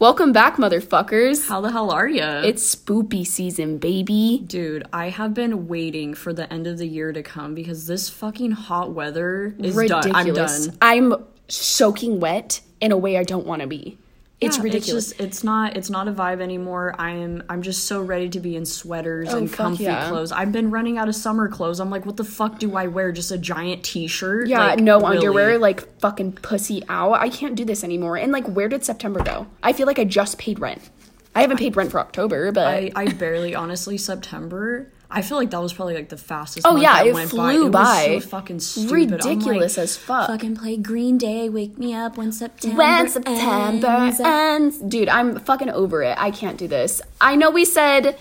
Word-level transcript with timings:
Welcome 0.00 0.32
back, 0.32 0.56
motherfuckers. 0.56 1.46
How 1.46 1.60
the 1.60 1.72
hell 1.72 1.90
are 1.90 2.08
you? 2.08 2.22
It's 2.22 2.74
spoopy 2.74 3.26
season, 3.26 3.76
baby. 3.76 4.42
Dude, 4.46 4.86
I 4.94 5.10
have 5.10 5.34
been 5.34 5.68
waiting 5.68 6.14
for 6.14 6.32
the 6.32 6.50
end 6.50 6.66
of 6.66 6.78
the 6.78 6.86
year 6.86 7.12
to 7.12 7.22
come 7.22 7.54
because 7.54 7.86
this 7.86 8.08
fucking 8.08 8.52
hot 8.52 8.92
weather 8.92 9.54
is 9.58 9.76
done. 9.76 10.10
I'm 10.14 10.32
done. 10.32 10.78
I'm 10.80 11.14
soaking 11.48 12.18
wet 12.18 12.62
in 12.80 12.92
a 12.92 12.96
way 12.96 13.18
I 13.18 13.24
don't 13.24 13.46
want 13.46 13.60
to 13.60 13.68
be. 13.68 13.98
It's 14.40 14.56
Yeah, 14.56 14.62
ridiculous. 14.62 15.10
It's, 15.10 15.18
just, 15.18 15.20
it's 15.20 15.44
not 15.44 15.76
it's 15.76 15.90
not 15.90 16.08
a 16.08 16.12
vibe 16.12 16.40
anymore. 16.40 16.94
I'm 16.98 17.42
I'm 17.50 17.60
just 17.60 17.84
so 17.84 18.00
ready 18.00 18.28
to 18.30 18.40
be 18.40 18.56
in 18.56 18.64
sweaters 18.64 19.28
Oh, 19.34 19.36
and 19.38 19.52
comfy 19.52 19.84
yeah. 19.84 20.08
clothes. 20.08 20.32
I've 20.32 20.50
been 20.50 20.70
running 20.70 20.96
out 20.96 21.08
of 21.08 21.14
summer 21.14 21.46
clothes. 21.48 21.78
I'm 21.78 21.90
like, 21.90 22.06
what 22.06 22.16
the 22.16 22.24
fuck 22.24 22.58
do 22.58 22.74
I 22.74 22.86
wear? 22.86 23.12
Just 23.12 23.30
a 23.30 23.36
giant 23.38 23.84
t-shirt? 23.84 24.48
yeah, 24.48 24.58
Like, 24.68 24.78
no 24.80 24.98
really? 25.00 25.16
underwear, 25.18 25.58
like 25.58 25.98
fucking 26.00 26.32
pussy 26.32 26.82
out. 26.88 27.14
I 27.20 27.28
can't 27.28 27.54
do 27.54 27.64
this 27.66 27.84
anymore. 27.84 28.16
And 28.16 28.32
like, 28.32 28.46
where 28.46 28.68
did 28.68 28.82
September 28.84 29.22
go? 29.22 29.46
I 29.62 29.74
feel 29.74 29.86
like 29.86 29.98
I 29.98 30.04
just 30.04 30.38
paid 30.38 30.58
rent. 30.58 30.88
I 31.34 31.42
haven't 31.42 31.58
paid 31.58 31.76
rent 31.76 31.90
for 31.90 32.00
October, 32.00 32.50
but 32.50 32.66
I, 32.66 32.90
I 32.96 33.08
barely 33.12 33.54
honestly 33.54 33.98
September. 33.98 34.90
I 35.10 35.22
feel 35.22 35.38
like 35.38 35.50
that 35.50 35.60
was 35.60 35.72
probably 35.72 35.94
like 35.94 36.08
the 36.08 36.16
fastest. 36.16 36.66
Oh, 36.66 36.76
yeah, 36.76 37.02
it 37.02 37.12
went 37.12 37.30
flew 37.30 37.68
by. 37.68 38.02
It 38.02 38.14
was 38.14 38.24
so 38.24 38.30
fucking 38.30 38.60
stupid. 38.60 39.10
Ridiculous 39.12 39.76
like, 39.76 39.84
as 39.84 39.96
fuck. 39.96 40.28
Fucking 40.28 40.56
play 40.56 40.76
Green 40.76 41.18
Day, 41.18 41.48
wake 41.48 41.78
me 41.78 41.94
up 41.94 42.16
when 42.16 42.30
September. 42.30 42.76
when 42.76 43.08
September 43.08 43.86
ends. 43.88 44.20
ends. 44.20 44.78
Dude, 44.78 45.08
I'm 45.08 45.40
fucking 45.40 45.70
over 45.70 46.02
it. 46.02 46.16
I 46.16 46.30
can't 46.30 46.58
do 46.58 46.68
this. 46.68 47.02
I 47.20 47.34
know 47.34 47.50
we 47.50 47.64
said 47.64 48.16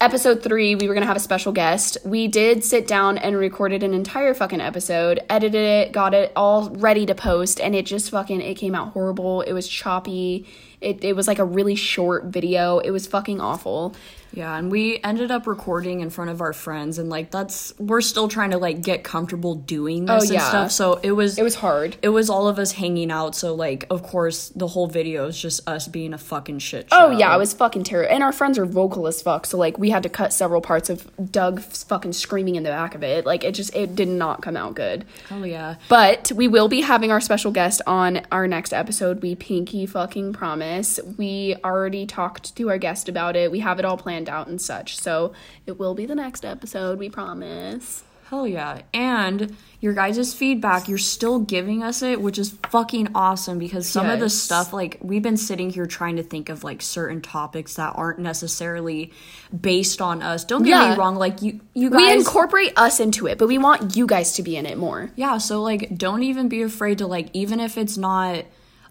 episode 0.00 0.42
three 0.42 0.74
we 0.74 0.88
were 0.88 0.94
gonna 0.94 1.06
have 1.06 1.16
a 1.16 1.20
special 1.20 1.52
guest. 1.52 1.98
We 2.04 2.28
did 2.28 2.64
sit 2.64 2.86
down 2.86 3.18
and 3.18 3.36
recorded 3.36 3.82
an 3.82 3.94
entire 3.94 4.34
fucking 4.34 4.60
episode, 4.60 5.20
edited 5.30 5.54
it, 5.54 5.92
got 5.92 6.14
it 6.14 6.32
all 6.36 6.70
ready 6.70 7.06
to 7.06 7.14
post, 7.14 7.60
and 7.60 7.74
it 7.74 7.86
just 7.86 8.10
fucking 8.10 8.40
it 8.40 8.54
came 8.54 8.74
out 8.74 8.92
horrible. 8.92 9.42
It 9.42 9.52
was 9.52 9.68
choppy. 9.68 10.46
It, 10.80 11.02
it 11.02 11.16
was 11.16 11.26
like 11.26 11.38
a 11.38 11.44
really 11.44 11.74
short 11.74 12.24
video. 12.24 12.78
It 12.78 12.90
was 12.90 13.06
fucking 13.06 13.40
awful. 13.40 13.94
Yeah, 14.36 14.56
and 14.56 14.70
we 14.70 15.00
ended 15.02 15.30
up 15.30 15.46
recording 15.46 16.00
in 16.00 16.10
front 16.10 16.30
of 16.30 16.42
our 16.42 16.52
friends, 16.52 16.98
and 16.98 17.08
like 17.08 17.30
that's 17.30 17.72
we're 17.78 18.02
still 18.02 18.28
trying 18.28 18.50
to 18.50 18.58
like 18.58 18.82
get 18.82 19.02
comfortable 19.02 19.54
doing 19.54 20.08
oh, 20.10 20.20
this 20.20 20.30
Oh, 20.30 20.34
and 20.34 20.42
stuff. 20.42 20.70
So 20.72 21.00
it 21.02 21.12
was 21.12 21.38
It 21.38 21.42
was 21.42 21.54
hard. 21.54 21.96
it 22.02 22.10
was 22.10 22.28
all 22.28 22.46
of 22.46 22.58
us 22.58 22.72
hanging 22.72 23.10
out. 23.10 23.34
So 23.34 23.54
like, 23.54 23.86
of 23.88 24.02
course, 24.02 24.50
the 24.50 24.66
whole 24.66 24.88
video 24.88 25.26
is 25.26 25.40
just 25.40 25.66
us 25.66 25.88
being 25.88 26.12
a 26.12 26.18
fucking 26.18 26.58
shit. 26.58 26.88
Oh, 26.92 27.08
show. 27.10 27.14
Oh 27.14 27.18
yeah, 27.18 27.34
it 27.34 27.38
was 27.38 27.54
fucking 27.54 27.84
terrible. 27.84 28.12
And 28.12 28.22
our 28.22 28.32
friends 28.32 28.58
are 28.58 28.66
vocal 28.66 29.06
as 29.06 29.22
fuck, 29.22 29.46
so 29.46 29.56
like 29.56 29.78
we 29.78 29.88
had 29.88 30.02
to 30.02 30.10
cut 30.10 30.34
several 30.34 30.60
parts 30.60 30.90
of 30.90 31.10
Doug 31.32 31.60
fucking 31.60 32.12
screaming 32.12 32.56
in 32.56 32.62
the 32.62 32.70
back 32.70 32.94
of 32.94 33.02
it. 33.02 33.24
Like 33.24 33.42
it 33.42 33.52
just 33.52 33.74
it 33.74 33.96
did 33.96 34.08
not 34.08 34.42
come 34.42 34.56
out 34.56 34.74
good. 34.74 35.06
Hell 35.30 35.46
yeah. 35.46 35.76
But 35.88 36.30
we 36.32 36.46
will 36.46 36.68
be 36.68 36.82
having 36.82 37.10
our 37.10 37.22
special 37.22 37.52
guest 37.52 37.80
on 37.86 38.20
our 38.30 38.46
next 38.46 38.74
episode. 38.74 39.22
We 39.22 39.34
pinky 39.34 39.86
fucking 39.86 40.34
promise. 40.34 41.00
We 41.16 41.56
already 41.64 42.04
talked 42.04 42.54
to 42.56 42.68
our 42.68 42.76
guest 42.76 43.08
about 43.08 43.34
it. 43.34 43.50
We 43.50 43.60
have 43.60 43.78
it 43.78 43.86
all 43.86 43.96
planned 43.96 44.25
out 44.28 44.48
and 44.48 44.60
such. 44.60 44.98
So 44.98 45.32
it 45.66 45.78
will 45.78 45.94
be 45.94 46.06
the 46.06 46.14
next 46.14 46.44
episode. 46.44 46.98
We 46.98 47.08
promise. 47.08 48.02
Hell 48.28 48.48
yeah. 48.48 48.82
And 48.92 49.54
your 49.80 49.92
guys' 49.92 50.34
feedback, 50.34 50.88
you're 50.88 50.98
still 50.98 51.38
giving 51.38 51.84
us 51.84 52.02
it, 52.02 52.20
which 52.20 52.40
is 52.40 52.58
fucking 52.70 53.10
awesome 53.14 53.56
because 53.60 53.88
some 53.88 54.10
of 54.10 54.18
the 54.18 54.28
stuff, 54.28 54.72
like, 54.72 54.98
we've 55.00 55.22
been 55.22 55.36
sitting 55.36 55.70
here 55.70 55.86
trying 55.86 56.16
to 56.16 56.24
think 56.24 56.48
of, 56.48 56.64
like, 56.64 56.82
certain 56.82 57.20
topics 57.22 57.74
that 57.76 57.92
aren't 57.94 58.18
necessarily 58.18 59.12
based 59.58 60.02
on 60.02 60.22
us. 60.22 60.44
Don't 60.44 60.64
get 60.64 60.70
Yeah. 60.70 60.90
me 60.90 60.96
wrong, 60.96 61.14
like, 61.14 61.40
you, 61.40 61.60
you 61.72 61.88
guys. 61.88 61.98
We 61.98 62.12
incorporate 62.14 62.72
us 62.76 62.98
into 62.98 63.28
it, 63.28 63.38
but 63.38 63.46
we 63.46 63.58
want 63.58 63.94
you 63.96 64.08
guys 64.08 64.32
to 64.32 64.42
be 64.42 64.56
in 64.56 64.66
it 64.66 64.76
more. 64.76 65.12
Yeah, 65.14 65.38
so 65.38 65.62
like 65.62 65.96
don't 65.96 66.24
even 66.24 66.48
be 66.48 66.62
afraid 66.62 66.98
to 66.98 67.06
like 67.06 67.28
even 67.32 67.60
if 67.60 67.78
it's 67.78 67.96
not 67.96 68.44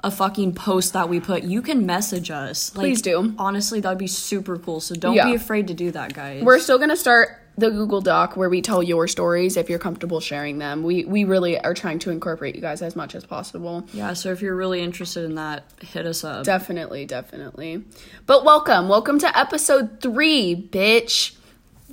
a 0.05 0.11
fucking 0.11 0.53
post 0.53 0.93
that 0.93 1.09
we 1.09 1.19
put, 1.19 1.43
you 1.43 1.63
can 1.63 1.83
message 1.85 2.29
us. 2.29 2.73
Like, 2.75 2.83
Please 2.83 3.01
do. 3.01 3.33
Honestly, 3.39 3.79
that'd 3.79 3.97
be 3.97 4.05
super 4.05 4.55
cool. 4.57 4.79
So 4.79 4.93
don't 4.93 5.15
Yeah. 5.15 5.25
be 5.25 5.33
afraid 5.35 5.67
to 5.69 5.73
do 5.73 5.89
that, 5.91 6.13
guys. 6.13 6.43
We're 6.43 6.59
still 6.59 6.77
gonna 6.77 6.95
start 6.95 7.39
the 7.57 7.71
Google 7.71 8.01
Doc 8.01 8.35
where 8.37 8.49
we 8.49 8.61
tell 8.61 8.83
your 8.83 9.07
stories 9.07 9.55
if 9.57 9.69
you're 9.69 9.79
comfortable 9.79 10.19
sharing 10.19 10.59
them. 10.59 10.83
We 10.83 11.05
we 11.05 11.23
really 11.23 11.57
are 11.59 11.73
trying 11.73 11.99
to 11.99 12.11
incorporate 12.11 12.53
you 12.53 12.61
guys 12.61 12.81
as 12.83 12.95
much 12.95 13.15
as 13.15 13.25
possible. 13.25 13.87
yeah, 13.93 14.13
so 14.13 14.31
if 14.31 14.41
you're 14.43 14.55
really 14.55 14.81
interested 14.81 15.23
in 15.23 15.35
that, 15.35 15.63
hit 15.81 16.05
us 16.05 16.23
up. 16.23 16.43
Definitely, 16.43 17.05
definitely. 17.05 17.83
But 18.27 18.45
welcome, 18.45 18.87
welcome 18.89 19.17
to 19.19 19.37
episode 19.37 20.01
three, 20.01 20.67
bitch. 20.71 21.34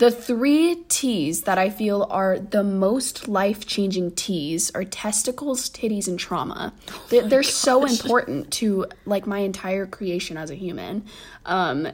The 0.02 0.10
three 0.10 0.82
T's 0.88 1.42
that 1.42 1.58
I 1.58 1.70
feel 1.70 2.08
are 2.10 2.36
the 2.36 2.64
most 2.64 3.28
life 3.28 3.68
changing 3.68 4.16
T's 4.16 4.68
are 4.72 4.82
testicles, 4.82 5.70
titties, 5.70 6.08
and 6.08 6.18
trauma. 6.18 6.72
They, 7.08 7.20
they're 7.20 7.44
so 7.44 7.84
important 7.84 8.50
to 8.54 8.86
like 9.04 9.28
my 9.28 9.38
entire 9.38 9.86
creation 9.86 10.36
as 10.36 10.50
a 10.50 10.56
human. 10.56 11.04
Um, 11.46 11.86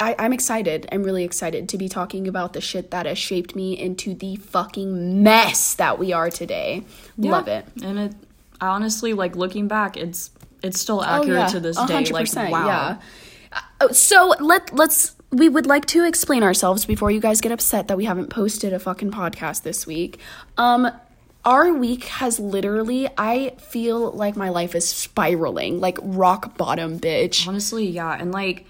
I, 0.00 0.16
I'm 0.18 0.32
excited. 0.32 0.88
I'm 0.90 1.02
really 1.02 1.24
excited 1.24 1.68
to 1.68 1.76
be 1.76 1.90
talking 1.90 2.26
about 2.26 2.54
the 2.54 2.62
shit 2.62 2.90
that 2.92 3.04
has 3.04 3.18
shaped 3.18 3.54
me 3.54 3.78
into 3.78 4.14
the 4.14 4.36
fucking 4.36 5.22
mess 5.22 5.74
that 5.74 5.98
we 5.98 6.14
are 6.14 6.30
today. 6.30 6.84
Love 7.18 7.48
it. 7.48 7.66
And 7.82 7.98
it 7.98 8.14
honestly, 8.62 9.12
like 9.12 9.36
looking 9.36 9.68
back, 9.68 9.98
it's 9.98 10.30
it's 10.62 10.80
still 10.80 11.04
accurate 11.04 11.50
to 11.50 11.60
this 11.60 11.76
day. 11.76 11.82
Like 12.14 12.52
wow. 12.52 12.66
Yeah. 12.66 13.60
Uh, 13.82 13.92
So 13.92 14.34
let 14.40 14.72
let's 14.72 15.15
we 15.30 15.48
would 15.48 15.66
like 15.66 15.86
to 15.86 16.04
explain 16.04 16.42
ourselves 16.42 16.84
before 16.84 17.10
you 17.10 17.20
guys 17.20 17.40
get 17.40 17.52
upset 17.52 17.88
that 17.88 17.96
we 17.96 18.04
haven't 18.04 18.30
posted 18.30 18.72
a 18.72 18.78
fucking 18.78 19.10
podcast 19.10 19.62
this 19.62 19.86
week. 19.86 20.18
Um 20.56 20.90
our 21.44 21.72
week 21.72 22.04
has 22.04 22.40
literally 22.40 23.08
I 23.16 23.50
feel 23.58 24.10
like 24.12 24.36
my 24.36 24.48
life 24.48 24.74
is 24.74 24.88
spiraling, 24.88 25.80
like 25.80 25.98
rock 26.02 26.56
bottom, 26.56 26.98
bitch. 26.98 27.46
Honestly, 27.46 27.86
yeah. 27.86 28.16
And 28.18 28.32
like 28.32 28.66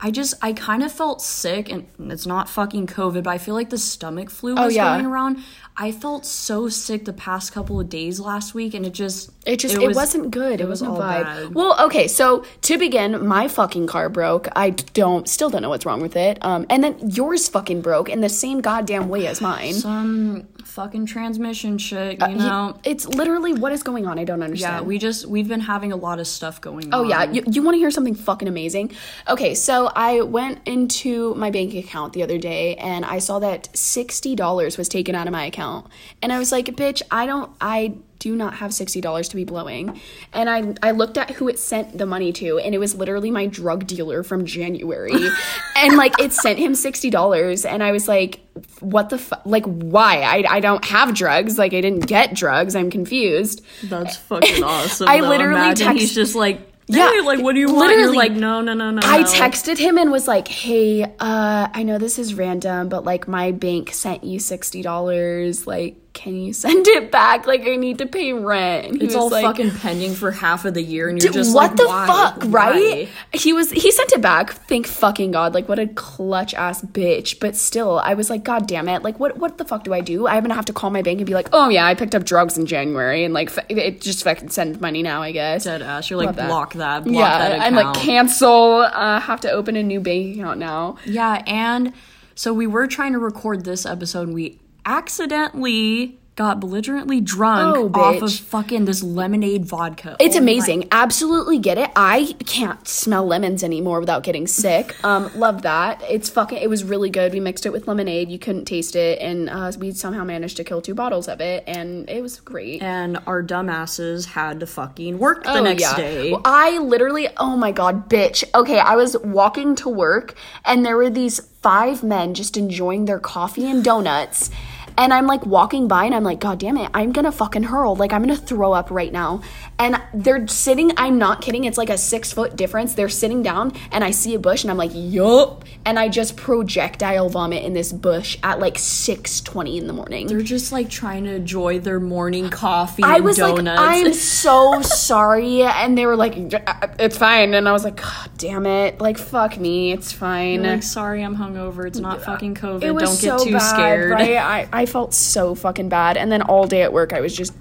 I 0.00 0.10
just 0.10 0.34
I 0.42 0.52
kind 0.52 0.82
of 0.82 0.90
felt 0.90 1.22
sick 1.22 1.70
and 1.70 1.86
it's 2.10 2.26
not 2.26 2.48
fucking 2.48 2.88
COVID, 2.88 3.22
but 3.22 3.30
I 3.30 3.38
feel 3.38 3.54
like 3.54 3.70
the 3.70 3.78
stomach 3.78 4.30
flu 4.30 4.54
was 4.54 4.64
Oh, 4.64 4.68
yeah. 4.68 4.94
going 4.96 5.06
around. 5.06 5.38
I 5.76 5.92
felt 5.92 6.26
so 6.26 6.68
sick 6.68 7.04
the 7.04 7.12
past 7.12 7.52
couple 7.52 7.80
of 7.80 7.88
days 7.88 8.18
last 8.20 8.54
week 8.54 8.74
and 8.74 8.84
it 8.84 8.92
just 8.92 9.30
It 9.46 9.58
just 9.58 9.74
it, 9.76 9.86
was- 9.86 9.96
was, 9.96 10.14
not 10.14 10.30
good. 10.30 10.54
It, 10.54 10.64
it 10.64 10.68
was 10.68 10.82
wasn't 10.82 10.90
a 10.90 10.94
all 10.94 11.00
vibe. 11.00 11.24
bad. 11.24 11.54
Well, 11.54 11.76
okay, 11.86 12.08
so 12.08 12.44
to 12.62 12.76
begin, 12.78 13.26
my 13.26 13.46
fucking 13.48 13.86
car 13.86 14.08
broke. 14.08 14.48
I 14.56 14.70
don't 14.70 15.28
still 15.28 15.48
don't 15.50 15.62
know 15.62 15.68
what's 15.70 15.86
wrong 15.86 16.02
with 16.02 16.16
it. 16.16 16.38
Um 16.42 16.66
and 16.68 16.82
then 16.82 16.96
yours 17.10 17.48
fucking 17.48 17.80
broke 17.82 18.08
in 18.08 18.20
the 18.20 18.28
same 18.28 18.60
goddamn 18.60 19.08
way 19.08 19.26
as 19.28 19.40
mine. 19.40 19.74
some 19.74 20.48
fucking 20.72 21.06
transmission 21.06 21.76
shit, 21.78 22.22
uh, 22.22 22.26
you 22.28 22.36
Y- 22.38 22.44
know. 22.48 22.76
it's 22.84 23.06
literally 23.06 23.52
what 23.52 23.72
is 23.72 23.82
going 23.82 24.06
on. 24.06 24.18
I 24.18 24.24
don't 24.24 24.42
understand. 24.42 24.82
yeah, 24.82 24.88
we 24.88 24.98
just 24.98 25.26
we've 25.26 25.48
been 25.48 25.60
having 25.60 25.92
a 25.92 25.96
lot 25.96 26.18
of 26.18 26.26
stuff 26.26 26.60
going 26.60 26.88
Oh 26.92 27.02
on. 27.04 27.08
yeah, 27.10 27.22
you, 27.30 27.42
you 27.46 27.62
want 27.62 27.74
to 27.74 27.78
hear 27.78 27.90
something 27.90 28.14
fucking 28.14 28.48
amazing? 28.48 28.92
Okay, 29.28 29.54
so 29.54 29.90
I 29.94 30.22
went 30.22 30.60
into 30.66 31.34
my 31.34 31.50
bank 31.50 31.74
account 31.74 32.14
the 32.14 32.22
other 32.22 32.38
day 32.38 32.74
and 32.76 33.04
I 33.04 33.18
saw 33.18 33.38
that 33.40 33.68
sixty 33.76 34.34
dollars 34.34 34.78
was 34.78 34.88
taken 34.88 35.14
out 35.14 35.26
of 35.26 35.32
my 35.32 35.44
account, 35.44 35.86
and 36.22 36.32
I 36.32 36.38
was 36.38 36.50
like, 36.52 36.66
"Bitch, 36.66 37.02
I 37.10 37.26
don't, 37.26 37.50
I 37.60 37.94
do 38.22 38.36
not 38.36 38.54
have 38.54 38.72
sixty 38.72 39.00
dollars 39.00 39.28
to 39.30 39.36
be 39.36 39.44
blowing." 39.44 40.00
And 40.32 40.48
I 40.48 40.74
I 40.82 40.92
looked 40.92 41.18
at 41.18 41.30
who 41.32 41.48
it 41.48 41.58
sent 41.58 41.98
the 41.98 42.06
money 42.06 42.32
to, 42.34 42.58
and 42.58 42.74
it 42.74 42.78
was 42.78 42.94
literally 42.94 43.30
my 43.30 43.46
drug 43.46 43.86
dealer 43.86 44.22
from 44.22 44.44
January, 44.46 45.28
and 45.76 45.96
like 45.96 46.18
it 46.20 46.32
sent 46.32 46.58
him 46.58 46.74
sixty 46.74 47.10
dollars, 47.10 47.64
and 47.64 47.82
I 47.82 47.90
was 47.92 48.06
like, 48.06 48.40
"What 48.80 49.08
the 49.10 49.18
fuck? 49.18 49.42
Like, 49.44 49.64
why? 49.66 50.20
I 50.22 50.44
I 50.56 50.60
don't 50.60 50.84
have 50.84 51.14
drugs. 51.14 51.58
Like, 51.58 51.74
I 51.74 51.80
didn't 51.80 52.06
get 52.06 52.34
drugs. 52.34 52.76
I'm 52.76 52.90
confused." 52.90 53.62
That's 53.84 54.16
fucking 54.16 54.62
awesome. 54.74 55.08
I 55.08 55.20
though. 55.20 55.28
literally 55.28 55.60
Imagine 55.60 55.86
text- 55.88 56.00
he's 56.00 56.14
just 56.14 56.34
like 56.34 56.60
Yeah, 56.88 57.10
yeah, 57.14 57.22
like 57.22 57.40
what 57.40 57.54
do 57.54 57.60
you 57.60 57.72
want? 57.72 57.90
You're 57.90 57.98
literally. 58.12 58.16
like 58.18 58.32
no, 58.32 58.60
no, 58.60 58.74
no, 58.74 58.90
no. 58.90 59.00
I 59.04 59.22
texted 59.22 59.78
him 59.78 59.98
and 59.98 60.10
was 60.12 60.26
like, 60.28 60.46
"Hey, 60.48 61.02
uh, 61.04 61.68
I 61.72 61.82
know 61.84 61.98
this 61.98 62.18
is 62.18 62.34
random, 62.34 62.88
but 62.88 63.04
like 63.04 63.26
my 63.28 63.50
bank 63.52 63.92
sent 63.92 64.24
you 64.24 64.38
sixty 64.38 64.82
dollars. 64.82 65.66
Like, 65.66 65.96
can 66.14 66.36
you 66.36 66.52
send 66.52 66.86
it 66.86 67.10
back? 67.10 67.46
Like, 67.46 67.62
I 67.62 67.76
need 67.76 67.98
to 67.98 68.06
pay 68.06 68.32
rent." 68.32 68.86
And 68.86 69.02
It's 69.02 69.14
all 69.14 69.30
like, 69.30 69.44
fucking 69.44 69.70
pending 69.70 70.14
for 70.14 70.30
half 70.30 70.64
of 70.64 70.74
the 70.74 70.82
year, 70.82 71.08
and 71.08 71.22
you're 71.22 71.28
"Dude, 71.32 71.42
just 71.42 71.54
what 71.54 71.70
like, 71.70 71.76
the 71.76 71.86
why? 71.86 72.06
fuck, 72.06 72.42
right? 72.48 73.08
Why? 73.32 73.38
He 73.38 73.52
was 73.52 73.70
he 73.70 73.90
sent 73.90 74.12
it 74.12 74.20
back. 74.20 74.52
Thank 74.52 74.86
fucking 74.86 75.30
god. 75.32 75.54
Like, 75.54 75.68
what 75.68 75.78
a 75.78 75.86
clutch 75.88 76.54
ass 76.54 76.82
bitch. 76.82 77.40
But 77.40 77.56
still, 77.56 77.98
I 77.98 78.14
was 78.14 78.28
like, 78.30 78.44
God 78.44 78.66
damn 78.66 78.88
it. 78.88 79.02
Like, 79.02 79.18
what 79.18 79.38
what 79.38 79.58
the 79.58 79.64
fuck 79.64 79.84
do 79.84 79.94
I 79.94 80.00
do? 80.00 80.26
I'm 80.26 80.42
gonna 80.42 80.54
have 80.54 80.66
to 80.66 80.72
call 80.72 80.90
my 80.90 81.02
bank 81.02 81.18
and 81.18 81.26
be 81.26 81.34
like, 81.34 81.48
Oh 81.52 81.68
yeah, 81.68 81.86
I 81.86 81.94
picked 81.94 82.14
up 82.14 82.24
drugs 82.24 82.58
in 82.58 82.66
January, 82.66 83.24
and 83.24 83.32
like, 83.32 83.48
f- 83.56 83.64
it 83.68 84.00
just 84.00 84.22
fucking 84.24 84.50
send 84.50 84.80
money 84.80 85.02
now. 85.02 85.22
I 85.22 85.32
guess. 85.32 85.64
Dead 85.64 85.82
ass. 85.82 86.10
You're 86.10 86.18
like 86.18 86.36
Love 86.36 86.46
block 86.48 86.72
that. 86.74 87.04
Block 87.04 87.14
yeah, 87.14 87.38
that 87.48 87.60
I'm 87.60 87.74
like 87.74 87.94
cancel. 87.96 88.80
Uh, 88.82 89.18
have 89.20 89.40
to 89.40 89.50
open 89.50 89.76
a 89.76 89.82
new 89.82 90.00
bank 90.00 90.36
account 90.36 90.58
now. 90.58 90.96
Yeah, 91.04 91.42
and 91.46 91.92
so 92.34 92.52
we 92.52 92.66
were 92.66 92.86
trying 92.86 93.12
to 93.12 93.18
record 93.18 93.64
this 93.64 93.84
episode 93.86 94.28
and 94.28 94.34
we 94.34 94.58
accidentally 94.86 96.18
got 96.34 96.58
belligerently 96.60 97.20
drunk 97.20 97.76
Oh, 97.76 98.00
off 98.00 98.22
of 98.22 98.32
fucking 98.34 98.86
this 98.86 99.02
lemonade 99.02 99.66
vodka. 99.66 100.16
It's 100.18 100.34
Oh 100.34 100.38
my- 100.40 100.44
amazing. 100.44 100.88
Absolutely 100.90 101.58
get 101.58 101.76
it. 101.76 101.90
I 101.94 102.34
can't 102.46 102.88
smell 102.88 103.26
lemons 103.26 103.62
anymore 103.62 104.00
without 104.00 104.22
getting 104.22 104.46
sick. 104.46 104.96
Um, 105.04 105.30
love 105.38 105.60
that. 105.62 106.00
It's 106.08 106.30
fucking. 106.30 106.56
It 106.56 106.70
was 106.70 106.84
really 106.84 107.10
good. 107.10 107.34
We 107.34 107.40
mixed 107.40 107.66
it 107.66 107.72
with 107.72 107.86
lemonade. 107.86 108.30
You 108.30 108.38
couldn't 108.38 108.64
taste 108.64 108.96
it, 108.96 109.18
and 109.20 109.50
uh, 109.50 109.72
we 109.78 109.92
somehow 109.92 110.24
managed 110.24 110.56
to 110.58 110.64
kill 110.64 110.80
two 110.80 110.94
bottles 110.94 111.28
of 111.28 111.40
it, 111.42 111.64
and 111.66 112.08
it 112.08 112.22
was 112.22 112.40
great. 112.40 112.80
And 112.82 113.18
our 113.26 113.42
dumbasses 113.42 114.24
had 114.24 114.60
to 114.60 114.66
fucking 114.66 115.18
work 115.18 115.44
the 115.44 115.58
Oh, 115.58 115.62
next 115.62 115.82
yeah. 115.82 115.96
day. 115.96 116.30
Well, 116.32 116.40
I 116.46 116.78
literally, 116.78 117.28
oh 117.36 117.56
my 117.58 117.72
god, 117.72 118.08
bitch. 118.08 118.42
Okay, 118.54 118.78
I 118.78 118.96
was 118.96 119.16
walking 119.18 119.74
to 119.76 119.88
work 119.90 120.34
and 120.64 120.86
there 120.86 120.96
were 120.96 121.10
these 121.10 121.40
five 121.60 122.02
men 122.02 122.32
just 122.34 122.56
enjoying 122.56 123.04
their 123.04 123.18
coffee 123.20 123.68
and 123.70 123.84
donuts. 123.84 124.50
And 124.98 125.12
I'm 125.12 125.26
like 125.26 125.46
walking 125.46 125.88
by 125.88 126.04
and 126.04 126.14
I'm 126.14 126.24
like, 126.24 126.40
God 126.40 126.58
damn 126.58 126.76
it, 126.76 126.90
I'm 126.94 127.12
gonna 127.12 127.32
fucking 127.32 127.64
hurl. 127.64 127.96
Like, 127.96 128.12
I'm 128.12 128.22
gonna 128.22 128.36
throw 128.36 128.72
up 128.72 128.90
right 128.90 129.12
now. 129.12 129.42
And 129.82 130.00
they're 130.14 130.46
sitting, 130.46 130.92
I'm 130.96 131.18
not 131.18 131.42
kidding, 131.42 131.64
it's 131.64 131.76
like 131.76 131.90
a 131.90 131.98
six 131.98 132.32
foot 132.32 132.54
difference. 132.54 132.94
They're 132.94 133.08
sitting 133.08 133.42
down 133.42 133.72
and 133.90 134.04
I 134.04 134.12
see 134.12 134.34
a 134.34 134.38
bush 134.38 134.62
and 134.62 134.70
I'm 134.70 134.76
like, 134.76 134.92
yup. 134.94 135.64
And 135.84 135.98
I 135.98 136.08
just 136.08 136.36
projectile 136.36 137.28
vomit 137.28 137.64
in 137.64 137.72
this 137.72 137.92
bush 137.92 138.38
at 138.44 138.60
like 138.60 138.74
6.20 138.74 139.78
in 139.80 139.86
the 139.88 139.92
morning. 139.92 140.28
They're 140.28 140.40
just 140.42 140.70
like 140.70 140.88
trying 140.88 141.24
to 141.24 141.34
enjoy 141.34 141.80
their 141.80 141.98
morning 141.98 142.48
coffee 142.48 143.02
I 143.02 143.16
and 143.16 143.24
was 143.24 143.36
donuts. 143.38 143.80
like, 143.80 144.06
I'm 144.06 144.12
so 144.12 144.80
sorry. 144.82 145.62
And 145.62 145.98
they 145.98 146.06
were 146.06 146.14
like, 146.14 146.34
it's 146.36 147.18
fine. 147.18 147.54
And 147.54 147.68
I 147.68 147.72
was 147.72 147.82
like, 147.82 147.96
God 147.96 148.30
damn 148.38 148.66
it. 148.66 149.00
Like, 149.00 149.18
fuck 149.18 149.58
me. 149.58 149.90
It's 149.90 150.12
fine. 150.12 150.62
like, 150.62 150.84
sorry, 150.84 151.24
I'm 151.24 151.36
hungover. 151.36 151.86
It's 151.88 151.98
not 151.98 152.22
fucking 152.22 152.54
COVID. 152.54 152.80
Don't 152.80 152.98
get 152.98 153.08
so 153.08 153.44
too 153.44 153.52
bad, 153.52 153.58
scared. 153.58 154.10
right? 154.12 154.36
I, 154.36 154.68
I 154.72 154.86
felt 154.86 155.12
so 155.12 155.56
fucking 155.56 155.88
bad. 155.88 156.16
And 156.16 156.30
then 156.30 156.42
all 156.42 156.68
day 156.68 156.82
at 156.82 156.92
work, 156.92 157.12
I 157.12 157.20
was 157.20 157.36
just 157.36 157.52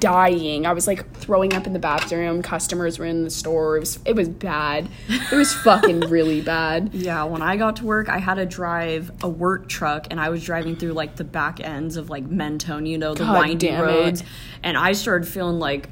dying. 0.00 0.66
I 0.66 0.72
was 0.72 0.86
like 0.86 1.12
throwing 1.16 1.54
up 1.54 1.66
in 1.66 1.72
the 1.72 1.78
bathroom. 1.78 2.42
Customers 2.42 2.98
were 2.98 3.04
in 3.04 3.24
the 3.24 3.30
store. 3.30 3.76
It 3.76 3.80
was, 3.80 3.98
it 4.04 4.16
was 4.16 4.28
bad. 4.28 4.88
It 5.08 5.34
was 5.34 5.52
fucking 5.64 6.00
really 6.00 6.40
bad. 6.40 6.94
Yeah, 6.94 7.24
when 7.24 7.42
I 7.42 7.56
got 7.56 7.76
to 7.76 7.84
work, 7.84 8.08
I 8.08 8.18
had 8.18 8.34
to 8.34 8.46
drive 8.46 9.10
a 9.22 9.28
work 9.28 9.68
truck, 9.68 10.06
and 10.10 10.20
I 10.20 10.28
was 10.28 10.44
driving 10.44 10.76
through 10.76 10.92
like 10.92 11.16
the 11.16 11.24
back 11.24 11.60
ends 11.60 11.96
of 11.96 12.10
like 12.10 12.24
Mentone, 12.24 12.86
you 12.86 12.98
know, 12.98 13.14
the 13.14 13.24
God 13.24 13.46
windy 13.48 13.68
it. 13.68 13.80
roads, 13.80 14.22
and 14.62 14.76
I 14.76 14.92
started 14.92 15.26
feeling 15.26 15.58
like, 15.58 15.88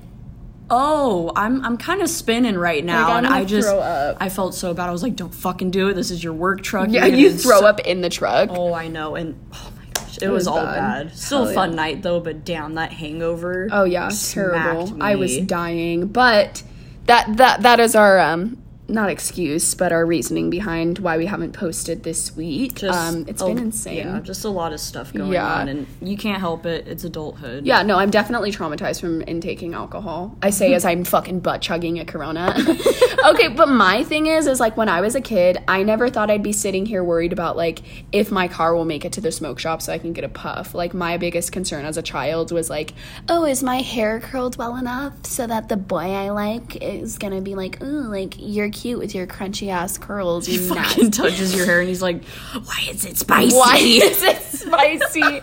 oh, 0.71 1.33
I'm 1.37 1.65
I'm 1.65 1.77
kind 1.77 2.03
of 2.03 2.09
spinning 2.09 2.57
right 2.57 2.85
now, 2.85 3.11
I'm 3.13 3.25
and 3.25 3.35
I 3.35 3.45
just. 3.45 3.69
I 3.69 4.29
felt 4.29 4.55
so 4.55 4.75
bad. 4.75 4.89
I 4.89 4.93
was 4.93 5.03
like, 5.03 5.17
don't 5.17 5.35
fucking 5.35 5.71
do 5.71 5.89
it. 5.89 5.95
This 5.95 6.11
is 6.11 6.23
your 6.23 6.33
work 6.33 6.63
truck. 6.63 6.89
Yeah, 6.91 7.07
you 7.07 7.33
throw 7.33 7.61
so- 7.61 7.67
up 7.67 7.81
in 7.81 8.01
the 8.01 8.09
truck. 8.11 8.51
Oh, 8.53 8.75
I 8.75 8.89
know, 8.89 9.15
and 9.15 9.39
oh 9.53 9.73
gosh, 10.19 10.29
it, 10.29 10.31
was 10.31 10.41
was, 10.41 10.47
all 10.49 10.65
bad. 10.65 11.09
bad. 11.09 11.17
Still 11.17 11.43
Hell 11.45 11.49
a 11.51 11.55
fun 11.55 11.71
yeah. 11.71 11.77
night 11.77 12.03
though, 12.03 12.21
but 12.21 12.45
damn, 12.45 12.75
that 12.75 12.93
hangover. 12.93 13.69
Oh 13.71 13.85
yeah, 13.85 14.11
terrible. 14.11 15.03
I 15.03 15.17
was 15.17 15.39
dying, 15.39 16.07
but 16.09 16.63
that 17.07 17.37
that 17.37 17.63
that 17.63 17.81
is 17.81 17.95
our 17.95 18.19
um 18.19 18.59
not 18.89 19.11
excuse, 19.11 19.75
but 19.75 19.93
our 19.93 20.07
reasoning 20.07 20.49
behind 20.51 20.99
why 21.01 21.17
we 21.17 21.27
haven't 21.27 21.53
posted 21.53 22.03
this 22.05 22.37
week. 22.37 22.75
Just 22.77 22.99
um, 22.99 23.25
it's 23.27 23.43
been 23.43 23.59
insane. 23.59 23.97
Yeah, 23.99 24.21
just 24.21 24.45
a 24.45 24.49
lot 24.49 24.73
of 24.73 24.81
stuff 24.81 25.13
going 25.13 25.33
Yeah. 25.33 25.47
on, 25.61 25.69
and 25.69 25.87
you 26.01 26.17
can't 26.17 26.39
help 26.41 26.67
it. 26.67 26.87
It's 26.87 27.03
adulthood. 27.03 27.67
Yeah, 27.67 27.83
no, 27.83 27.99
I'm 27.99 28.11
definitely 28.11 28.53
traumatized 28.53 29.01
from 29.01 29.23
intaking 29.23 29.75
alcohol. 29.75 30.37
I 30.43 30.51
say 30.51 30.73
as 30.75 30.85
I'm 30.85 31.05
fucking 31.05 31.41
butt 31.41 31.63
chugging 31.63 31.99
a 31.99 32.05
Corona. 32.05 32.55
okay, 33.27 33.49
but 33.49 33.69
my 33.69 34.05
thing 34.05 34.27
is, 34.27 34.47
is 34.47 34.61
like 34.61 34.77
when 34.77 34.89
I 34.89 35.01
was 35.01 35.15
a 35.15 35.21
kid, 35.21 35.59
I 35.67 35.83
never 35.83 36.09
thought 36.09 36.31
I'd 36.31 36.43
be 36.43 36.53
sitting 36.53 36.87
here 36.87 37.03
worried 37.03 37.33
about 37.33 37.57
like 37.57 37.83
if 38.13 38.31
my 38.31 38.47
car 38.47 38.75
will 38.75 38.85
make 38.85 39.05
it 39.05 39.13
to 39.15 39.21
the 39.21 39.33
smoke 39.33 39.59
shop 39.59 39.83
so 39.83 39.93
I 39.93 39.99
can 39.99 40.13
get 40.13 40.23
a 40.25 40.29
puff. 40.29 40.75
Like 40.75 40.95
my 40.95 41.17
biggest 41.17 41.51
concern 41.51 41.85
as 41.85 41.97
a 41.97 42.03
child 42.03 42.53
was 42.53 42.71
like, 42.71 42.93
oh, 43.29 43.45
is 43.45 43.63
my 43.63 43.81
hair 43.81 44.21
curled 44.21 44.57
well 44.57 44.77
enough 44.77 45.27
so 45.27 45.47
that 45.47 45.69
the 45.69 45.77
boy 45.77 46.13
I 46.13 46.31
like 46.31 46.77
is 46.83 47.19
gonna 47.19 47.41
be 47.41 47.55
like, 47.55 47.83
ooh, 47.83 48.03
like 48.03 48.35
you're 48.39 48.71
cute 48.77 48.99
with 48.99 49.15
your 49.15 49.27
crunchy 49.27 49.69
ass 49.69 49.99
curls. 49.99 50.47
He 50.47 50.59
Fucking 50.59 51.11
touches 51.11 51.55
your 51.55 51.67
hair, 51.67 51.81
and 51.81 51.89
he's 51.89 52.03
like, 52.03 52.25
"Why 52.25 52.87
is 52.91 53.05
it 53.05 53.17
spicy?" 53.17 53.57
why 53.57 53.77
is 53.79 54.23
it 54.23 54.43
spicy? 54.43 55.41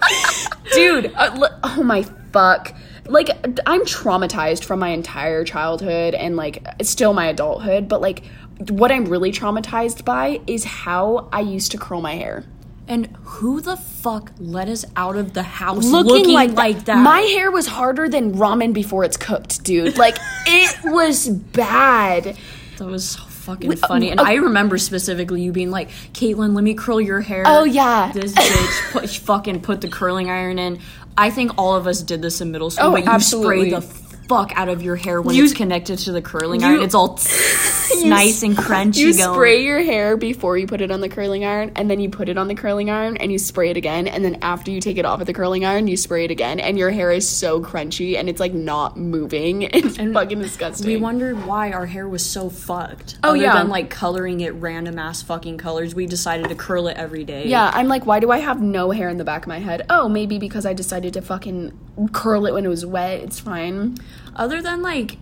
Dude, 0.73 1.11
uh, 1.15 1.49
oh 1.63 1.83
my 1.83 2.03
fuck. 2.31 2.73
Like, 3.05 3.29
I'm 3.65 3.81
traumatized 3.81 4.63
from 4.63 4.79
my 4.79 4.89
entire 4.89 5.43
childhood 5.43 6.13
and, 6.13 6.37
like, 6.37 6.65
still 6.83 7.13
my 7.13 7.25
adulthood, 7.25 7.89
but, 7.89 7.99
like, 7.99 8.23
what 8.69 8.93
I'm 8.93 9.05
really 9.05 9.31
traumatized 9.31 10.05
by 10.05 10.39
is 10.47 10.63
how 10.63 11.27
I 11.33 11.41
used 11.41 11.71
to 11.73 11.77
curl 11.77 11.99
my 11.99 12.15
hair. 12.15 12.45
And 12.87 13.07
who 13.23 13.59
the 13.61 13.75
fuck 13.75 14.31
let 14.39 14.69
us 14.69 14.85
out 14.95 15.15
of 15.17 15.33
the 15.33 15.43
house 15.43 15.85
Looking, 15.85 16.33
like, 16.33 16.51
like 16.51 16.85
that. 16.85 16.97
My 16.97 17.21
hair 17.21 17.51
was 17.51 17.67
harder 17.67 18.07
than 18.07 18.35
ramen 18.35 18.73
before 18.73 19.03
it's 19.03 19.17
cooked, 19.17 19.63
dude. 19.63 19.97
Like, 19.97 20.17
it 20.45 20.91
was 20.91 21.27
bad. 21.27 22.37
That 22.83 22.91
was 22.91 23.11
so 23.11 23.23
fucking 23.23 23.77
funny. 23.77 24.09
And 24.11 24.19
oh. 24.19 24.25
I 24.25 24.33
remember 24.33 24.77
specifically 24.77 25.41
you 25.41 25.53
being 25.53 25.71
like, 25.71 25.89
Caitlin, 26.11 26.53
let 26.53 26.65
me 26.65 26.73
curl 26.73 26.99
your 26.99 27.21
hair. 27.21 27.43
Oh, 27.45 27.63
yeah. 27.63 28.11
This 28.11 28.33
bitch 28.33 28.91
put, 28.91 29.09
fucking 29.21 29.61
put 29.61 29.79
the 29.79 29.87
curling 29.87 30.29
iron 30.29 30.59
in. 30.59 30.79
I 31.17 31.29
think 31.29 31.57
all 31.57 31.75
of 31.75 31.87
us 31.87 32.01
did 32.01 32.21
this 32.21 32.41
in 32.41 32.51
middle 32.51 32.69
school, 32.69 32.87
Oh, 32.87 32.91
but 32.91 33.05
you 33.05 33.09
absolutely. 33.09 33.69
spray 33.69 33.79
the 33.79 33.81
fuck 34.33 34.51
out 34.57 34.69
of 34.69 34.81
your 34.81 34.95
hair 34.95 35.21
when 35.21 35.35
You- 35.35 35.43
it's 35.43 35.53
connected 35.53 35.97
to 35.99 36.11
the 36.11 36.21
curling 36.21 36.63
iron. 36.63 36.81
It's 36.81 36.95
all 36.95 37.19
nice 38.03 38.43
and 38.43 38.57
crunchy 38.57 38.97
You 38.97 39.13
going. 39.17 39.33
spray 39.35 39.63
your 39.63 39.81
hair 39.81 40.17
before 40.17 40.57
you 40.57 40.67
put 40.67 40.81
it 40.81 40.91
on 40.91 41.01
the 41.01 41.09
curling 41.09 41.45
iron, 41.45 41.71
and 41.75 41.89
then 41.89 41.99
you 41.99 42.09
put 42.09 42.29
it 42.29 42.37
on 42.37 42.47
the 42.47 42.55
curling 42.55 42.89
iron 42.89 43.17
and 43.17 43.31
you 43.31 43.37
spray 43.39 43.69
it 43.69 43.77
again, 43.77 44.07
and 44.07 44.23
then 44.25 44.37
after 44.41 44.71
you 44.71 44.81
take 44.81 44.97
it 44.97 45.05
off 45.05 45.21
of 45.21 45.27
the 45.27 45.33
curling 45.33 45.65
iron, 45.65 45.87
you 45.87 45.95
spray 45.97 46.25
it 46.25 46.31
again, 46.31 46.59
and 46.59 46.77
your 46.77 46.89
hair 46.89 47.11
is 47.11 47.27
so 47.29 47.61
crunchy 47.61 48.17
and 48.17 48.27
it's 48.29 48.39
like 48.39 48.53
not 48.53 48.97
moving. 48.97 49.63
It's 49.73 49.97
fucking 49.97 50.39
disgusting. 50.39 50.87
we 50.87 50.97
wondered 50.97 51.45
why 51.45 51.71
our 51.71 51.85
hair 51.85 52.07
was 52.07 52.25
so 52.25 52.49
fucked. 52.49 53.17
Oh, 53.23 53.29
Other 53.29 53.37
yeah. 53.37 53.53
than 53.55 53.69
like 53.69 53.89
coloring 53.89 54.39
it 54.41 54.53
random 54.55 54.97
ass 54.99 55.21
fucking 55.21 55.57
colors, 55.57 55.93
we 55.95 56.05
decided 56.05 56.47
to 56.49 56.55
curl 56.55 56.87
it 56.87 56.97
every 56.97 57.23
day. 57.23 57.47
yeah, 57.47 57.69
I'm 57.73 57.87
like, 57.87 58.05
why 58.05 58.19
do 58.19 58.31
I 58.31 58.39
have 58.39 58.61
no 58.61 58.91
hair 58.91 59.09
in 59.09 59.17
the 59.17 59.23
back 59.23 59.43
of 59.43 59.47
my 59.47 59.59
head? 59.59 59.85
Oh, 59.89 60.07
maybe 60.09 60.39
because 60.39 60.65
I 60.65 60.73
decided 60.73 61.13
to 61.13 61.21
fucking 61.21 61.77
curl 62.11 62.45
it 62.45 62.53
when 62.53 62.65
it 62.65 62.69
was 62.69 62.85
wet. 62.85 63.19
It's 63.21 63.39
fine. 63.39 63.97
Other 64.35 64.61
than 64.61 64.81
like 64.81 65.17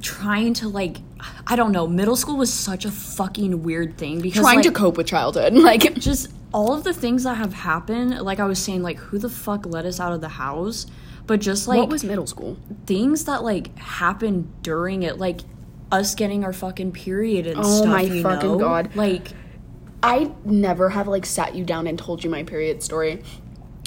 trying 0.00 0.54
to 0.54 0.68
like 0.68 0.98
I 1.46 1.56
don't 1.56 1.72
know, 1.72 1.86
middle 1.86 2.16
school 2.16 2.36
was 2.36 2.52
such 2.52 2.84
a 2.84 2.90
fucking 2.90 3.62
weird 3.62 3.96
thing 3.96 4.20
because 4.20 4.42
Trying 4.42 4.62
to 4.62 4.70
cope 4.72 4.96
with 4.96 5.06
childhood. 5.06 5.54
Like, 5.64 5.94
just 5.94 6.30
all 6.52 6.74
of 6.74 6.84
the 6.84 6.92
things 6.92 7.24
that 7.24 7.36
have 7.36 7.54
happened, 7.54 8.20
like 8.20 8.38
I 8.40 8.44
was 8.44 8.58
saying, 8.58 8.82
like 8.82 8.98
who 8.98 9.18
the 9.18 9.30
fuck 9.30 9.64
let 9.66 9.86
us 9.86 10.00
out 10.00 10.12
of 10.12 10.20
the 10.20 10.28
house? 10.28 10.86
But 11.26 11.40
just 11.40 11.66
like 11.66 11.78
what 11.78 11.88
was 11.88 12.04
middle 12.04 12.26
school? 12.26 12.58
things 12.86 13.24
that 13.24 13.42
like 13.42 13.76
happened 13.78 14.52
during 14.62 15.02
it, 15.04 15.18
like 15.18 15.40
us 15.90 16.14
getting 16.14 16.44
our 16.44 16.52
fucking 16.52 16.92
period 16.92 17.46
and 17.46 17.58
Oh 17.58 17.78
stuff. 17.78 17.88
my 17.88 18.22
fucking 18.22 18.52
know? 18.52 18.58
God. 18.58 18.94
Like 18.94 19.28
I 20.02 20.30
never 20.44 20.90
have 20.90 21.08
like 21.08 21.24
sat 21.24 21.54
you 21.54 21.64
down 21.64 21.86
and 21.86 21.98
told 21.98 22.22
you 22.22 22.28
my 22.28 22.42
period 22.42 22.82
story. 22.82 23.22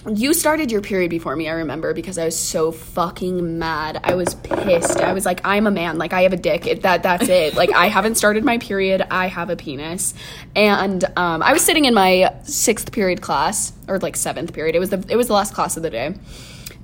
You 0.08 0.34
started 0.34 0.72
your 0.72 0.82
period 0.82 1.10
before 1.10 1.36
me, 1.36 1.50
I 1.50 1.54
remember, 1.54 1.94
because 1.94 2.18
I 2.18 2.24
was 2.24 2.38
so 2.38 2.72
fucking 2.72 3.60
mad. 3.60 4.00
I 4.06 4.16
was 4.16 4.36
pissed. 4.36 5.02
I 5.02 5.12
was 5.12 5.26
like, 5.26 5.42
I'm 5.44 5.68
a 5.68 5.72
man. 5.72 5.98
Like 5.98 6.14
I 6.14 6.22
have 6.22 6.32
a 6.32 6.38
dick. 6.38 6.66
It, 6.66 6.84
that 6.84 7.04
that's 7.04 7.28
it. 7.28 7.56
Like 7.56 7.74
I 7.74 7.88
haven't 7.88 8.16
started 8.16 8.46
my 8.46 8.58
period. 8.58 9.06
I 9.12 9.28
have 9.28 9.50
a 9.50 9.58
penis. 9.58 10.14
And 10.56 11.04
um, 11.18 11.44
I 11.44 11.52
was 11.52 11.62
sitting 11.62 11.86
in 11.86 11.94
my 11.94 12.34
sixth 12.44 12.94
period 12.94 13.22
class 13.22 13.74
or 13.90 14.00
like 14.00 14.16
seventh 14.16 14.54
period. 14.54 14.76
It 14.76 14.80
was 14.80 14.92
the 14.92 15.04
it 15.10 15.18
was 15.18 15.28
the 15.28 15.34
last 15.34 15.54
class 15.54 15.76
of 15.76 15.84
the 15.84 15.90
day. 15.90 16.16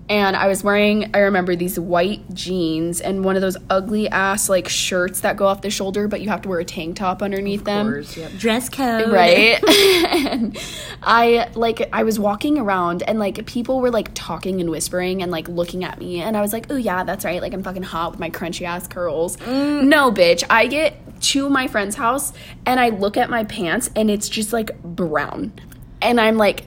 And 0.10 0.36
I 0.36 0.48
was 0.48 0.64
wearing, 0.66 1.12
I 1.14 1.20
remember 1.20 1.56
these 1.56 1.80
white 1.80 2.34
jeans 2.34 3.00
and 3.00 3.24
one 3.24 3.38
of 3.38 3.42
those 3.42 3.56
ugly 3.70 4.10
ass 4.10 4.50
like 4.50 4.68
shirts 4.68 5.22
that 5.22 5.38
go 5.38 5.46
off 5.46 5.62
the 5.62 5.70
shoulder, 5.70 6.10
but 6.10 6.20
you 6.20 6.28
have 6.28 6.42
to 6.42 6.50
wear 6.50 6.60
a 6.60 6.66
tank 6.66 6.98
top 6.98 7.22
underneath 7.22 7.64
them. 7.64 7.88
course, 7.88 8.18
yeah. 8.18 8.28
dress 8.38 8.68
code. 8.68 9.12
right? 9.12 9.64
And 9.64 10.58
i 11.04 11.50
like 11.56 11.88
i 11.94 12.04
was 12.04 12.20
walking 12.20 12.58
around 12.58 13.04
and 13.04 13.20
like 13.20 13.46
people 13.46 13.82
were 13.82 13.92
like 13.92 14.10
talking 14.14 14.62
and 14.62 14.70
whispering 14.70 15.22
and 15.22 15.32
like 15.32 15.48
looking 15.48 15.84
at 15.84 16.00
me. 16.00 16.22
And 16.22 16.36
i 16.36 16.42
was 16.42 16.52
like 16.52 16.68
oh 16.70 16.76
yeah 16.76 17.04
that's 17.04 17.24
right. 17.24 17.42
Like 17.42 17.54
i'm 17.54 17.64
fucking 17.64 17.84
hot 17.84 18.12
with 18.12 18.20
my 18.20 18.30
crunchy 18.30 18.66
ass 18.66 18.88
curls. 18.88 19.38
Mm. 19.38 19.86
No 19.86 20.12
bitch. 20.12 20.44
I 20.50 20.68
get 20.68 20.98
to 21.22 21.50
my 21.50 21.68
friend's 21.68 21.96
house 21.96 22.34
and 22.66 22.78
i 22.80 22.90
look 22.90 23.16
at 23.16 23.30
my 23.30 23.46
pants 23.46 23.90
and 23.96 24.12
it's 24.12 24.28
just 24.28 24.52
like 24.52 24.82
brown. 24.84 25.54
And 26.02 26.20
i'm 26.20 26.36
like 26.38 26.66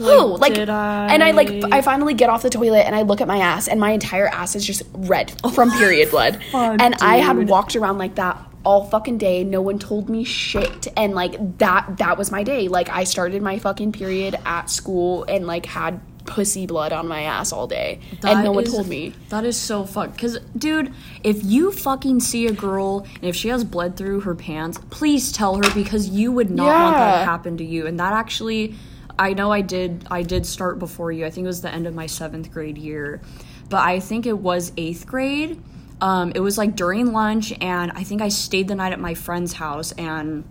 Oh, 0.00 0.36
like, 0.40 0.54
did 0.54 0.68
I- 0.68 1.08
and 1.12 1.22
I 1.22 1.32
like, 1.32 1.48
I 1.72 1.80
finally 1.82 2.14
get 2.14 2.30
off 2.30 2.42
the 2.42 2.50
toilet 2.50 2.86
and 2.86 2.94
I 2.94 3.02
look 3.02 3.20
at 3.20 3.28
my 3.28 3.38
ass, 3.38 3.68
and 3.68 3.80
my 3.80 3.90
entire 3.92 4.28
ass 4.28 4.54
is 4.56 4.64
just 4.64 4.82
red 4.94 5.32
from 5.54 5.70
period 5.72 6.10
blood. 6.10 6.42
fuck, 6.52 6.80
and 6.80 6.94
I 7.00 7.16
had 7.16 7.48
walked 7.48 7.76
around 7.76 7.98
like 7.98 8.14
that 8.16 8.38
all 8.64 8.84
fucking 8.84 9.18
day. 9.18 9.44
No 9.44 9.62
one 9.62 9.78
told 9.78 10.08
me 10.08 10.24
shit, 10.24 10.88
and 10.96 11.14
like 11.14 11.58
that, 11.58 11.98
that 11.98 12.18
was 12.18 12.30
my 12.30 12.42
day. 12.42 12.68
Like 12.68 12.88
I 12.90 13.04
started 13.04 13.42
my 13.42 13.58
fucking 13.58 13.92
period 13.92 14.36
at 14.44 14.70
school 14.70 15.24
and 15.24 15.46
like 15.46 15.66
had 15.66 16.00
pussy 16.26 16.66
blood 16.66 16.92
on 16.92 17.08
my 17.08 17.22
ass 17.22 17.52
all 17.52 17.66
day, 17.66 18.00
and 18.22 18.44
no 18.44 18.52
one 18.52 18.64
is- 18.64 18.70
told 18.72 18.86
me. 18.86 19.14
That 19.30 19.44
is 19.46 19.56
so 19.56 19.84
fucked. 19.84 20.18
Cause, 20.18 20.38
dude, 20.56 20.92
if 21.24 21.42
you 21.42 21.72
fucking 21.72 22.20
see 22.20 22.46
a 22.46 22.52
girl 22.52 23.06
and 23.14 23.24
if 23.24 23.34
she 23.34 23.48
has 23.48 23.64
blood 23.64 23.96
through 23.96 24.20
her 24.20 24.34
pants, 24.34 24.78
please 24.90 25.32
tell 25.32 25.56
her 25.56 25.70
because 25.74 26.08
you 26.10 26.30
would 26.32 26.50
not 26.50 26.66
want 26.66 26.96
that 26.96 27.18
to 27.20 27.24
happen 27.24 27.56
to 27.56 27.64
you. 27.64 27.86
And 27.86 27.98
that 27.98 28.12
actually, 28.12 28.74
I 29.18 29.32
know 29.34 29.50
I 29.50 29.60
did 29.62 30.06
I 30.10 30.22
did 30.22 30.46
start 30.46 30.78
before 30.78 31.10
you. 31.12 31.26
I 31.26 31.30
think 31.30 31.44
it 31.44 31.48
was 31.48 31.60
the 31.62 31.72
end 31.72 31.86
of 31.86 31.94
my 31.94 32.06
seventh 32.06 32.50
grade 32.50 32.78
year, 32.78 33.20
but 33.68 33.78
I 33.82 34.00
think 34.00 34.26
it 34.26 34.38
was 34.38 34.72
eighth 34.76 35.06
grade. 35.06 35.60
Um, 36.00 36.30
it 36.34 36.40
was 36.40 36.56
like 36.56 36.76
during 36.76 37.12
lunch, 37.12 37.52
and 37.60 37.90
I 37.92 38.04
think 38.04 38.22
I 38.22 38.28
stayed 38.28 38.68
the 38.68 38.74
night 38.76 38.92
at 38.92 39.00
my 39.00 39.14
friend's 39.14 39.54
house, 39.54 39.90
and 39.92 40.44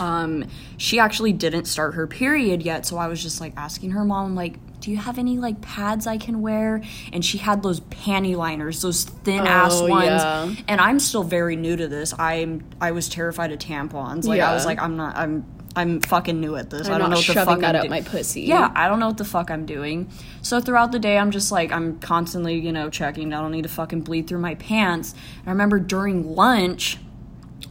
um, 0.00 0.46
she 0.76 0.98
actually 0.98 1.32
didn't 1.32 1.66
start 1.66 1.94
her 1.94 2.06
period 2.08 2.62
yet. 2.62 2.84
So 2.84 2.96
I 2.98 3.06
was 3.06 3.22
just 3.22 3.40
like 3.40 3.52
asking 3.56 3.92
her 3.92 4.04
mom, 4.04 4.34
like, 4.34 4.54
do 4.80 4.90
you 4.90 4.96
have 4.96 5.18
any 5.18 5.38
like 5.38 5.60
pads 5.60 6.08
I 6.08 6.18
can 6.18 6.42
wear? 6.42 6.82
And 7.12 7.24
she 7.24 7.38
had 7.38 7.62
those 7.62 7.78
panty 7.80 8.34
liners, 8.36 8.82
those 8.82 9.04
thin 9.04 9.46
ass 9.46 9.74
Oh, 9.80 9.86
ones. 9.86 10.06
yeah. 10.06 10.52
And 10.66 10.80
I'm 10.80 10.98
still 10.98 11.22
very 11.22 11.54
new 11.54 11.76
to 11.76 11.86
this. 11.86 12.12
I'm 12.18 12.64
I 12.80 12.90
was 12.90 13.08
terrified 13.08 13.52
of 13.52 13.60
tampons. 13.60 14.24
Like 14.24 14.40
I 14.40 14.52
was 14.54 14.66
like, 14.66 14.80
I'm 14.82 14.96
not. 14.96 15.16
I'm 15.16 15.46
I'm 15.76 16.00
fucking 16.00 16.40
new 16.40 16.56
at 16.56 16.70
this. 16.70 16.86
I'm 16.86 16.94
I 16.94 16.98
don't 16.98 17.10
not 17.10 17.16
know 17.16 17.20
what 17.20 17.26
the 17.26 17.44
fuck 17.44 17.60
that 17.60 17.74
I'm 17.74 17.76
up 17.76 17.82
do- 17.82 17.88
my 17.88 18.02
pussy. 18.02 18.42
Yeah, 18.42 18.70
I 18.74 18.88
don't 18.88 19.00
know 19.00 19.08
what 19.08 19.18
the 19.18 19.24
fuck 19.24 19.50
I'm 19.50 19.66
doing. 19.66 20.08
So 20.42 20.60
throughout 20.60 20.92
the 20.92 20.98
day, 20.98 21.18
I'm 21.18 21.30
just 21.30 21.50
like, 21.50 21.72
I'm 21.72 21.98
constantly, 21.98 22.58
you 22.58 22.72
know, 22.72 22.90
checking. 22.90 23.32
I 23.32 23.40
don't 23.40 23.50
need 23.50 23.62
to 23.62 23.68
fucking 23.68 24.02
bleed 24.02 24.28
through 24.28 24.38
my 24.40 24.54
pants. 24.54 25.12
And 25.12 25.48
I 25.48 25.50
remember 25.50 25.80
during 25.80 26.34
lunch, 26.34 26.98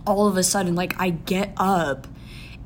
all 0.05 0.27
of 0.27 0.35
a 0.35 0.43
sudden, 0.43 0.75
like, 0.75 0.99
I 0.99 1.11
get 1.11 1.53
up 1.55 2.07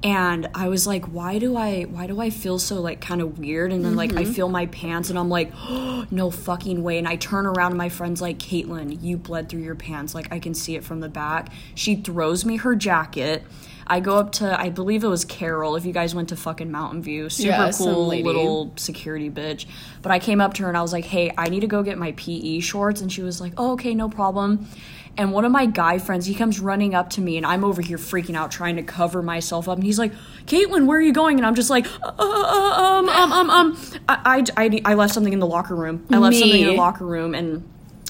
and 0.03 0.47
I 0.53 0.69
was 0.69 0.85
like, 0.85 1.05
why 1.05 1.39
do 1.39 1.55
I, 1.55 1.83
why 1.83 2.07
do 2.07 2.19
I 2.19 2.29
feel 2.29 2.57
so, 2.57 2.81
like, 2.81 3.01
kind 3.01 3.21
of 3.21 3.37
weird? 3.37 3.71
And 3.71 3.83
then, 3.83 3.95
like, 3.95 4.13
I 4.13 4.23
mm-hmm. 4.23 4.31
feel 4.31 4.49
my 4.49 4.67
pants 4.67 5.09
and 5.09 5.19
I'm 5.19 5.29
like, 5.29 5.51
no 6.11 6.31
fucking 6.31 6.81
way. 6.81 6.97
And 6.97 7.07
I 7.07 7.15
turn 7.15 7.45
around 7.45 7.71
and 7.71 7.77
my 7.77 7.89
friend's 7.89 8.21
like, 8.21 8.39
Caitlin, 8.39 9.03
you 9.03 9.17
bled 9.17 9.49
through 9.49 9.61
your 9.61 9.75
pants. 9.75 10.15
Like, 10.15 10.31
I 10.31 10.39
can 10.39 10.55
see 10.55 10.75
it 10.75 10.83
from 10.83 10.99
the 10.99 11.09
back. 11.09 11.49
She 11.75 11.95
throws 11.95 12.43
me 12.45 12.57
her 12.57 12.75
jacket. 12.75 13.43
I 13.89 14.01
go 14.01 14.17
up 14.17 14.33
to, 14.33 14.59
I 14.59 14.69
believe 14.69 15.03
it 15.03 15.07
was 15.07 15.23
Carol. 15.23 15.77
If 15.77 15.85
you 15.85 15.93
guys 15.93 16.13
went 16.13 16.29
to 16.29 16.35
fucking 16.35 16.69
Mountain 16.69 17.01
View, 17.03 17.29
super 17.29 17.49
Yeah, 17.49 17.71
cool 17.73 18.07
little 18.07 18.73
security 18.75 19.29
bitch. 19.29 19.65
But 20.01 20.11
I 20.11 20.19
came 20.19 20.41
up 20.41 20.53
to 20.55 20.63
her 20.63 20.67
and 20.67 20.77
I 20.77 20.81
was 20.81 20.91
like, 20.91 21.05
hey, 21.05 21.33
I 21.37 21.47
need 21.47 21.61
to 21.61 21.67
go 21.67 21.83
get 21.83 21.97
my 21.97 22.11
PE 22.11 22.59
shorts. 22.59 22.99
And 23.01 23.11
she 23.11 23.21
was 23.21 23.39
like, 23.39 23.53
oh, 23.57 23.71
okay, 23.73 23.95
no 23.95 24.09
problem. 24.09 24.67
And 25.15 25.31
one 25.31 25.45
of 25.45 25.51
my 25.51 25.65
guy 25.65 25.97
friends, 25.97 26.25
he 26.25 26.35
comes 26.35 26.59
running 26.59 26.93
up 26.93 27.09
to 27.11 27.21
me 27.21 27.37
and 27.37 27.45
I'm 27.45 27.63
over 27.63 27.81
here 27.81 27.97
freaking 27.97 28.35
out 28.35 28.51
trying 28.51 28.75
to 28.75 28.83
cover 28.83 29.23
myself 29.23 29.67
up. 29.67 29.77
And 29.77 29.83
he's 29.83 29.97
like, 29.97 30.11
Caitlin, 30.45 30.85
where 30.85 30.99
are 30.99 31.01
you 31.01 31.13
going? 31.13 31.37
And 31.37 31.45
I'm 31.45 31.55
just 31.55 31.69
like, 31.69 31.87
uh, 32.03 32.13
uh, 32.19 32.23
uh, 32.23 32.99
um, 32.99 33.09
um, 33.09 33.31
um, 33.31 33.49
um. 33.49 33.77
I, 34.07 34.43
I, 34.57 34.65
I, 34.65 34.81
I 34.85 34.93
left 34.93 35.13
something 35.13 35.33
in 35.33 35.39
the 35.39 35.47
locker 35.47 35.75
room. 35.75 36.05
I 36.11 36.17
left 36.17 36.35
something 36.35 36.61
in 36.61 36.67
the 36.67 36.75
locker 36.75 37.05
room 37.05 37.33
and 37.33 37.67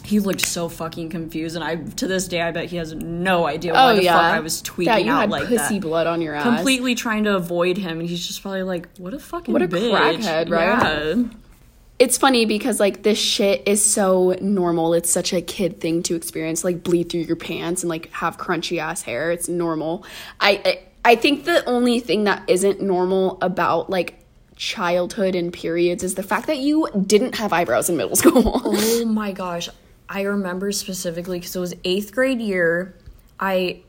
he 0.08 0.20
looked 0.20 0.42
so 0.42 0.70
fucking 0.70 1.10
confused. 1.10 1.56
And 1.56 1.64
I, 1.64 1.76
to 1.76 2.08
this 2.08 2.28
day, 2.28 2.42
I 2.42 2.52
bet 2.52 2.66
he 2.66 2.78
has 2.78 2.94
no 2.94 3.46
idea 3.46 3.74
oh, 3.74 3.76
why 3.76 3.92
Oh 3.92 3.96
the 3.98 4.04
yeah. 4.04 4.14
fuck 4.14 4.24
I 4.24 4.40
was 4.40 4.62
tweaking 4.62 4.94
that 4.94 5.04
you 5.04 5.12
out 5.12 5.20
had 5.22 5.30
like 5.30 5.48
pussy 5.48 5.76
that 5.80 5.82
blood 5.82 6.08
on 6.08 6.22
your 6.22 6.34
ass. 6.34 6.44
completely 6.44 6.96
trying 6.96 7.26
to 7.26 7.36
avoid 7.36 7.78
him, 7.78 8.00
and 8.00 8.08
he's 8.10 8.26
just 8.26 8.42
probably 8.42 8.64
like, 8.64 8.88
"What 8.98 9.14
a 9.14 9.20
fucking 9.20 9.52
What 9.52 9.62
a 9.62 9.68
bitch. 9.68 9.92
crackhead, 9.92 10.50
right? 10.50 10.82
Yeah. 10.82 11.24
It's 12.00 12.18
funny 12.18 12.46
because 12.46 12.80
like 12.80 13.04
this 13.04 13.18
shit 13.20 13.68
is 13.68 13.84
so 13.84 14.36
normal. 14.40 14.94
It's 14.94 15.10
such 15.10 15.34
a 15.34 15.42
kid 15.42 15.82
thing 15.82 16.04
to 16.04 16.16
experience, 16.16 16.64
like 16.64 16.84
bleed 16.84 17.10
through 17.10 17.22
your 17.22 17.36
pants 17.36 17.84
and 17.84 17.90
like 17.90 18.12
have 18.14 18.38
crunchy 18.38 18.78
ass 18.78 19.02
hair. 19.02 19.32
It's 19.32 19.50
normal. 19.50 20.06
I 20.40 20.62
I, 20.64 21.12
I 21.12 21.16
think 21.16 21.46
the 21.46 21.66
only 21.66 22.00
thing 22.00 22.26
that 22.26 22.44
isn't 22.48 22.82
normal 22.82 23.40
about 23.42 23.90
like 23.90 24.20
childhood 24.56 25.36
and 25.36 25.52
periods 25.52 26.04
is 26.04 26.16
the 26.16 26.24
fact 26.24 26.48
that 26.48 26.58
you 26.58 26.88
didn't 27.06 27.36
have 27.36 27.52
eyebrows 27.52 27.90
in 27.90 27.98
middle 27.98 28.16
school. 28.16 28.62
Oh 28.64 29.06
my 29.08 29.32
gosh, 29.32 29.70
I 30.10 30.22
remember 30.22 30.72
specifically 30.72 31.40
because 31.40 31.56
it 31.56 31.60
was 31.60 31.74
eighth 31.84 32.14
grade 32.14 32.42
year. 32.42 32.96
I 33.40 33.84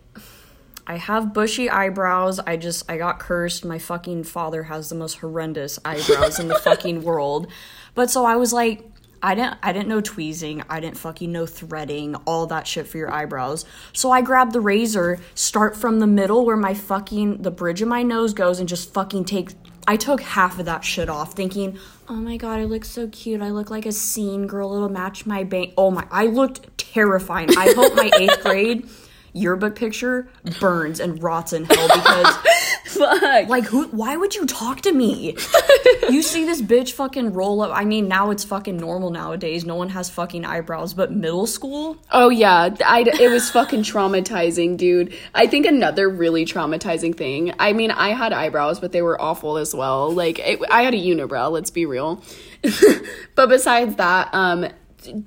I 0.86 0.96
have 0.96 1.34
bushy 1.34 1.68
eyebrows. 1.68 2.40
I 2.40 2.56
just 2.56 2.90
I 2.90 2.96
got 2.96 3.18
cursed. 3.18 3.64
My 3.64 3.78
fucking 3.78 4.24
father 4.24 4.64
has 4.64 4.88
the 4.88 4.94
most 4.94 5.18
horrendous 5.18 5.78
eyebrows 5.84 6.40
in 6.40 6.48
the 6.48 6.54
fucking 6.64 7.02
world. 7.02 7.46
But 7.94 8.10
so 8.10 8.24
I 8.24 8.36
was 8.36 8.52
like, 8.52 8.84
I 9.22 9.34
didn't 9.34 9.58
I 9.62 9.72
didn't 9.72 9.88
know 9.88 10.00
tweezing. 10.00 10.62
I 10.68 10.80
didn't 10.80 10.96
fucking 10.96 11.30
know 11.30 11.46
threading, 11.46 12.14
all 12.26 12.46
that 12.46 12.66
shit 12.66 12.88
for 12.88 12.98
your 12.98 13.12
eyebrows. 13.12 13.64
So 13.92 14.10
I 14.10 14.22
grabbed 14.22 14.52
the 14.52 14.60
razor, 14.60 15.20
start 15.34 15.76
from 15.76 16.00
the 16.00 16.06
middle 16.06 16.44
where 16.44 16.56
my 16.56 16.74
fucking 16.74 17.42
the 17.42 17.50
bridge 17.50 17.82
of 17.82 17.88
my 17.88 18.02
nose 18.02 18.32
goes 18.32 18.58
and 18.58 18.68
just 18.68 18.92
fucking 18.92 19.24
take 19.24 19.50
I 19.86 19.96
took 19.96 20.20
half 20.20 20.58
of 20.58 20.66
that 20.66 20.84
shit 20.84 21.08
off 21.08 21.32
thinking, 21.32 21.78
"Oh 22.10 22.14
my 22.14 22.36
god, 22.36 22.60
I 22.60 22.64
look 22.64 22.84
so 22.84 23.08
cute. 23.08 23.42
I 23.42 23.50
look 23.50 23.70
like 23.70 23.86
a 23.86 23.92
scene 23.92 24.46
girl. 24.46 24.74
It'll 24.74 24.88
match 24.88 25.26
my 25.26 25.44
bank." 25.44 25.74
Oh 25.76 25.90
my, 25.90 26.06
I 26.10 26.26
looked 26.26 26.76
terrifying. 26.78 27.50
I 27.56 27.72
hope 27.74 27.94
my 27.94 28.10
8th 28.10 28.42
grade 28.42 28.88
yearbook 29.32 29.76
picture 29.76 30.28
burns 30.60 31.00
and 31.00 31.22
rots 31.22 31.52
in 31.52 31.64
hell 31.64 31.88
because 31.88 32.36
Fuck. 32.98 33.48
like 33.48 33.64
who 33.64 33.88
why 33.88 34.16
would 34.16 34.34
you 34.34 34.46
talk 34.46 34.80
to 34.82 34.92
me 34.92 35.36
you 36.08 36.22
see 36.22 36.44
this 36.44 36.62
bitch 36.62 36.92
fucking 36.92 37.32
roll 37.32 37.60
up 37.62 37.70
i 37.72 37.84
mean 37.84 38.08
now 38.08 38.30
it's 38.30 38.44
fucking 38.44 38.76
normal 38.76 39.10
nowadays 39.10 39.64
no 39.64 39.74
one 39.74 39.90
has 39.90 40.08
fucking 40.10 40.44
eyebrows 40.44 40.94
but 40.94 41.12
middle 41.12 41.46
school 41.46 41.96
Oh 42.10 42.30
yeah, 42.30 42.74
I, 42.84 43.00
it 43.20 43.30
was 43.30 43.50
fucking 43.50 43.82
traumatizing, 43.82 44.76
dude. 44.76 45.14
I 45.34 45.46
think 45.46 45.66
another 45.66 46.08
really 46.08 46.44
traumatizing 46.44 47.16
thing. 47.16 47.52
I 47.58 47.72
mean, 47.72 47.90
I 47.90 48.10
had 48.10 48.32
eyebrows, 48.32 48.80
but 48.80 48.92
they 48.92 49.02
were 49.02 49.20
awful 49.20 49.58
as 49.58 49.74
well. 49.74 50.10
Like 50.10 50.38
it, 50.38 50.60
I 50.70 50.82
had 50.82 50.94
a 50.94 50.98
unibrow. 50.98 51.50
Let's 51.50 51.70
be 51.70 51.86
real. 51.86 52.22
but 53.34 53.48
besides 53.48 53.96
that, 53.96 54.30
um, 54.32 54.66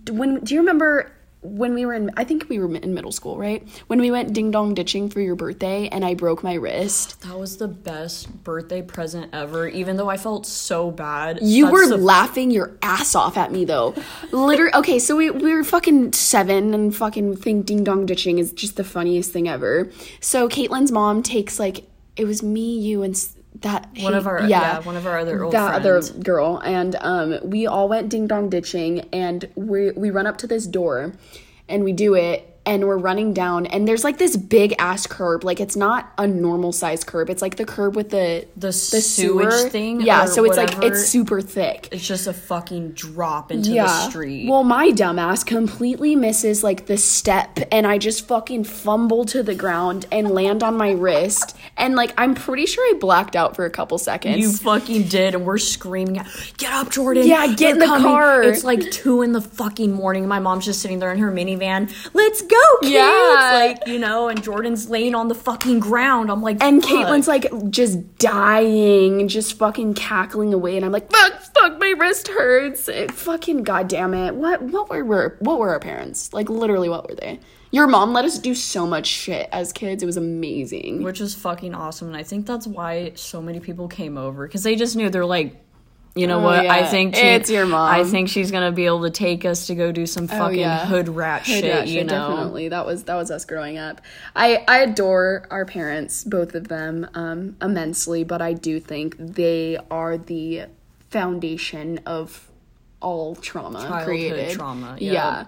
when 0.09 0.39
do 0.43 0.53
you 0.53 0.59
remember 0.61 1.11
when 1.41 1.73
we 1.73 1.85
were 1.85 1.93
in? 1.93 2.11
I 2.15 2.23
think 2.23 2.47
we 2.49 2.59
were 2.59 2.73
in 2.75 2.93
middle 2.93 3.11
school, 3.11 3.37
right? 3.37 3.67
When 3.87 3.99
we 3.99 4.11
went 4.11 4.33
ding 4.33 4.51
dong 4.51 4.73
ditching 4.73 5.09
for 5.09 5.21
your 5.21 5.35
birthday, 5.35 5.87
and 5.87 6.05
I 6.05 6.13
broke 6.13 6.43
my 6.43 6.53
wrist. 6.53 7.21
that 7.27 7.37
was 7.37 7.57
the 7.57 7.67
best 7.67 8.43
birthday 8.43 8.81
present 8.81 9.33
ever 9.33 9.67
even 9.67 9.97
though 9.97 10.09
i 10.09 10.17
felt 10.17 10.45
so 10.45 10.91
bad 10.91 11.39
You 11.41 11.65
That's 11.65 11.73
were 11.73 11.87
the- 11.87 11.97
laughing 11.97 12.51
your 12.51 12.77
ass 12.81 13.15
off 13.15 13.37
at 13.37 13.51
me 13.51 13.65
though. 13.65 13.95
Literally, 14.31 14.73
okay, 14.75 14.99
so 14.99 15.15
we, 15.15 15.29
we 15.31 15.53
were 15.53 15.63
fucking 15.63 16.13
seven 16.13 16.73
and 16.73 16.95
fucking 16.95 17.37
think 17.37 17.65
ding 17.65 17.83
dong 17.83 18.05
ditching 18.05 18.39
is 18.39 18.51
just 18.53 18.75
the 18.77 18.83
funniest 18.83 19.31
thing 19.31 19.47
ever. 19.47 19.89
So 20.19 20.47
Caitlin's 20.49 20.91
mom 20.91 21.23
takes 21.23 21.59
like, 21.59 21.85
it 22.15 22.25
was 22.25 22.43
me, 22.43 22.77
you, 22.77 23.03
and 23.03 23.15
that 23.55 23.89
one 23.99 24.13
of 24.13 24.27
our 24.27 24.43
yeah, 24.47 24.79
one 24.79 24.95
of 24.95 25.05
our 25.05 25.19
other 25.19 25.43
old 25.43 25.53
that 25.53 25.81
friends. 25.81 26.09
other 26.11 26.19
girl 26.19 26.57
and 26.63 26.95
um 27.01 27.37
we 27.43 27.67
all 27.67 27.89
went 27.89 28.09
ding 28.09 28.27
dong 28.27 28.49
ditching 28.49 29.01
and 29.11 29.49
we 29.55 29.91
we 29.91 30.09
run 30.09 30.25
up 30.25 30.37
to 30.37 30.47
this 30.47 30.65
door 30.65 31.13
and 31.67 31.83
we 31.83 31.91
do 31.91 32.15
it 32.15 32.50
and 32.65 32.87
we're 32.87 32.97
running 32.97 33.33
down 33.33 33.65
and 33.65 33.87
there's 33.87 34.03
like 34.03 34.17
this 34.17 34.37
big 34.37 34.75
ass 34.79 35.07
curb 35.07 35.43
like 35.43 35.59
it's 35.59 35.75
not 35.75 36.11
a 36.17 36.27
normal 36.27 36.71
size 36.71 37.03
curb 37.03 37.29
it's 37.29 37.41
like 37.41 37.55
the 37.55 37.65
curb 37.65 37.95
with 37.95 38.09
the 38.09 38.47
The 38.57 38.71
sewage 38.71 39.71
thing 39.71 40.01
yeah 40.01 40.25
so 40.25 40.45
it's 40.45 40.57
like 40.57 40.83
it's 40.83 41.05
super 41.05 41.41
thick 41.41 41.89
it's 41.91 42.07
just 42.07 42.27
a 42.27 42.33
fucking 42.33 42.91
drop 42.91 43.51
into 43.51 43.71
the 43.71 43.87
street 44.09 44.31
well, 44.47 44.63
my 44.63 44.89
dumbass 44.89 45.45
completely 45.45 46.15
misses 46.15 46.63
like 46.63 46.85
the 46.85 46.97
step, 46.97 47.59
and 47.71 47.87
I 47.87 47.97
just 47.97 48.27
fucking 48.27 48.65
fumble 48.65 49.25
to 49.25 49.43
the 49.43 49.55
ground 49.55 50.05
and 50.11 50.31
land 50.31 50.63
on 50.63 50.75
my 50.77 50.91
wrist. 50.91 51.55
And 51.77 51.95
like, 51.95 52.13
I'm 52.17 52.35
pretty 52.35 52.65
sure 52.65 52.83
I 52.93 52.99
blacked 52.99 53.35
out 53.35 53.55
for 53.55 53.65
a 53.65 53.69
couple 53.69 53.97
seconds. 53.97 54.39
You 54.39 54.51
fucking 54.51 55.03
did, 55.03 55.35
and 55.35 55.45
we're 55.45 55.57
screaming, 55.57 56.21
"Get 56.57 56.71
up, 56.73 56.91
Jordan! 56.91 57.25
Yeah, 57.27 57.47
get 57.47 57.57
They're 57.57 57.69
in 57.73 57.79
the 57.79 57.85
coming." 57.85 58.03
car. 58.03 58.43
It's 58.43 58.63
like 58.63 58.91
two 58.91 59.21
in 59.21 59.31
the 59.31 59.41
fucking 59.41 59.91
morning. 59.91 60.27
My 60.27 60.39
mom's 60.39 60.65
just 60.65 60.81
sitting 60.81 60.99
there 60.99 61.11
in 61.11 61.19
her 61.19 61.31
minivan. 61.31 61.91
Let's 62.13 62.41
go, 62.41 62.60
Yeah. 62.83 63.51
Like 63.53 63.87
you 63.87 63.99
know, 63.99 64.27
and 64.27 64.41
Jordan's 64.43 64.89
laying 64.89 65.15
on 65.15 65.27
the 65.27 65.35
fucking 65.35 65.79
ground. 65.79 66.31
I'm 66.31 66.41
like, 66.41 66.61
and 66.61 66.81
"Fuck." 66.81 66.91
Caitlin's 66.91 67.27
like 67.27 67.47
just 67.69 68.17
dying, 68.17 69.27
just 69.27 69.57
fucking 69.57 69.93
cackling 69.93 70.53
away, 70.53 70.75
and 70.75 70.85
I'm 70.85 70.91
like, 70.91 71.11
fuck, 71.11 71.41
fuck, 71.53 71.79
my 71.79 71.93
wrist 71.97 72.27
hurts. 72.27 72.87
It, 72.87 73.11
fucking 73.11 73.63
goddamn 73.63 74.13
it. 74.13 74.35
What, 74.35 74.61
what 74.61 74.89
were, 74.89 75.03
were, 75.03 75.37
what 75.39 75.59
were 75.59 75.69
our 75.69 75.79
parents? 75.79 76.33
Like, 76.33 76.49
literally, 76.49 76.89
what 76.89 77.07
were 77.07 77.15
they? 77.15 77.39
Your 77.71 77.87
mom 77.87 78.11
let 78.11 78.25
us 78.25 78.37
do 78.37 78.53
so 78.53 78.85
much 78.85 79.07
shit 79.07 79.47
as 79.51 79.71
kids. 79.71 80.03
It 80.03 80.05
was 80.05 80.17
amazing. 80.17 81.03
which 81.03 81.21
is 81.21 81.33
fucking 81.35 81.73
awesome, 81.73 82.07
and 82.09 82.17
I 82.17 82.23
think 82.23 82.45
that's 82.45 82.67
why 82.67 83.13
so 83.15 83.41
many 83.41 83.59
people 83.59 83.87
came 83.87 84.17
over 84.17 84.47
because 84.47 84.63
they 84.63 84.75
just 84.75 84.95
knew 84.95 85.09
they're 85.09 85.25
like. 85.25 85.55
You 86.13 86.27
know 86.27 86.39
Oh, 86.39 86.43
what? 86.43 86.65
I 86.65 86.85
think 86.85 87.15
she- 87.15 87.21
It's 87.21 87.49
your 87.49 87.65
mom. 87.65 87.89
I 87.89 88.03
think 88.03 88.27
she's 88.27 88.51
gonna 88.51 88.71
be 88.73 88.85
able 88.85 89.03
to 89.03 89.09
take 89.09 89.45
us 89.45 89.67
to 89.67 89.75
go 89.75 89.91
do 89.93 90.05
some 90.05 90.27
fucking 90.27 90.43
Oh, 90.43 90.49
yeah. 90.49 90.85
hood 90.85 91.07
rat 91.07 91.45
Hood 91.45 91.61
shit. 91.63 91.73
rat 91.73 91.87
you 91.87 92.03
know, 92.03 92.29
definitely. 92.29 92.67
That 92.69 92.85
was 92.85 93.03
that 93.03 93.15
was 93.15 93.31
us 93.31 93.45
growing 93.45 93.77
up. 93.77 94.01
I 94.35 94.63
I 94.67 94.79
adore 94.79 95.45
our 95.49 95.65
parents, 95.65 96.23
both 96.25 96.53
of 96.53 96.67
them, 96.67 97.07
um, 97.13 97.55
immensely. 97.61 98.23
But 98.25 98.41
I 98.41 98.51
do 98.53 98.79
think 98.81 99.15
they 99.17 99.77
are 99.89 100.17
the 100.17 100.63
foundation 101.09 101.99
of 102.05 102.49
all 103.01 103.35
trauma 103.35 103.79
Childhood 103.79 104.05
created. 104.05 104.51
trauma, 104.51 104.95
Yeah. 104.99 105.11
yeah. 105.13 105.43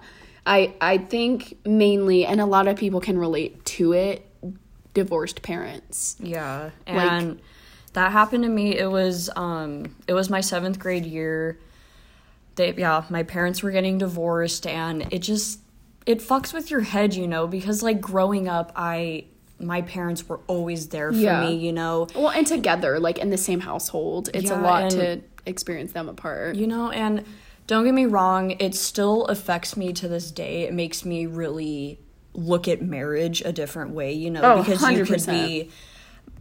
I 0.46 0.74
I 0.80 0.98
think 0.98 1.58
mainly, 1.66 2.24
and 2.26 2.40
a 2.40 2.46
lot 2.46 2.68
of 2.68 2.76
people 2.76 3.00
can 3.00 3.18
relate 3.18 3.64
to 3.66 3.92
it. 3.92 4.26
Divorced 4.94 5.42
parents. 5.42 6.16
Yeah, 6.20 6.70
and 6.86 7.40
that 7.94 8.12
happened 8.12 8.42
to 8.44 8.48
me. 8.50 8.76
It 8.78 8.90
was 8.90 9.30
um, 9.36 9.96
it 10.06 10.12
was 10.12 10.28
my 10.30 10.40
seventh 10.40 10.78
grade 10.78 11.06
year. 11.06 11.58
They 12.56 12.74
yeah, 12.74 13.04
my 13.08 13.22
parents 13.22 13.62
were 13.62 13.70
getting 13.72 13.98
divorced, 13.98 14.66
and 14.66 15.12
it 15.12 15.20
just 15.20 15.60
it 16.06 16.18
fucks 16.20 16.52
with 16.52 16.70
your 16.70 16.80
head, 16.80 17.14
you 17.14 17.26
know, 17.26 17.46
because 17.46 17.82
like 17.82 18.00
growing 18.00 18.48
up, 18.48 18.72
I 18.76 19.24
my 19.58 19.82
parents 19.82 20.28
were 20.28 20.40
always 20.46 20.88
there 20.88 21.10
for 21.12 21.18
Yeah. 21.18 21.48
me, 21.48 21.54
you 21.56 21.72
know. 21.72 22.06
Well, 22.14 22.30
and 22.30 22.46
together, 22.46 23.00
like 23.00 23.18
in 23.18 23.30
the 23.30 23.36
same 23.38 23.60
household, 23.60 24.28
it's 24.34 24.50
a 24.50 24.56
lot 24.56 24.82
and- 24.82 24.90
to 24.92 25.20
experience 25.46 25.92
them 25.92 26.08
apart. 26.08 26.56
You 26.56 26.66
know, 26.66 26.90
and 26.90 27.24
don't 27.66 27.84
get 27.84 27.94
me 27.94 28.04
wrong, 28.06 28.50
it 28.52 28.74
still 28.74 29.24
affects 29.26 29.76
me 29.76 29.92
to 29.94 30.06
this 30.08 30.30
day. 30.30 30.62
It 30.62 30.74
makes 30.74 31.04
me 31.04 31.26
really 31.26 31.98
look 32.34 32.66
at 32.68 32.82
marriage 32.82 33.42
a 33.44 33.52
different 33.52 33.92
way, 33.92 34.12
you 34.12 34.30
know, 34.30 34.40
Oh, 34.42 34.58
because 34.62 34.82
you 34.90 35.04
could 35.04 35.24
be 35.26 35.70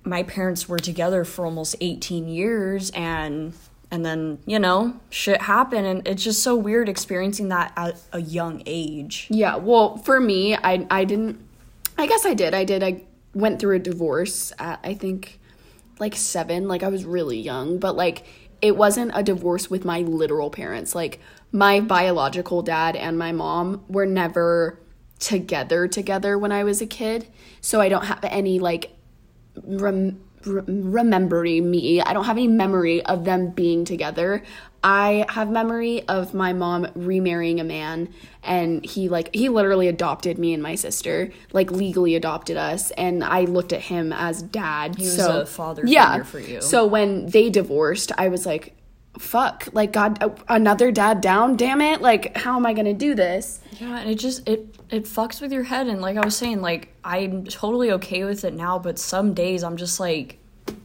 my 0.03 0.23
parents 0.23 0.67
were 0.67 0.79
together 0.79 1.23
for 1.23 1.45
almost 1.45 1.75
18 1.81 2.27
years 2.27 2.89
and 2.91 3.53
and 3.91 4.03
then, 4.03 4.39
you 4.47 4.57
know, 4.57 4.99
shit 5.11 5.43
happened 5.43 5.85
and 5.85 6.07
it's 6.07 6.23
just 6.23 6.41
so 6.41 6.55
weird 6.55 6.89
experiencing 6.89 7.49
that 7.49 7.71
at 7.77 8.01
a 8.11 8.19
young 8.19 8.63
age. 8.65 9.27
Yeah, 9.29 9.57
well, 9.57 9.97
for 9.97 10.19
me, 10.19 10.55
I 10.55 10.87
I 10.89 11.05
didn't. 11.05 11.39
I 11.95 12.07
guess 12.07 12.25
I 12.25 12.33
did. 12.33 12.55
I 12.55 12.63
did. 12.63 12.81
I 12.81 13.03
went 13.35 13.59
through 13.59 13.75
a 13.75 13.79
divorce 13.79 14.51
at 14.57 14.79
I 14.83 14.95
think 14.95 15.39
like 15.99 16.15
seven. 16.15 16.67
Like 16.67 16.81
I 16.81 16.87
was 16.87 17.05
really 17.05 17.39
young, 17.39 17.77
but 17.77 17.95
like 17.95 18.25
it 18.63 18.75
wasn't 18.75 19.11
a 19.13 19.21
divorce 19.21 19.69
with 19.69 19.85
my 19.85 19.99
literal 19.99 20.49
parents. 20.49 20.95
Like 20.95 21.19
my 21.51 21.79
biological 21.79 22.63
dad 22.63 22.95
and 22.95 23.15
my 23.17 23.31
mom 23.31 23.83
were 23.87 24.07
never 24.07 24.79
together 25.19 25.87
together 25.87 26.37
when 26.37 26.51
I 26.51 26.63
was 26.63 26.81
a 26.81 26.87
kid, 26.87 27.27
so 27.61 27.79
I 27.79 27.89
don't 27.89 28.05
have 28.05 28.23
any 28.23 28.57
like 28.57 28.91
rem- 29.61 30.19
remembering 30.45 31.69
me. 31.69 32.01
I 32.01 32.13
don't 32.13 32.25
have 32.25 32.37
any 32.37 32.47
memory 32.47 33.03
of 33.05 33.25
them 33.25 33.49
being 33.49 33.85
together. 33.85 34.43
I 34.83 35.25
have 35.29 35.49
memory 35.49 36.05
of 36.09 36.33
my 36.33 36.51
mom 36.51 36.87
remarrying 36.93 37.61
a 37.61 37.63
man 37.63 38.09
and 38.43 38.83
he 38.83 39.07
like 39.07 39.33
he 39.33 39.47
literally 39.47 39.87
adopted 39.87 40.37
me 40.37 40.53
and 40.53 40.61
my 40.61 40.75
sister, 40.75 41.31
like 41.53 41.71
legally 41.71 42.15
adopted 42.15 42.57
us 42.57 42.91
and 42.91 43.23
I 43.23 43.45
looked 43.45 43.71
at 43.71 43.83
him 43.83 44.11
as 44.11 44.41
dad. 44.41 44.95
He 44.95 45.05
was 45.05 45.15
so 45.15 45.41
a 45.41 45.45
father 45.45 45.83
yeah. 45.85 46.11
figure 46.11 46.23
for 46.25 46.39
you. 46.39 46.61
So 46.61 46.85
when 46.85 47.27
they 47.27 47.49
divorced, 47.49 48.11
I 48.17 48.27
was 48.27 48.45
like 48.45 48.75
fuck, 49.19 49.67
like 49.73 49.93
god 49.93 50.21
uh, 50.23 50.29
another 50.47 50.91
dad 50.91 51.21
down, 51.21 51.55
damn 51.55 51.81
it. 51.81 52.01
Like 52.01 52.35
how 52.37 52.55
am 52.55 52.65
I 52.65 52.73
to 52.73 52.93
do 52.93 53.15
this? 53.15 53.59
Yeah, 53.79 53.99
and 53.99 54.09
it 54.09 54.15
just 54.15 54.47
it 54.47 54.75
it 54.89 55.03
fucks 55.05 55.41
with 55.41 55.51
your 55.51 55.63
head 55.63 55.87
and 55.87 56.01
like 56.01 56.17
I 56.17 56.25
was 56.25 56.35
saying 56.35 56.61
like 56.61 56.89
I'm 57.03 57.45
totally 57.45 57.91
okay 57.93 58.23
with 58.23 58.43
it 58.43 58.53
now, 58.53 58.79
but 58.79 58.99
some 58.99 59.33
days 59.33 59.63
I'm 59.63 59.77
just 59.77 59.99
like 59.99 60.39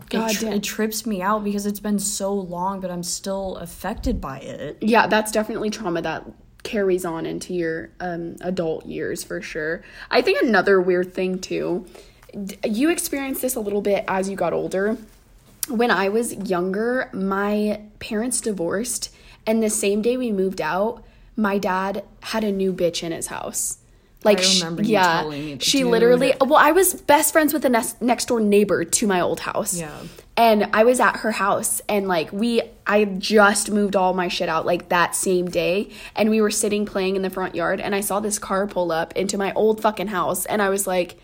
God 0.08 0.30
it, 0.30 0.35
tri- 0.38 0.50
it 0.54 0.62
trips 0.62 1.04
me 1.06 1.20
out 1.23 1.44
because 1.44 1.66
it's 1.66 1.80
been 1.80 1.99
so 1.99 2.32
long, 2.32 2.80
but 2.80 2.90
I'm 2.90 3.02
still 3.02 3.56
affected 3.56 4.20
by 4.20 4.38
it. 4.38 4.78
yeah, 4.80 5.06
that's 5.06 5.30
definitely 5.32 5.70
trauma 5.70 6.02
that 6.02 6.25
carries 6.64 7.04
on 7.04 7.25
into 7.25 7.54
your 7.54 7.90
um, 8.00 8.37
adult 8.40 8.85
years 8.87 9.23
for 9.23 9.40
sure. 9.40 9.82
I 10.11 10.23
think 10.23 10.42
another 10.42 10.80
weird 10.80 11.14
thing 11.14 11.38
too, 11.38 11.87
d- 12.44 12.56
you 12.64 12.90
experienced 12.90 13.42
this 13.42 13.54
a 13.54 13.61
little 13.61 13.80
bit 13.80 14.04
as 14.08 14.28
you 14.28 14.37
got 14.37 14.52
older. 14.52 14.97
When 15.68 15.90
I 15.90 16.08
was 16.08 16.34
younger, 16.34 17.10
my 17.12 17.82
parents 17.98 18.40
divorced, 18.40 19.14
and 19.46 19.62
the 19.62 19.70
same 19.70 20.02
day 20.02 20.16
we 20.16 20.32
moved 20.32 20.60
out, 20.60 21.04
my 21.37 21.58
dad 21.58 22.04
had 22.20 22.44
a 22.44 22.52
new 22.52 22.72
bitch 22.72 23.02
in 23.02 23.12
his 23.12 23.28
house. 23.28 23.78
Like, 24.25 24.40
sh- 24.40 24.60
remember 24.60 24.82
you 24.82 24.92
yeah, 24.94 25.56
she 25.60 25.84
literally. 25.84 26.34
Well, 26.40 26.56
I 26.56 26.72
was 26.72 26.94
best 26.94 27.32
friends 27.32 27.52
with 27.52 27.62
the 27.62 27.68
next 27.68 28.02
next 28.02 28.26
door 28.26 28.40
neighbor 28.40 28.84
to 28.84 29.06
my 29.06 29.20
old 29.20 29.40
house. 29.40 29.78
Yeah. 29.78 29.96
And 30.37 30.70
I 30.72 30.84
was 30.84 31.00
at 31.00 31.18
her 31.18 31.32
house 31.32 31.80
and 31.88 32.06
like 32.06 32.32
we 32.32 32.62
I 32.87 33.04
just 33.06 33.72
moved 33.72 33.96
all 33.96 34.14
my 34.14 34.28
shit 34.28 34.48
out 34.48 34.64
like 34.64 34.88
that 34.88 35.16
same 35.16 35.48
day 35.48 35.90
and 36.14 36.30
we 36.30 36.40
were 36.40 36.50
sitting 36.50 36.87
playing 36.87 37.16
in 37.16 37.22
the 37.22 37.30
front 37.30 37.56
yard 37.56 37.80
and 37.80 37.92
I 37.92 38.00
saw 38.00 38.20
this 38.20 38.38
car 38.38 38.68
pull 38.68 38.92
up 38.92 39.16
into 39.16 39.37
my 39.37 39.52
old 39.54 39.82
fucking 39.82 40.06
house 40.08 40.46
and 40.46 40.62
I 40.62 40.68
was 40.68 40.87
like 40.87 41.18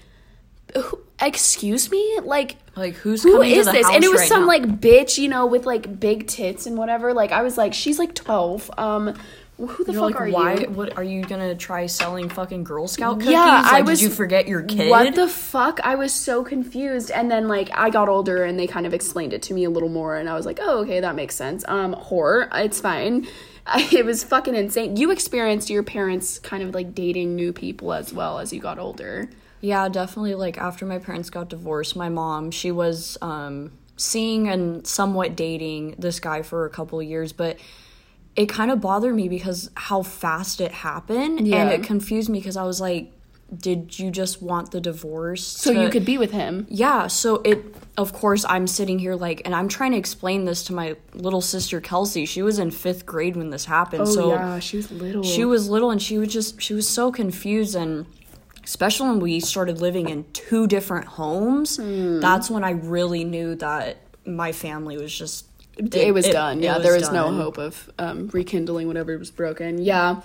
"Who- 0.76 1.00
excuse 1.22 1.90
me 1.90 2.18
like 2.24 2.56
Like 2.76 2.94
who's 2.94 3.22
who 3.22 3.32
coming 3.34 3.50
is 3.52 3.66
to 3.66 3.72
the 3.72 3.78
this 3.78 3.86
house 3.86 3.94
and 3.94 4.04
it 4.04 4.10
was 4.10 4.20
right 4.20 4.28
some 4.28 4.42
now? 4.42 4.46
like 4.48 4.80
bitch 4.80 5.16
you 5.16 5.28
know 5.28 5.46
with 5.46 5.64
like 5.64 5.98
big 6.00 6.26
tits 6.26 6.66
and 6.66 6.76
whatever 6.76 7.12
like 7.14 7.30
I 7.32 7.42
was 7.42 7.56
like 7.56 7.72
she's 7.72 7.98
like 7.98 8.14
12 8.14 8.70
um 8.76 9.14
who 9.56 9.84
the 9.84 9.92
You're 9.92 10.02
fuck 10.10 10.18
like, 10.18 10.20
are 10.20 10.30
why? 10.30 10.54
you 10.54 10.66
What 10.70 10.96
are 10.96 11.04
you 11.04 11.22
gonna 11.22 11.54
try 11.54 11.86
selling 11.86 12.28
fucking 12.28 12.64
Girl 12.64 12.88
Scout 12.88 13.18
cookies? 13.20 13.30
Yeah, 13.34 13.44
like, 13.62 13.72
I 13.72 13.80
was- 13.82 14.00
Did 14.00 14.06
you 14.08 14.10
forget 14.10 14.48
your 14.48 14.62
kid? 14.62 14.90
What 14.90 15.14
the 15.14 15.28
fuck? 15.28 15.78
I 15.84 15.94
was 15.94 16.12
so 16.12 16.42
confused. 16.42 17.12
And 17.12 17.30
then 17.30 17.46
like 17.46 17.70
I 17.72 17.88
got 17.90 18.08
older 18.08 18.42
and 18.42 18.58
they 18.58 18.66
kind 18.66 18.84
of 18.84 18.92
explained 18.92 19.32
it 19.32 19.42
to 19.42 19.54
me 19.54 19.62
a 19.62 19.70
little 19.70 19.88
more 19.88 20.16
and 20.16 20.28
I 20.28 20.34
was 20.34 20.44
like, 20.44 20.58
"Oh, 20.60 20.78
okay, 20.80 20.98
that 20.98 21.14
makes 21.14 21.36
sense." 21.36 21.64
Um 21.68 21.94
whore, 21.94 22.48
it's 22.52 22.80
fine. 22.80 23.28
I, 23.64 23.88
it 23.92 24.04
was 24.04 24.24
fucking 24.24 24.56
insane. 24.56 24.96
You 24.96 25.12
experienced 25.12 25.70
your 25.70 25.84
parents 25.84 26.40
kind 26.40 26.64
of 26.64 26.74
like 26.74 26.92
dating 26.92 27.36
new 27.36 27.52
people 27.52 27.92
as 27.92 28.12
well 28.12 28.40
as 28.40 28.52
you 28.52 28.58
got 28.60 28.80
older. 28.80 29.30
Yeah, 29.64 29.88
definitely. 29.88 30.34
Like 30.34 30.58
after 30.58 30.84
my 30.84 30.98
parents 30.98 31.30
got 31.30 31.48
divorced, 31.48 31.96
my 31.96 32.08
mom 32.10 32.50
she 32.50 32.70
was 32.70 33.16
um, 33.22 33.72
seeing 33.96 34.48
and 34.48 34.86
somewhat 34.86 35.36
dating 35.36 35.94
this 35.98 36.20
guy 36.20 36.42
for 36.42 36.66
a 36.66 36.70
couple 36.70 37.00
of 37.00 37.06
years, 37.06 37.32
but 37.32 37.56
it 38.36 38.48
kind 38.48 38.70
of 38.70 38.80
bothered 38.80 39.14
me 39.14 39.28
because 39.28 39.70
how 39.74 40.02
fast 40.02 40.60
it 40.60 40.72
happened, 40.72 41.46
Yeah. 41.46 41.56
and 41.62 41.70
it 41.72 41.82
confused 41.86 42.28
me 42.28 42.40
because 42.40 42.56
I 42.56 42.64
was 42.64 42.80
like, 42.80 43.12
"Did 43.56 43.96
you 43.98 44.10
just 44.10 44.42
want 44.42 44.72
the 44.72 44.80
divorce 44.80 45.46
So 45.46 45.70
you 45.70 45.88
could 45.88 46.04
be 46.04 46.18
with 46.18 46.32
him. 46.32 46.66
Yeah, 46.68 47.06
so 47.06 47.36
it 47.44 47.58
of 47.96 48.12
course 48.12 48.44
I'm 48.48 48.66
sitting 48.66 48.98
here 48.98 49.14
like 49.14 49.40
and 49.44 49.54
I'm 49.54 49.68
trying 49.68 49.92
to 49.92 49.98
explain 49.98 50.44
this 50.46 50.64
to 50.64 50.72
my 50.74 50.96
little 51.14 51.40
sister 51.40 51.80
Kelsey. 51.80 52.26
She 52.26 52.42
was 52.42 52.58
in 52.58 52.70
5th 52.70 53.06
grade 53.06 53.36
when 53.36 53.50
this 53.50 53.66
happened. 53.66 54.08
so 54.08 54.32
Oh, 54.32 54.34
yeah, 54.34 54.58
she 54.58 54.76
was 54.78 54.90
little. 54.90 55.22
she 55.22 55.44
was 55.44 55.68
little 55.70 55.90
and 55.92 56.02
she 56.02 56.18
was 56.18 56.28
just 56.28 56.60
she 56.60 56.74
was 56.74 56.88
so 56.88 57.12
confused 57.12 57.76
and 57.76 58.06
especially 58.64 59.08
when 59.10 59.20
we 59.20 59.40
started 59.40 59.80
living 59.80 60.08
in 60.08 60.24
two 60.32 60.66
different 60.66 61.06
homes, 61.06 61.76
Hmm. 61.76 62.20
that's 62.20 62.50
when 62.50 62.64
I 62.64 62.70
really 62.70 63.24
knew 63.24 63.54
that 63.56 63.98
my 64.26 64.52
family 64.52 64.96
was 64.96 65.16
just 65.16 65.46
it, 65.76 66.14
was 66.14 66.28
done. 66.28 66.58
it 66.58 66.64
Yeah, 66.64 66.78
there 66.78 66.94
was 66.94 67.10
no 67.10 67.32
hope 67.32 67.58
of 67.58 67.90
um, 67.98 68.28
rekindling 68.32 68.86
whatever 68.86 69.16
was 69.18 69.30
broken. 69.30 69.82
Yeah, 69.82 70.20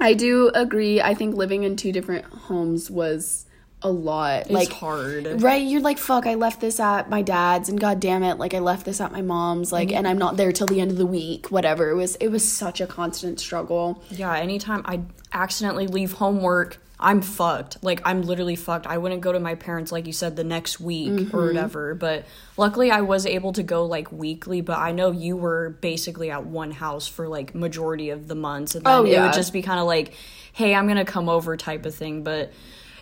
I 0.00 0.14
do 0.14 0.50
agree. 0.54 1.00
I 1.00 1.14
think 1.14 1.34
living 1.34 1.64
in 1.64 1.76
two 1.76 1.90
different 1.92 2.24
homes 2.26 2.88
was 2.90 3.44
a 3.82 3.90
lot. 3.90 4.42
It's 4.42 4.50
like 4.50 4.72
hard. 4.72 5.40
Right, 5.42 5.62
you're 5.64 5.80
like, 5.80 5.98
fuck, 5.98 6.26
I 6.26 6.34
left 6.34 6.60
this 6.60 6.80
at 6.80 7.08
my 7.10 7.22
dad's 7.22 7.68
and 7.68 7.78
god 7.80 8.00
damn 8.00 8.22
it, 8.22 8.38
like 8.38 8.54
I 8.54 8.58
left 8.60 8.84
this 8.86 9.00
at 9.00 9.12
my 9.12 9.22
mom's, 9.22 9.72
like 9.72 9.92
and 9.92 10.06
I'm 10.06 10.18
not 10.18 10.36
there 10.36 10.52
till 10.52 10.66
the 10.66 10.80
end 10.80 10.90
of 10.90 10.96
the 10.96 11.06
week, 11.06 11.50
whatever. 11.50 11.90
It 11.90 11.94
was 11.94 12.16
it 12.16 12.28
was 12.28 12.50
such 12.50 12.80
a 12.80 12.86
constant 12.86 13.40
struggle. 13.40 14.02
Yeah, 14.10 14.34
anytime 14.36 14.82
I 14.84 15.00
accidentally 15.32 15.86
leave 15.86 16.12
homework, 16.12 16.78
I'm 17.00 17.22
fucked. 17.22 17.82
Like 17.82 18.00
I'm 18.04 18.22
literally 18.22 18.56
fucked. 18.56 18.86
I 18.86 18.98
wouldn't 18.98 19.20
go 19.20 19.30
to 19.32 19.38
my 19.40 19.54
parents 19.54 19.92
like 19.92 20.06
you 20.06 20.12
said 20.12 20.34
the 20.36 20.44
next 20.44 20.80
week 20.80 21.10
Mm-hmm. 21.12 21.36
or 21.36 21.46
whatever. 21.46 21.94
But 21.94 22.24
luckily 22.56 22.90
I 22.90 23.02
was 23.02 23.24
able 23.24 23.52
to 23.52 23.62
go 23.62 23.84
like 23.86 24.10
weekly, 24.10 24.60
but 24.60 24.78
I 24.78 24.90
know 24.92 25.10
you 25.12 25.36
were 25.36 25.70
basically 25.80 26.30
at 26.30 26.44
one 26.44 26.72
house 26.72 27.06
for 27.06 27.28
like 27.28 27.54
majority 27.54 28.10
of 28.10 28.26
the 28.26 28.34
months 28.34 28.74
and 28.74 28.84
then 28.84 28.92
Oh, 28.92 29.04
it 29.04 29.20
would 29.20 29.32
just 29.32 29.52
be 29.52 29.62
kind 29.62 29.78
of 29.78 29.86
like, 29.86 30.12
"Hey, 30.52 30.74
I'm 30.74 30.86
going 30.86 30.96
to 30.98 31.04
come 31.04 31.28
over" 31.28 31.56
type 31.56 31.86
of 31.86 31.94
thing, 31.94 32.24
but 32.24 32.52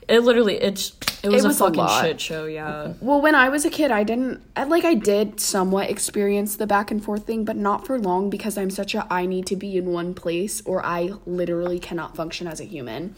it 0.09 0.21
literally 0.21 0.55
it's 0.57 0.93
it 1.25 1.31
was, 1.31 1.43
was 1.45 1.59
a 1.61 1.65
a 1.65 1.67
fucking 1.67 1.79
lot. 1.83 2.05
shit 2.05 2.21
show, 2.21 2.45
yeah. 2.45 2.93
Well, 3.01 3.21
when 3.21 3.35
I 3.35 3.49
was 3.49 3.65
a 3.65 3.71
kid, 3.71 3.91
I 3.91 4.05
didn't 4.05 4.41
I, 4.55 4.65
like 4.65 4.85
I 4.85 4.95
did 4.95 5.41
somewhat 5.41 5.91
experience 5.91 6.55
the 6.57 6.67
back 6.67 6.91
and 6.93 7.03
forth 7.03 7.27
thing, 7.27 7.45
but 7.45 7.57
not 7.57 7.87
for 7.87 7.99
long 7.99 8.31
because 8.31 8.57
I'm 8.59 8.71
such 8.71 8.95
a 8.95 9.07
I 9.11 9.27
need 9.27 9.47
to 9.47 9.57
be 9.57 9.77
in 9.77 9.87
one 9.87 10.15
place 10.15 10.61
or 10.67 10.85
I 10.85 11.13
literally 11.25 11.81
cannot 11.81 12.15
function 12.15 12.47
as 12.47 12.61
a 12.61 12.65
human. 12.65 13.17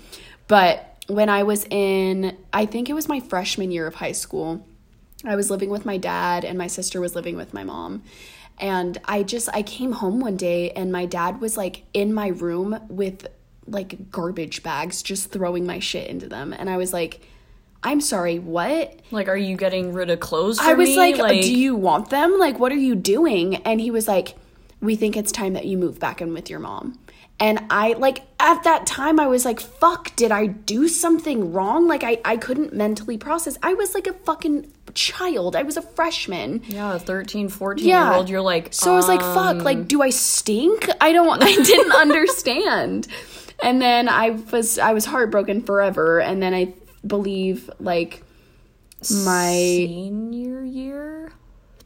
But 0.49 0.85
when 1.07 1.29
I 1.29 1.43
was 1.45 1.67
in 1.71 2.37
I 2.53 2.67
think 2.67 2.91
it 2.91 2.95
was 2.95 3.09
my 3.09 3.21
freshman 3.21 3.71
year 3.71 3.87
of 3.87 3.97
high 3.97 4.13
school, 4.13 4.67
I 5.25 5.37
was 5.37 5.51
living 5.51 5.71
with 5.71 5.87
my 5.87 5.97
dad 5.97 6.45
and 6.45 6.59
my 6.59 6.67
sister 6.67 7.01
was 7.01 7.15
living 7.15 7.37
with 7.37 7.55
my 7.55 7.65
mom. 7.65 8.03
And 8.59 8.99
I 9.05 9.23
just 9.23 9.49
I 9.53 9.63
came 9.63 9.93
home 9.93 10.21
one 10.21 10.37
day 10.37 10.71
and 10.73 10.91
my 10.91 11.07
dad 11.07 11.41
was 11.41 11.57
like 11.57 11.85
in 11.95 12.13
my 12.13 12.29
room 12.29 12.81
with 12.89 13.27
like 13.67 14.11
garbage 14.11 14.63
bags 14.63 15.03
just 15.03 15.31
throwing 15.31 15.67
my 15.67 15.79
shit 15.79 16.09
into 16.09 16.27
them 16.27 16.53
and 16.53 16.69
I 16.69 16.77
was 16.79 16.93
like 16.93 17.21
I'm 17.83 18.01
sorry, 18.01 18.41
what? 18.41 18.99
Like 19.13 19.29
are 19.29 19.37
you 19.37 19.57
getting 19.57 19.93
rid 19.93 20.11
of 20.11 20.19
clothes 20.19 20.59
for 20.59 20.65
I 20.65 20.75
was 20.75 20.89
me? 20.89 21.15
like, 21.15 21.43
"Do 21.43 21.55
you 21.55 21.77
want 21.77 22.11
them? 22.11 22.37
Like, 22.37 22.59
what 22.59 22.73
are 22.73 22.77
you 22.77 22.97
doing?" 22.97 23.57
And 23.57 23.81
he 23.81 23.93
was 23.93 24.09
like, 24.09 24.35
"We 24.81 24.97
think 24.97 25.17
it's 25.17 25.31
time 25.31 25.53
that 25.53 25.65
you 25.65 25.79
move 25.79 26.01
back 26.01 26.21
in 26.21 26.35
with 26.35 26.51
your 26.51 26.59
mom." 26.59 26.99
And 27.41 27.61
I 27.71 27.93
like 27.93 28.23
at 28.41 28.65
that 28.65 28.85
time 28.87 29.21
I 29.21 29.29
was 29.29 29.45
like, 29.45 29.61
"Fuck, 29.61 30.17
did 30.17 30.33
I 30.33 30.47
do 30.47 30.89
something 30.89 31.53
wrong?" 31.53 31.87
Like 31.87 32.03
I 32.03 32.19
I 32.25 32.37
couldn't 32.37 32.73
mentally 32.73 33.17
process. 33.17 33.57
I 33.63 33.75
was 33.75 33.95
like 33.95 34.07
a 34.09 34.13
fucking 34.13 34.73
child. 34.95 35.55
I 35.55 35.63
was 35.63 35.77
a 35.77 35.83
freshman. 35.83 36.63
Yeah, 36.67 36.95
a 36.95 36.99
13, 36.99 37.49
14 37.49 37.87
Yeah. 37.87 38.09
year 38.09 38.17
old, 38.17 38.29
you're 38.29 38.41
like, 38.41 38.75
So 38.75 38.93
I 38.93 38.97
was 38.97 39.07
like, 39.07 39.21
"Fuck, 39.21 39.57
um, 39.57 39.59
like 39.61 39.87
do 39.87 40.03
I 40.03 40.11
stink?" 40.11 40.89
I 41.01 41.13
don't 41.13 41.41
I 41.43 41.55
didn't 41.55 41.93
understand. 42.07 43.07
And 43.63 43.81
then 43.81 44.09
I 44.09 44.31
was 44.31 44.79
I 44.79 44.93
was 44.93 45.05
heartbroken 45.05 45.63
forever 45.63 46.21
and 46.21 46.43
then 46.43 46.55
I 46.55 46.75
believe 47.07 47.71
like 47.79 48.25
my 49.25 49.53
senior 49.53 50.65
year. 50.65 51.33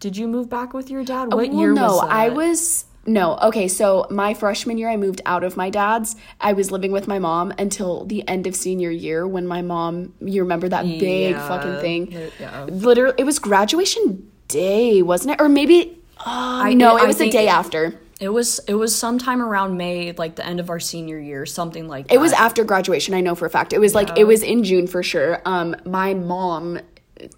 Did 0.00 0.16
you 0.16 0.26
move 0.28 0.48
back 0.48 0.72
with 0.74 0.90
your 0.90 1.04
dad? 1.04 1.32
What 1.32 1.50
well, 1.50 1.60
year 1.60 1.72
no, 1.72 1.82
was 1.82 2.00
that? 2.00 2.08
No 2.08 2.12
I 2.12 2.28
was 2.30 2.86
No, 3.04 3.36
okay, 3.42 3.66
so 3.66 4.06
my 4.10 4.32
freshman 4.32 4.78
year, 4.78 4.88
I 4.88 4.96
moved 4.96 5.20
out 5.26 5.42
of 5.42 5.56
my 5.56 5.70
dad's. 5.70 6.14
I 6.40 6.52
was 6.52 6.70
living 6.70 6.92
with 6.92 7.08
my 7.08 7.18
mom 7.18 7.52
until 7.58 8.04
the 8.04 8.26
end 8.28 8.46
of 8.46 8.54
senior 8.54 8.90
year 8.90 9.26
when 9.26 9.46
my 9.46 9.60
mom, 9.60 10.14
you 10.20 10.42
remember 10.42 10.68
that 10.68 10.84
big 10.84 11.32
Yeah. 11.32 11.48
fucking 11.48 11.80
thing? 11.80 12.30
Yeah. 12.38 12.64
Literally, 12.70 13.14
it 13.18 13.24
was 13.24 13.40
graduation 13.40 14.30
day, 14.46 15.02
wasn't 15.02 15.32
it? 15.34 15.40
Or 15.40 15.48
maybe, 15.48 15.98
uh, 16.24 16.70
no, 16.74 16.96
it 16.96 17.02
I 17.02 17.06
was 17.06 17.18
the 17.18 17.28
day 17.28 17.48
after. 17.48 17.98
It 18.20 18.28
was 18.28 18.60
it 18.68 18.74
was 18.74 18.94
sometime 18.94 19.42
around 19.42 19.76
May, 19.76 20.12
like 20.12 20.36
the 20.36 20.46
end 20.46 20.60
of 20.60 20.70
our 20.70 20.78
senior 20.78 21.18
year, 21.18 21.44
something 21.44 21.88
like 21.88 22.06
that. 22.06 22.14
It 22.14 22.18
was 22.18 22.32
after 22.32 22.62
graduation, 22.62 23.14
I 23.14 23.20
know 23.20 23.34
for 23.34 23.46
a 23.46 23.50
fact. 23.50 23.72
It 23.72 23.80
was 23.80 23.96
like, 23.96 24.16
it 24.16 24.28
was 24.28 24.44
in 24.44 24.62
June 24.62 24.86
for 24.86 25.02
sure. 25.02 25.42
Um, 25.44 25.74
my 25.84 26.14
mom, 26.14 26.78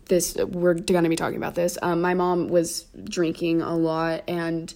this, 0.09 0.37
we're 0.37 0.74
gonna 0.74 1.09
be 1.09 1.16
talking 1.16 1.38
about 1.38 1.55
this. 1.55 1.79
Um, 1.81 2.03
my 2.03 2.12
mom 2.12 2.48
was 2.48 2.85
drinking 3.05 3.62
a 3.62 3.74
lot 3.74 4.24
and 4.29 4.74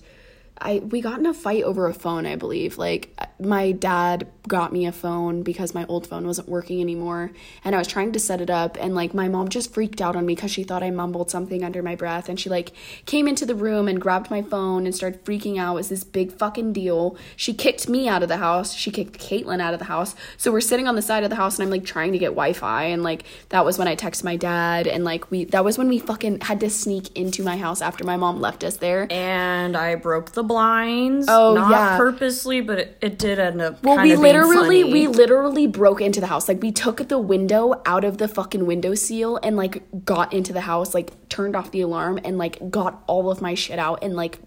I 0.61 0.79
we 0.79 1.01
got 1.01 1.19
in 1.19 1.27
a 1.27 1.35
fight 1.35 1.65
over 1.65 1.87
a 1.87 1.95
phone, 1.95 2.27
I 2.27 2.37
believe. 2.37 2.79
Like 2.79 3.17
my 3.41 3.73
dad 3.73 4.27
got 4.47 4.73
me 4.73 4.87
a 4.87 4.93
phone 4.93 5.43
because 5.43 5.75
my 5.75 5.85
old 5.87 6.07
phone 6.07 6.27
wasn't 6.27 6.49
working 6.49 6.81
anymore 6.81 7.31
and 7.65 7.75
I 7.75 7.79
was 7.79 7.87
trying 7.87 8.13
to 8.13 8.19
set 8.19 8.41
it 8.41 8.51
up 8.51 8.77
and 8.81 8.95
like 8.95 9.15
my 9.15 9.29
mom 9.29 9.49
just 9.49 9.73
freaked 9.73 10.01
out 10.01 10.17
on 10.17 10.27
me 10.27 10.35
cuz 10.35 10.51
she 10.51 10.65
thought 10.65 10.83
I 10.83 10.91
mumbled 10.91 11.31
something 11.31 11.63
under 11.63 11.83
my 11.83 11.95
breath 11.95 12.29
and 12.29 12.41
she 12.41 12.49
like 12.49 12.73
came 13.07 13.29
into 13.29 13.47
the 13.47 13.55
room 13.55 13.89
and 13.89 14.01
grabbed 14.01 14.31
my 14.31 14.43
phone 14.43 14.87
and 14.87 14.95
started 14.95 15.25
freaking 15.25 15.59
out. 15.59 15.75
It 15.75 15.77
was 15.77 15.89
this 15.91 16.05
big 16.05 16.33
fucking 16.33 16.73
deal. 16.73 17.17
She 17.37 17.53
kicked 17.53 17.89
me 17.89 18.09
out 18.09 18.23
of 18.23 18.29
the 18.29 18.39
house. 18.39 18.75
She 18.75 18.91
kicked 18.91 19.19
Caitlin 19.19 19.61
out 19.61 19.75
of 19.75 19.79
the 19.79 19.85
house. 19.87 20.15
So 20.37 20.51
we're 20.51 20.61
sitting 20.61 20.89
on 20.89 20.97
the 20.97 21.03
side 21.03 21.25
of 21.25 21.31
the 21.31 21.37
house 21.37 21.59
and 21.59 21.67
I'm 21.67 21.71
like 21.71 21.85
trying 21.85 22.13
to 22.13 22.19
get 22.19 22.31
Wi-Fi 22.31 22.85
and 22.85 23.03
like 23.03 23.25
that 23.51 23.65
was 23.65 23.79
when 23.79 23.87
I 23.87 23.95
texted 23.95 24.25
my 24.25 24.37
dad 24.37 24.87
and 24.87 25.05
like 25.05 25.31
we 25.31 25.45
that 25.47 25.65
was 25.65 25.79
when 25.79 25.89
we 25.89 25.99
fucking 25.99 26.41
had 26.41 26.61
to 26.61 26.71
sneak 26.71 27.17
into 27.17 27.43
my 27.43 27.57
house 27.57 27.83
after 27.83 28.05
my 28.05 28.17
mom 28.17 28.41
left 28.41 28.65
us 28.65 28.79
there. 28.79 29.07
and 29.11 29.77
I 29.77 29.95
broke 29.95 30.33
the 30.33 30.48
blinds. 30.49 31.27
Oh, 31.29 31.55
not 31.55 31.71
yeah. 31.71 31.97
purposely, 31.97 32.61
but 32.61 32.79
it, 32.79 32.99
it 33.01 33.19
did 33.19 33.39
end 33.39 33.61
up. 33.61 33.83
Well, 33.85 33.97
kinda 33.97 34.03
we 34.03 34.09
being 34.11 34.21
literally 34.23 34.83
funny. 34.83 34.93
we 34.93 35.07
literally 35.07 35.67
broke 35.67 36.01
into 36.01 36.21
the 36.21 36.27
house. 36.27 36.49
Like 36.49 36.61
we 36.63 36.73
took 36.73 37.07
the 37.09 37.19
window 37.19 37.81
out 37.87 38.03
of 38.05 38.19
the 38.19 38.27
fucking 38.27 38.67
window 38.67 38.95
seal 38.95 39.39
and 39.43 39.57
like 39.57 40.05
got 40.05 40.33
into 40.33 40.53
the 40.53 40.63
house, 40.63 40.95
like 40.95 41.29
turned 41.29 41.55
off 41.55 41.71
the 41.71 41.83
alarm 41.83 42.19
and 42.25 42.39
like 42.39 42.71
got 42.71 43.03
all 43.07 43.31
of 43.31 43.41
my 43.41 43.55
shit 43.55 43.79
out 43.79 44.03
in 44.03 44.17
like 44.17 44.41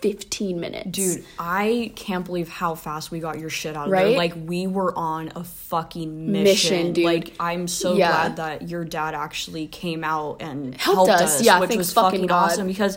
15 0.00 0.60
minutes. 0.60 0.90
Dude, 0.92 1.24
I 1.40 1.90
can't 1.96 2.24
believe 2.24 2.48
how 2.48 2.76
fast 2.76 3.10
we 3.10 3.18
got 3.18 3.40
your 3.40 3.50
shit 3.50 3.74
out 3.76 3.86
of 3.86 3.92
Right? 3.92 4.10
there. 4.10 4.16
Like 4.16 4.34
we 4.36 4.68
were 4.68 4.96
on 4.96 5.32
a 5.34 5.42
fucking 5.42 6.30
mission, 6.30 6.44
Mission, 6.44 6.92
dude. 6.92 7.04
Like 7.04 7.32
I'm 7.40 7.66
so 7.66 7.96
Yeah. 7.96 8.10
glad 8.10 8.36
that 8.36 8.68
your 8.68 8.84
dad 8.84 9.14
actually 9.14 9.66
came 9.66 10.04
out 10.04 10.36
and 10.40 10.76
Helped 10.76 11.08
helped, 11.08 11.22
us. 11.24 11.40
us, 11.40 11.42
Yeah, 11.42 11.58
which 11.58 11.70
thank 11.70 11.78
was 11.78 11.92
fucking 11.92 12.10
fucking 12.20 12.26
God. 12.28 12.52
awesome 12.52 12.68
because 12.68 12.96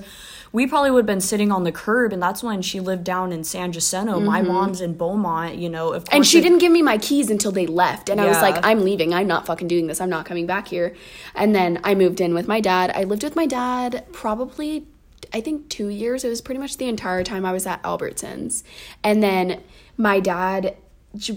we 0.54 0.68
probably 0.68 0.92
would 0.92 1.00
have 1.02 1.06
been 1.06 1.22
sitting 1.22 1.52
on 1.52 1.64
the 1.64 1.72
curb 1.72 2.12
and 2.12 2.22
that's 2.22 2.44
when 2.44 2.62
she 2.62 2.80
lived 2.80 3.04
down 3.06 3.32
in 3.32 3.44
San 3.44 3.72
Jacinto. 3.72 4.20
My 4.20 4.42
mom's 4.42 4.82
in 4.82 4.96
Beaumont, 4.96 5.56
you 5.56 5.70
know, 5.70 5.94
of 5.94 6.04
course. 6.04 6.10
Mm-hmm. 6.10 6.16
and 6.18 6.26
she 6.28 6.40
it- 6.40 6.42
didn't 6.42 6.58
give 6.60 6.72
me 6.72 6.82
my 6.82 6.98
keys 6.98 7.30
until 7.30 7.52
they 7.52 7.66
left 7.68 8.10
and 8.10 8.20
i 8.20 8.28
was 8.28 8.42
like 8.42 8.58
i'm 8.64 8.84
leaving 8.84 9.14
i'm 9.14 9.28
not 9.28 9.46
fucking 9.46 9.68
doing 9.68 9.88
this 9.88 10.02
i'm 10.02 10.10
not 10.10 10.26
coming 10.26 10.46
back 10.46 10.68
here 10.68 10.94
and 11.36 11.56
then 11.56 11.80
i 11.84 11.96
moved 11.96 12.20
in 12.22 12.34
with 12.34 12.48
my 12.48 12.60
dad 12.60 12.92
i 12.96 13.04
lived 13.04 13.24
with 13.24 13.36
my 13.36 13.46
dad 13.46 14.06
probably 14.12 14.86
i 15.34 15.40
think 15.42 15.70
two 15.70 15.88
years 15.88 16.24
it 16.24 16.30
was 16.30 16.42
pretty 16.42 16.60
much 16.60 16.78
the 16.78 16.88
entire 16.88 17.24
time 17.24 17.46
i 17.46 17.52
was 17.52 17.66
at 17.66 17.82
albertsons 17.84 18.64
and 19.04 19.22
then 19.24 19.62
my 19.98 20.20
dad 20.20 20.76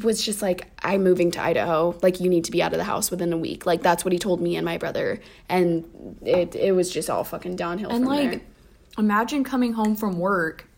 was 0.03 0.23
just 0.25 0.41
like 0.43 0.69
i'm 0.83 1.03
moving 1.03 1.31
to 1.31 1.41
idaho 1.41 1.97
like 2.03 2.21
you 2.21 2.29
need 2.29 2.45
to 2.45 2.51
be 2.53 2.63
out 2.63 2.73
of 2.73 2.79
the 2.79 2.85
house 2.85 3.11
within 3.11 3.33
a 3.33 3.39
week 3.39 3.67
like 3.67 3.83
that's 3.83 4.05
what 4.05 4.13
he 4.13 4.19
told 4.19 4.41
me 4.41 4.57
and 4.57 4.65
my 4.65 4.79
brother 4.79 5.21
and 5.49 5.85
it, 6.23 6.55
it 6.55 6.73
was 6.73 6.91
just 6.91 7.09
all 7.11 7.25
fucking 7.25 7.57
downhill 7.57 7.91
And 7.91 8.05
from 8.05 8.13
like, 8.13 8.31
there. 8.31 8.41
Imagine 8.99 9.45
coming 9.45 9.73
home 9.73 9.97
from 9.97 10.19
work 10.19 10.69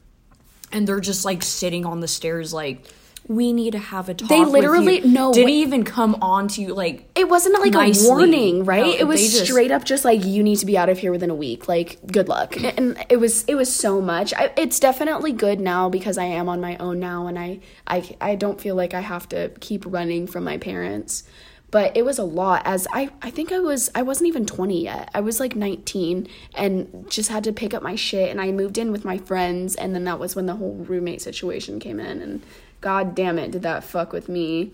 and 0.72 0.86
they're 0.86 1.00
just 1.00 1.24
like 1.24 1.42
sitting 1.42 1.86
on 1.86 2.00
the 2.00 2.08
stairs, 2.08 2.52
like, 2.52 2.84
we 3.28 3.52
need 3.52 3.72
to 3.72 3.78
have 3.78 4.08
a 4.08 4.14
talk. 4.14 4.28
They 4.28 4.44
literally- 4.44 5.00
you." 5.00 5.08
no, 5.08 5.32
didn't 5.32 5.46
wait. 5.46 5.54
even 5.54 5.82
come 5.82 6.16
on 6.22 6.46
to 6.46 6.60
you 6.62 6.72
like. 6.74 7.08
It 7.16 7.28
wasn't 7.28 7.58
like 7.60 7.72
nicely. 7.72 8.06
a 8.06 8.08
warning, 8.08 8.64
right? 8.64 8.86
No, 8.86 8.92
it 8.92 9.04
was 9.04 9.20
just- 9.20 9.46
straight 9.46 9.72
up 9.72 9.84
just 9.84 10.04
like 10.04 10.24
you 10.24 10.44
need 10.44 10.56
to 10.60 10.66
be 10.66 10.78
out 10.78 10.88
of 10.88 10.98
here 10.98 11.10
within 11.10 11.30
a 11.30 11.34
week. 11.34 11.66
Like 11.66 11.98
good 12.06 12.28
luck. 12.28 12.52
Mm. 12.52 12.74
And 12.78 13.04
it 13.08 13.16
was 13.16 13.42
it 13.46 13.56
was 13.56 13.74
so 13.74 14.00
much. 14.00 14.32
I, 14.34 14.52
it's 14.56 14.78
definitely 14.78 15.32
good 15.32 15.58
now 15.58 15.88
because 15.88 16.18
I 16.18 16.24
am 16.24 16.48
on 16.48 16.60
my 16.60 16.76
own 16.76 17.00
now 17.00 17.26
and 17.26 17.36
I 17.36 17.58
I 17.88 18.14
I 18.20 18.36
don't 18.36 18.60
feel 18.60 18.76
like 18.76 18.94
I 18.94 19.00
have 19.00 19.28
to 19.30 19.50
keep 19.58 19.84
running 19.86 20.28
from 20.28 20.44
my 20.44 20.58
parents. 20.58 21.24
But 21.70 21.96
it 21.96 22.04
was 22.04 22.18
a 22.18 22.24
lot 22.24 22.62
as 22.64 22.86
I 22.92 23.10
I 23.22 23.30
think 23.30 23.50
I 23.52 23.58
was 23.58 23.90
I 23.94 24.02
wasn't 24.02 24.28
even 24.28 24.46
20 24.46 24.82
yet. 24.84 25.10
I 25.14 25.20
was 25.20 25.40
like 25.40 25.56
19 25.56 26.28
and 26.54 27.06
just 27.10 27.28
had 27.28 27.44
to 27.44 27.52
pick 27.52 27.74
up 27.74 27.82
my 27.82 27.96
shit 27.96 28.30
and 28.30 28.40
I 28.40 28.52
moved 28.52 28.78
in 28.78 28.92
with 28.92 29.04
my 29.04 29.18
friends 29.18 29.74
and 29.74 29.94
then 29.94 30.04
that 30.04 30.18
was 30.18 30.36
when 30.36 30.46
the 30.46 30.54
whole 30.54 30.74
roommate 30.88 31.20
situation 31.20 31.80
came 31.80 31.98
in 32.00 32.22
and 32.22 32.42
god 32.80 33.14
damn 33.14 33.38
it 33.38 33.50
did 33.50 33.62
that 33.62 33.82
fuck 33.84 34.12
with 34.12 34.28
me. 34.28 34.72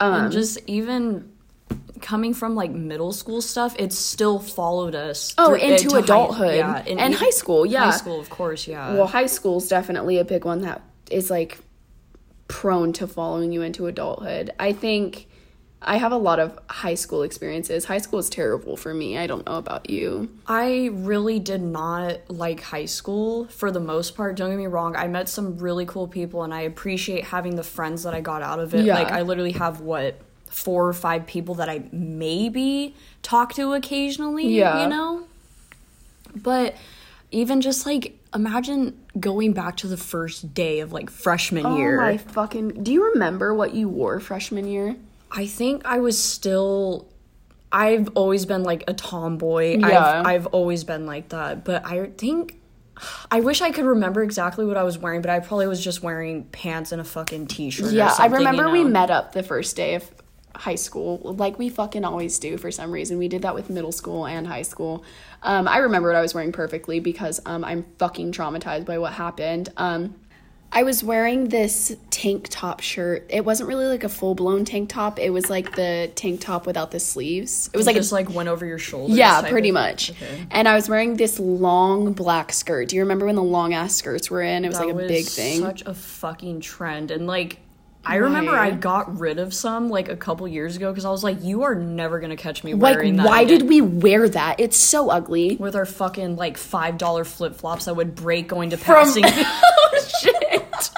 Um, 0.00 0.24
and 0.24 0.32
just 0.32 0.58
even 0.66 1.30
coming 2.00 2.34
from 2.34 2.54
like 2.56 2.70
middle 2.72 3.12
school 3.12 3.40
stuff, 3.40 3.76
it 3.78 3.92
still 3.92 4.38
followed 4.40 4.94
us. 4.96 5.34
Oh, 5.38 5.48
through- 5.50 5.58
into 5.58 5.90
high- 5.90 5.98
adulthood. 6.00 6.56
yeah, 6.56 6.78
And 6.78 6.98
even- 6.98 7.12
high 7.12 7.30
school, 7.30 7.64
yeah. 7.66 7.84
high 7.84 7.96
school, 7.96 8.18
of 8.18 8.30
course, 8.30 8.66
yeah. 8.66 8.94
Well, 8.94 9.06
high 9.06 9.26
school's 9.26 9.68
definitely 9.68 10.18
a 10.18 10.24
big 10.24 10.44
one 10.44 10.62
that 10.62 10.80
is 11.10 11.30
like 11.30 11.58
prone 12.48 12.92
to 12.94 13.06
following 13.06 13.52
you 13.52 13.62
into 13.62 13.86
adulthood. 13.86 14.50
I 14.58 14.72
think 14.72 15.28
I 15.82 15.96
have 15.96 16.12
a 16.12 16.16
lot 16.16 16.38
of 16.38 16.58
high 16.68 16.94
school 16.94 17.22
experiences. 17.22 17.86
High 17.86 17.98
school 17.98 18.18
is 18.18 18.28
terrible 18.28 18.76
for 18.76 18.92
me. 18.92 19.16
I 19.16 19.26
don't 19.26 19.46
know 19.46 19.56
about 19.56 19.88
you. 19.88 20.28
I 20.46 20.90
really 20.92 21.38
did 21.38 21.62
not 21.62 22.18
like 22.28 22.60
high 22.60 22.84
school 22.84 23.46
for 23.46 23.70
the 23.70 23.80
most 23.80 24.14
part. 24.14 24.36
Don't 24.36 24.50
get 24.50 24.58
me 24.58 24.66
wrong. 24.66 24.94
I 24.94 25.08
met 25.08 25.28
some 25.30 25.56
really 25.56 25.86
cool 25.86 26.06
people 26.06 26.42
and 26.42 26.52
I 26.52 26.62
appreciate 26.62 27.24
having 27.24 27.56
the 27.56 27.62
friends 27.62 28.02
that 28.02 28.12
I 28.12 28.20
got 28.20 28.42
out 28.42 28.58
of 28.60 28.74
it. 28.74 28.84
Yeah. 28.84 28.94
Like 28.98 29.10
I 29.10 29.22
literally 29.22 29.52
have 29.52 29.80
what 29.80 30.20
four 30.50 30.86
or 30.86 30.92
five 30.92 31.26
people 31.26 31.54
that 31.54 31.70
I 31.70 31.84
maybe 31.92 32.94
talk 33.22 33.54
to 33.54 33.72
occasionally, 33.72 34.48
Yeah. 34.48 34.82
you 34.82 34.88
know? 34.88 35.22
But 36.36 36.76
even 37.30 37.62
just 37.62 37.86
like 37.86 38.18
imagine 38.34 38.98
going 39.18 39.54
back 39.54 39.76
to 39.78 39.86
the 39.88 39.96
first 39.96 40.52
day 40.52 40.80
of 40.80 40.92
like 40.92 41.08
freshman 41.08 41.64
oh 41.64 41.76
year. 41.78 42.00
Oh 42.00 42.04
my 42.04 42.16
fucking 42.18 42.82
Do 42.84 42.92
you 42.92 43.12
remember 43.12 43.54
what 43.54 43.72
you 43.74 43.88
wore 43.88 44.20
freshman 44.20 44.66
year? 44.66 44.96
I 45.30 45.46
think 45.46 45.84
I 45.84 45.98
was 45.98 46.22
still. 46.22 47.08
I've 47.72 48.08
always 48.16 48.46
been 48.46 48.64
like 48.64 48.84
a 48.88 48.94
tomboy. 48.94 49.78
Yeah. 49.78 50.20
I've, 50.20 50.26
I've 50.26 50.46
always 50.46 50.84
been 50.84 51.06
like 51.06 51.30
that. 51.30 51.64
But 51.64 51.86
I 51.86 52.06
think. 52.06 52.56
I 53.30 53.40
wish 53.40 53.62
I 53.62 53.70
could 53.70 53.86
remember 53.86 54.22
exactly 54.22 54.66
what 54.66 54.76
I 54.76 54.82
was 54.82 54.98
wearing, 54.98 55.22
but 55.22 55.30
I 55.30 55.40
probably 55.40 55.66
was 55.66 55.82
just 55.82 56.02
wearing 56.02 56.44
pants 56.44 56.92
and 56.92 57.00
a 57.00 57.04
fucking 57.04 57.46
t 57.46 57.70
shirt. 57.70 57.92
Yeah, 57.92 58.14
I 58.18 58.26
remember 58.26 58.68
we 58.68 58.84
met. 58.84 58.92
met 58.92 59.10
up 59.10 59.32
the 59.32 59.42
first 59.42 59.74
day 59.74 59.94
of 59.94 60.10
high 60.54 60.74
school, 60.74 61.18
like 61.38 61.58
we 61.58 61.70
fucking 61.70 62.04
always 62.04 62.38
do 62.38 62.58
for 62.58 62.70
some 62.70 62.92
reason. 62.92 63.16
We 63.16 63.28
did 63.28 63.42
that 63.42 63.54
with 63.54 63.70
middle 63.70 63.92
school 63.92 64.26
and 64.26 64.46
high 64.46 64.62
school. 64.62 65.04
Um, 65.42 65.66
I 65.66 65.78
remember 65.78 66.08
what 66.08 66.16
I 66.16 66.20
was 66.20 66.34
wearing 66.34 66.52
perfectly 66.52 67.00
because 67.00 67.40
um, 67.46 67.64
I'm 67.64 67.86
fucking 67.98 68.32
traumatized 68.32 68.84
by 68.84 68.98
what 68.98 69.14
happened. 69.14 69.70
Um, 69.78 70.16
I 70.72 70.84
was 70.84 71.02
wearing 71.02 71.48
this 71.48 71.96
tank 72.10 72.46
top 72.48 72.80
shirt. 72.80 73.26
It 73.28 73.44
wasn't 73.44 73.68
really 73.68 73.86
like 73.86 74.04
a 74.04 74.08
full 74.08 74.34
blown 74.36 74.64
tank 74.64 74.88
top. 74.88 75.18
It 75.18 75.30
was 75.30 75.50
like 75.50 75.74
the 75.74 76.12
tank 76.14 76.40
top 76.40 76.64
without 76.64 76.92
the 76.92 77.00
sleeves. 77.00 77.68
It 77.72 77.76
was 77.76 77.86
like 77.86 77.96
a 77.96 77.98
just 77.98 78.12
like 78.12 78.30
went 78.32 78.48
over 78.48 78.64
your 78.64 78.78
shoulders. 78.78 79.16
yeah, 79.16 79.42
pretty 79.48 79.72
much. 79.72 80.10
Okay. 80.10 80.46
And 80.50 80.68
I 80.68 80.76
was 80.76 80.88
wearing 80.88 81.16
this 81.16 81.40
long 81.40 82.12
black 82.12 82.52
skirt. 82.52 82.88
Do 82.88 82.96
you 82.96 83.02
remember 83.02 83.26
when 83.26 83.34
the 83.34 83.42
long 83.42 83.74
ass 83.74 83.96
skirts 83.96 84.30
were 84.30 84.42
in? 84.42 84.64
It 84.64 84.68
was 84.68 84.78
That 84.78 84.84
like 84.86 84.92
a 84.94 84.96
was 84.96 85.08
big 85.08 85.26
thing. 85.26 85.60
Such 85.60 85.82
a 85.82 85.94
fucking 85.94 86.60
trend, 86.60 87.10
and 87.10 87.26
like. 87.26 87.58
I 88.04 88.16
remember 88.16 88.52
Why? 88.52 88.66
I 88.66 88.70
got 88.70 89.18
rid 89.18 89.38
of 89.38 89.52
some 89.52 89.90
like 89.90 90.08
a 90.08 90.16
couple 90.16 90.48
years 90.48 90.74
ago 90.76 90.90
because 90.90 91.04
I 91.04 91.10
was 91.10 91.22
like, 91.22 91.42
"You 91.44 91.62
are 91.64 91.74
never 91.74 92.18
gonna 92.18 92.36
catch 92.36 92.64
me 92.64 92.72
like, 92.74 92.96
wearing 92.96 93.16
that." 93.16 93.26
why 93.26 93.42
again." 93.42 93.58
did 93.60 93.68
we 93.68 93.80
wear 93.82 94.28
that? 94.28 94.58
It's 94.58 94.76
so 94.78 95.10
ugly. 95.10 95.56
with 95.56 95.76
our 95.76 95.84
fucking 95.84 96.36
like 96.36 96.56
five 96.56 96.96
dollar 96.98 97.24
flip 97.24 97.54
flops 97.54 97.84
that 97.84 97.94
would 97.94 98.14
break 98.14 98.48
going 98.48 98.70
to 98.70 98.76
From- 98.78 98.94
passing. 99.04 99.24
oh 99.26 100.06
shit. 100.20 100.90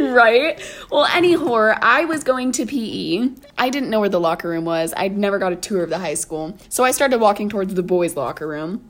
right? 0.00 0.60
Well, 0.90 1.04
anyhow, 1.14 1.74
I 1.80 2.06
was 2.06 2.24
going 2.24 2.52
to 2.52 2.64
PE. 2.66 3.28
I 3.58 3.68
didn't 3.68 3.90
know 3.90 4.00
where 4.00 4.08
the 4.08 4.20
locker 4.20 4.48
room 4.48 4.64
was. 4.64 4.94
I'd 4.96 5.18
never 5.18 5.38
got 5.38 5.52
a 5.52 5.56
tour 5.56 5.82
of 5.84 5.90
the 5.90 5.98
high 5.98 6.14
school. 6.14 6.56
So 6.70 6.84
I 6.84 6.90
started 6.92 7.20
walking 7.20 7.48
towards 7.50 7.74
the 7.74 7.82
boys' 7.82 8.16
locker 8.16 8.48
room. 8.48 8.88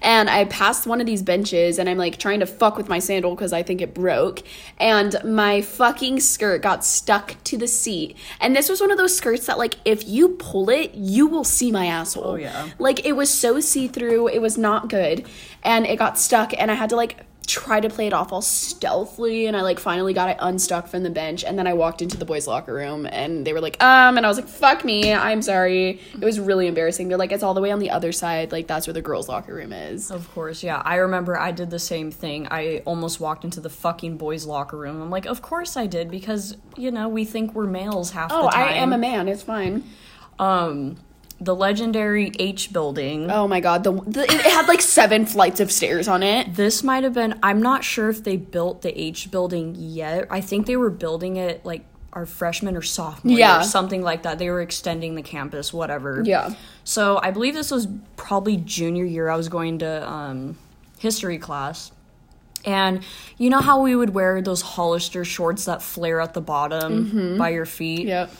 And 0.00 0.30
I 0.30 0.44
passed 0.44 0.86
one 0.86 1.00
of 1.00 1.06
these 1.06 1.22
benches 1.22 1.78
and 1.78 1.88
I'm 1.88 1.98
like 1.98 2.18
trying 2.18 2.40
to 2.40 2.46
fuck 2.46 2.76
with 2.76 2.88
my 2.88 2.98
sandal 2.98 3.34
because 3.34 3.52
I 3.52 3.62
think 3.62 3.80
it 3.80 3.94
broke. 3.94 4.42
And 4.78 5.16
my 5.24 5.60
fucking 5.60 6.20
skirt 6.20 6.62
got 6.62 6.84
stuck 6.84 7.42
to 7.44 7.56
the 7.56 7.68
seat. 7.68 8.16
And 8.40 8.54
this 8.54 8.68
was 8.68 8.80
one 8.80 8.90
of 8.90 8.98
those 8.98 9.16
skirts 9.16 9.46
that, 9.46 9.58
like, 9.58 9.76
if 9.84 10.06
you 10.06 10.30
pull 10.30 10.70
it, 10.70 10.94
you 10.94 11.26
will 11.26 11.44
see 11.44 11.72
my 11.72 11.86
asshole. 11.86 12.24
Oh, 12.24 12.34
yeah. 12.36 12.68
Like, 12.78 13.04
it 13.04 13.12
was 13.12 13.32
so 13.32 13.60
see 13.60 13.88
through. 13.88 14.28
It 14.28 14.40
was 14.40 14.56
not 14.56 14.88
good. 14.88 15.26
And 15.62 15.86
it 15.86 15.98
got 15.98 16.18
stuck. 16.18 16.52
And 16.58 16.70
I 16.70 16.74
had 16.74 16.90
to, 16.90 16.96
like, 16.96 17.24
tried 17.48 17.80
to 17.80 17.88
play 17.88 18.06
it 18.06 18.12
off 18.12 18.32
all 18.32 18.42
stealthily 18.42 19.46
and 19.46 19.56
I 19.56 19.62
like 19.62 19.80
finally 19.80 20.12
got 20.12 20.28
it 20.28 20.36
unstuck 20.38 20.86
from 20.86 21.02
the 21.02 21.10
bench 21.10 21.42
and 21.42 21.58
then 21.58 21.66
I 21.66 21.72
walked 21.72 22.02
into 22.02 22.16
the 22.16 22.24
boys 22.24 22.46
locker 22.46 22.74
room 22.74 23.06
and 23.10 23.46
they 23.46 23.52
were 23.52 23.60
like 23.60 23.82
um 23.82 24.16
and 24.16 24.24
I 24.24 24.28
was 24.28 24.38
like 24.38 24.48
fuck 24.48 24.84
me 24.84 25.12
I'm 25.12 25.42
sorry 25.42 26.00
it 26.14 26.24
was 26.24 26.38
really 26.38 26.66
embarrassing 26.66 27.08
they're 27.08 27.18
like 27.18 27.32
it's 27.32 27.42
all 27.42 27.54
the 27.54 27.60
way 27.60 27.70
on 27.70 27.78
the 27.78 27.90
other 27.90 28.12
side 28.12 28.52
like 28.52 28.66
that's 28.66 28.86
where 28.86 28.94
the 28.94 29.02
girls 29.02 29.28
locker 29.28 29.54
room 29.54 29.72
is 29.72 30.10
Of 30.10 30.30
course, 30.34 30.62
yeah. 30.62 30.82
I 30.84 30.96
remember 30.96 31.38
I 31.38 31.50
did 31.50 31.70
the 31.70 31.78
same 31.78 32.10
thing. 32.10 32.46
I 32.50 32.82
almost 32.84 33.18
walked 33.18 33.44
into 33.44 33.60
the 33.60 33.70
fucking 33.70 34.18
boys' 34.18 34.44
locker 34.46 34.76
room. 34.76 35.00
I'm 35.00 35.10
like, 35.10 35.26
of 35.26 35.42
course 35.42 35.76
I 35.76 35.86
did 35.86 36.10
because 36.10 36.56
you 36.76 36.90
know 36.90 37.08
we 37.08 37.24
think 37.24 37.54
we're 37.54 37.66
males 37.66 38.10
half 38.10 38.30
oh 38.30 38.44
the 38.44 38.50
time. 38.50 38.62
Oh 38.62 38.70
I 38.70 38.72
am 38.74 38.92
a 38.92 38.98
man 38.98 39.28
it's 39.28 39.42
fine 39.42 39.84
um, 40.38 40.96
the 41.40 41.54
legendary 41.54 42.32
H 42.38 42.72
building. 42.72 43.30
oh 43.30 43.46
my 43.46 43.60
god 43.60 43.84
the, 43.84 43.92
the 43.92 44.22
it 44.24 44.40
had 44.40 44.66
like 44.66 44.80
seven 44.82 45.24
flights 45.24 45.60
of 45.60 45.70
stairs 45.70 46.08
on 46.08 46.22
it 46.22 46.54
This 46.54 46.82
might 46.82 47.04
have 47.04 47.14
been. 47.14 47.38
I'm 47.42 47.62
not 47.62 47.84
sure 47.84 48.08
if 48.08 48.24
they 48.24 48.36
built 48.36 48.82
the 48.82 48.98
H 49.00 49.30
building 49.30 49.74
yet. 49.78 50.26
I 50.30 50.40
think 50.40 50.66
they 50.66 50.76
were 50.76 50.90
building 50.90 51.36
it 51.36 51.64
like 51.64 51.84
our 52.12 52.26
freshman 52.26 52.74
or 52.76 52.82
sophomore 52.82 53.38
Yeah. 53.38 53.60
something 53.62 54.02
like 54.02 54.22
that. 54.24 54.38
They 54.38 54.50
were 54.50 54.62
extending 54.62 55.14
the 55.14 55.22
campus, 55.22 55.72
whatever. 55.72 56.22
Yeah. 56.24 56.54
So 56.82 57.20
I 57.22 57.30
believe 57.30 57.54
this 57.54 57.70
was 57.70 57.86
probably 58.16 58.56
junior 58.56 59.04
year. 59.04 59.28
I 59.28 59.36
was 59.36 59.48
going 59.48 59.78
to 59.80 60.08
um, 60.10 60.56
history 60.98 61.38
class. 61.38 61.92
And 62.64 63.04
you 63.36 63.50
know 63.50 63.60
how 63.60 63.82
we 63.82 63.94
would 63.94 64.10
wear 64.10 64.42
those 64.42 64.62
Hollister 64.62 65.24
shorts 65.24 65.66
that 65.66 65.82
flare 65.82 66.20
at 66.20 66.34
the 66.34 66.40
bottom 66.40 67.38
by 67.38 67.50
your 67.50 67.66
feet? 67.66 68.06
yep 68.08 68.32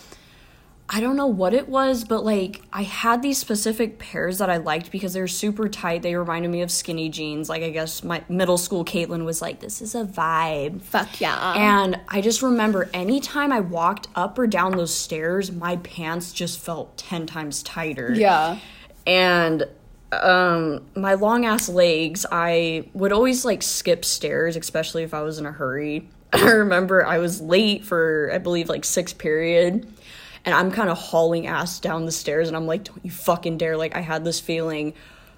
I 0.90 1.00
don't 1.00 1.16
know 1.16 1.26
what 1.26 1.52
it 1.52 1.68
was, 1.68 2.04
but 2.04 2.24
like 2.24 2.62
I 2.72 2.82
had 2.82 3.20
these 3.20 3.36
specific 3.36 3.98
pairs 3.98 4.38
that 4.38 4.48
I 4.48 4.56
liked 4.56 4.90
because 4.90 5.12
they 5.12 5.20
were 5.20 5.28
super 5.28 5.68
tight. 5.68 6.00
They 6.00 6.14
reminded 6.14 6.50
me 6.50 6.62
of 6.62 6.70
skinny 6.70 7.10
jeans. 7.10 7.50
Like 7.50 7.62
I 7.62 7.68
guess 7.70 8.02
my 8.02 8.22
middle 8.30 8.56
school 8.56 8.86
Caitlin 8.86 9.26
was 9.26 9.42
like, 9.42 9.60
"This 9.60 9.82
is 9.82 9.94
a 9.94 10.04
vibe." 10.04 10.80
fuck 10.80 11.20
yeah 11.20 11.52
And 11.54 12.00
I 12.08 12.22
just 12.22 12.40
remember 12.40 12.88
anytime 12.94 13.52
I 13.52 13.60
walked 13.60 14.08
up 14.14 14.38
or 14.38 14.46
down 14.46 14.72
those 14.72 14.94
stairs, 14.94 15.52
my 15.52 15.76
pants 15.76 16.32
just 16.32 16.58
felt 16.58 16.96
10 16.96 17.26
times 17.26 17.62
tighter. 17.62 18.14
yeah 18.14 18.58
And 19.06 19.64
um 20.10 20.86
my 20.96 21.12
long 21.14 21.44
ass 21.44 21.68
legs, 21.68 22.24
I 22.32 22.88
would 22.94 23.12
always 23.12 23.44
like 23.44 23.62
skip 23.62 24.06
stairs, 24.06 24.56
especially 24.56 25.02
if 25.02 25.12
I 25.12 25.20
was 25.20 25.38
in 25.38 25.44
a 25.44 25.52
hurry. 25.52 26.08
I 26.32 26.50
remember 26.50 27.04
I 27.04 27.18
was 27.18 27.42
late 27.42 27.84
for 27.84 28.30
I 28.32 28.38
believe 28.38 28.70
like 28.70 28.86
sixth 28.86 29.18
period. 29.18 29.86
And 30.44 30.54
I'm 30.54 30.70
kind 30.70 30.88
of 30.88 30.96
hauling 30.98 31.46
ass 31.46 31.80
down 31.80 32.06
the 32.06 32.12
stairs 32.12 32.48
and 32.48 32.56
I'm 32.56 32.66
like, 32.66 32.84
don't 32.84 33.04
you 33.04 33.10
fucking 33.10 33.58
dare. 33.58 33.76
Like 33.76 33.94
I 33.96 34.00
had 34.00 34.24
this 34.24 34.40
feeling 34.40 34.94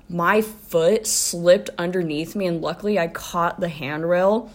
my 0.08 0.42
foot 0.42 1.06
slipped 1.06 1.70
underneath 1.78 2.34
me 2.34 2.46
and 2.46 2.60
luckily 2.60 2.98
I 2.98 3.08
caught 3.08 3.60
the 3.60 3.68
handrail. 3.68 4.50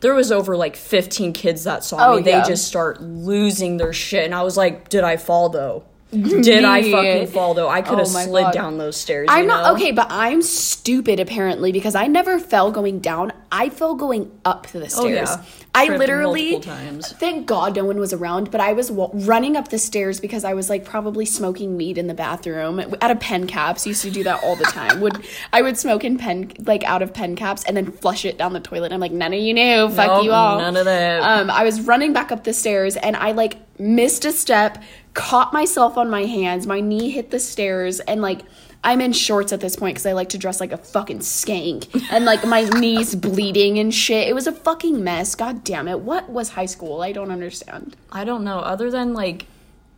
There 0.00 0.14
was 0.14 0.32
over 0.32 0.56
like 0.56 0.76
15 0.76 1.32
kids 1.32 1.64
that 1.64 1.84
saw 1.84 2.12
Oh, 2.12 2.16
me. 2.16 2.22
They 2.22 2.30
yeah. 2.30 2.46
just 2.46 2.66
start 2.66 3.02
losing 3.02 3.76
their 3.76 3.92
shit 3.92 4.24
and 4.24 4.34
I 4.34 4.42
was 4.42 4.56
like, 4.56 4.88
did 4.88 5.04
I 5.04 5.16
fall 5.16 5.48
though? 5.50 5.84
Did 6.10 6.64
I 6.64 6.90
fucking 6.90 7.26
fall 7.28 7.54
though? 7.54 7.68
I 7.68 7.82
could 7.82 7.98
have 7.98 8.08
Oh 8.08 8.24
slid 8.24 8.42
God. 8.44 8.52
down 8.52 8.78
those 8.78 8.96
stairs. 8.96 9.28
I'm 9.30 9.46
not 9.46 9.64
know? 9.64 9.74
okay, 9.76 9.92
but 9.92 10.08
I'm 10.10 10.42
stupid 10.42 11.20
apparently 11.20 11.70
because 11.72 11.94
I 11.94 12.06
never 12.08 12.38
fell 12.38 12.72
going 12.72 12.98
down. 12.98 13.32
I 13.52 13.68
fell 13.68 13.94
going 13.94 14.30
up 14.44 14.66
the 14.68 14.88
stairs. 14.88 15.30
Oh, 15.30 15.36
yeah. 15.36 15.42
I 15.72 15.86
Tripped 15.86 16.00
literally 16.00 16.60
thank 16.60 17.46
God 17.46 17.76
no 17.76 17.84
one 17.84 17.98
was 18.00 18.12
around, 18.12 18.50
but 18.50 18.60
I 18.60 18.72
was 18.72 18.90
wa- 18.90 19.10
running 19.14 19.56
up 19.56 19.68
the 19.68 19.78
stairs 19.78 20.18
because 20.18 20.44
I 20.44 20.52
was 20.54 20.68
like 20.68 20.84
probably 20.84 21.24
smoking 21.24 21.76
weed 21.76 21.96
in 21.96 22.08
the 22.08 22.14
bathroom 22.14 22.80
out 23.00 23.10
of 23.12 23.20
pen 23.20 23.46
caps. 23.46 23.86
Used 23.86 24.02
to 24.02 24.10
do 24.10 24.24
that 24.24 24.42
all 24.42 24.56
the 24.56 24.64
time. 24.64 25.00
would 25.00 25.24
I 25.52 25.62
would 25.62 25.78
smoke 25.78 26.02
in 26.02 26.18
pen 26.18 26.50
like 26.66 26.82
out 26.82 27.02
of 27.02 27.14
pen 27.14 27.36
caps 27.36 27.62
and 27.64 27.76
then 27.76 27.92
flush 27.92 28.24
it 28.24 28.36
down 28.36 28.52
the 28.52 28.58
toilet. 28.60 28.90
I'm 28.92 28.98
like 29.00 29.12
none 29.12 29.32
of 29.32 29.38
you 29.38 29.54
knew. 29.54 29.88
Fuck 29.90 30.08
Nope, 30.08 30.24
you 30.24 30.32
all. 30.32 30.58
none 30.58 30.76
of 30.76 30.86
that. 30.86 31.22
Um, 31.22 31.50
I 31.52 31.62
was 31.62 31.80
running 31.82 32.12
back 32.12 32.32
up 32.32 32.42
the 32.42 32.52
stairs 32.52 32.96
and 32.96 33.14
I 33.16 33.30
like 33.32 33.56
missed 33.80 34.24
a 34.24 34.32
step, 34.32 34.82
caught 35.14 35.52
myself 35.52 35.96
on 35.96 36.10
my 36.10 36.24
hands, 36.24 36.66
my 36.66 36.80
knee 36.80 37.10
hit 37.10 37.30
the 37.30 37.40
stairs, 37.40 38.00
and 38.00 38.22
like 38.22 38.42
I'm 38.82 39.00
in 39.00 39.12
shorts 39.12 39.52
at 39.52 39.60
this 39.60 39.76
point 39.76 39.94
because 39.94 40.06
I 40.06 40.12
like 40.12 40.30
to 40.30 40.38
dress 40.38 40.60
like 40.60 40.72
a 40.72 40.76
fucking 40.78 41.18
skank, 41.18 41.88
and 42.10 42.24
like 42.24 42.46
my 42.46 42.62
knees 42.78 43.14
bleeding 43.14 43.78
and 43.78 43.92
shit. 43.92 44.28
It 44.28 44.34
was 44.34 44.46
a 44.46 44.52
fucking 44.52 45.02
mess. 45.02 45.34
God 45.34 45.64
damn 45.64 45.88
it! 45.88 46.00
What 46.00 46.30
was 46.30 46.50
high 46.50 46.66
school? 46.66 47.02
I 47.02 47.12
don't 47.12 47.30
understand. 47.30 47.96
I 48.12 48.24
don't 48.24 48.44
know. 48.44 48.58
Other 48.60 48.90
than 48.90 49.12
like 49.14 49.46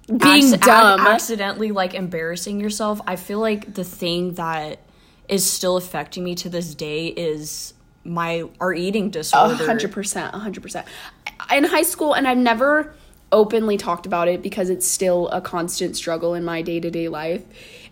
Being 0.09 0.51
dumb. 0.53 1.01
ac- 1.01 1.09
accidentally 1.09 1.71
like 1.71 1.95
embarrassing 1.95 2.59
yourself, 2.61 3.01
I 3.07 3.17
feel 3.17 3.39
like 3.39 3.75
the 3.75 3.85
thing 3.85 4.35
that 4.35 4.81
is 5.29 5.49
still 5.49 5.77
affecting 5.77 6.25
me 6.25 6.35
to 6.35 6.49
this 6.49 6.75
day 6.75 7.07
is 7.07 7.75
my 8.05 8.49
our 8.61 8.75
eating 8.75 9.07
A 9.07 9.11
disorder. 9.11 9.55
hundred 9.65 9.93
percent, 9.93 10.35
a 10.35 10.39
hundred 10.39 10.63
percent. 10.65 10.87
In 11.53 11.63
high 11.65 11.83
school, 11.85 12.15
and 12.15 12.27
I've 12.27 12.37
never 12.39 12.95
openly 13.33 13.77
talked 13.77 14.07
about 14.07 14.29
it 14.29 14.43
because 14.43 14.71
it's 14.71 14.87
still 14.87 15.29
a 15.29 15.41
constant 15.41 15.97
struggle 15.97 16.35
in 16.35 16.45
my 16.45 16.63
day 16.63 16.79
to 16.79 16.91
day 16.91 17.09
life. 17.09 17.43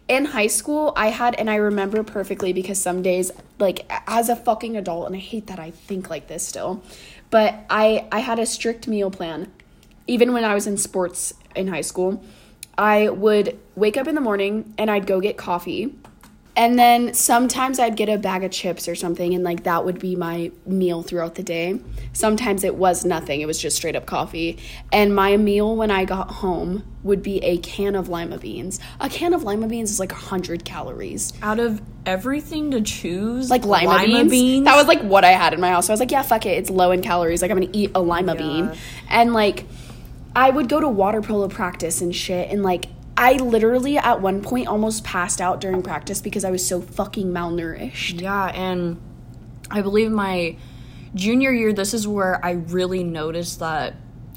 In 0.07 0.27
high 0.27 0.49
school, 0.49 0.93
I 0.97 1.09
had, 1.09 1.35
and 1.37 1.49
I 1.49 1.57
remember 1.57 2.03
perfectly 2.03 2.53
because 2.53 2.81
some 2.81 3.01
days, 3.01 3.31
like 3.59 3.91
as 4.07 4.29
a 4.29 4.37
fucking 4.37 4.77
adult, 4.77 5.07
and 5.07 5.17
I 5.17 5.21
hate 5.21 5.47
that 5.47 5.59
I 5.59 5.71
think 5.71 6.11
like 6.11 6.27
this 6.29 6.47
still, 6.47 6.83
but 7.31 7.55
I 7.71 8.07
I 8.13 8.21
had 8.21 8.39
a 8.39 8.47
strict 8.47 8.87
meal 8.87 9.11
plan. 9.11 9.51
Even 10.07 10.33
when 10.33 10.45
I 10.45 10.55
was 10.55 10.67
in 10.67 10.77
sports 10.77 11.33
in 11.55 11.69
high 11.69 11.83
school, 11.83 12.23
I 12.77 13.09
would 13.09 13.59
wake 13.77 13.97
up 13.97 14.09
in 14.09 14.15
the 14.15 14.21
morning 14.21 14.75
and 14.79 14.91
I'd 14.91 15.07
go 15.07 15.21
get 15.21 15.37
coffee. 15.37 15.95
And 16.57 16.79
then 16.79 17.15
sometimes 17.15 17.79
I'd 17.79 17.97
get 17.97 18.09
a 18.09 18.19
bag 18.19 18.45
of 18.45 18.51
chips 18.51 18.89
or 18.89 18.95
something, 18.95 19.35
and 19.35 19.45
like 19.45 19.63
that 19.65 19.85
would 19.85 19.99
be 19.99 20.17
my 20.17 20.51
meal 20.67 21.03
throughout 21.03 21.37
the 21.37 21.43
day. 21.43 21.81
Sometimes 22.13 22.65
it 22.65 22.75
was 22.75 23.05
nothing, 23.05 23.41
it 23.41 23.47
was 23.47 23.59
just 23.59 23.77
straight 23.77 23.97
up 23.97 24.07
coffee. 24.07 24.59
And 24.93 25.15
my 25.15 25.37
meal 25.37 25.77
when 25.77 25.91
I 25.91 26.05
got 26.05 26.31
home 26.31 26.85
would 27.03 27.23
be 27.23 27.39
a 27.45 27.59
can 27.59 27.95
of 27.95 28.09
lima 28.09 28.39
beans. 28.39 28.81
A 29.01 29.09
can 29.09 29.33
of 29.33 29.43
lima 29.43 29.69
beans 29.69 29.91
is 29.91 30.01
like 30.01 30.13
100 30.13 30.65
calories. 30.65 31.33
Out 31.41 31.59
of 31.61 31.81
everything 32.05 32.73
to 32.73 32.81
choose, 32.81 33.49
Like 33.49 33.65
lima, 33.65 34.25
beans. 34.25 34.65
That 34.65 34.77
was 34.77 34.87
like 34.87 35.01
what 35.03 35.25
I 35.25 35.31
had 35.31 35.55
in 35.55 35.61
my 35.61 35.71
house. 35.71 35.87
So 35.87 35.93
I 35.93 35.95
was 35.95 36.01
like, 36.01 36.11
yeah, 36.11 36.23
fuck 36.23 36.47
it. 36.47 36.59
It's 36.59 36.71
low 36.71 36.91
in 36.91 37.01
calories. 37.01 37.43
Like 37.43 37.51
I'm 37.51 37.59
gonna 37.59 37.71
eat 37.73 37.93
a 37.95 38.01
lima 38.01 38.35
bean. 38.35 38.73
And 39.09 39.33
like 39.33 39.65
I 40.35 40.51
would 40.51 40.69
go 40.69 40.81
to 40.81 40.89
water 40.89 41.23
polo 41.23 41.49
practice 41.49 42.01
and 42.01 42.15
shit 42.15 42.51
and 42.51 42.63
like 42.63 42.87
I 43.21 43.35
literally 43.35 43.99
at 43.99 44.23
one 44.23 44.41
point 44.41 44.67
almost 44.67 45.05
passed 45.05 45.43
out 45.43 45.61
during 45.61 45.83
practice 45.83 46.23
because 46.23 46.43
I 46.43 46.51
was 46.51 46.67
so 46.67 46.81
fucking 46.81 47.27
malnourished. 47.27 48.19
Yeah, 48.19 48.47
and 48.47 48.99
I 49.71 49.83
believe 49.83 50.11
my 50.11 50.57
junior 51.15 51.53
year, 51.53 51.75
this 51.75 51.93
is 51.93 52.09
where 52.09 52.43
I 52.43 52.53
really 52.53 53.05
noticed 53.05 53.59
that 53.59 53.97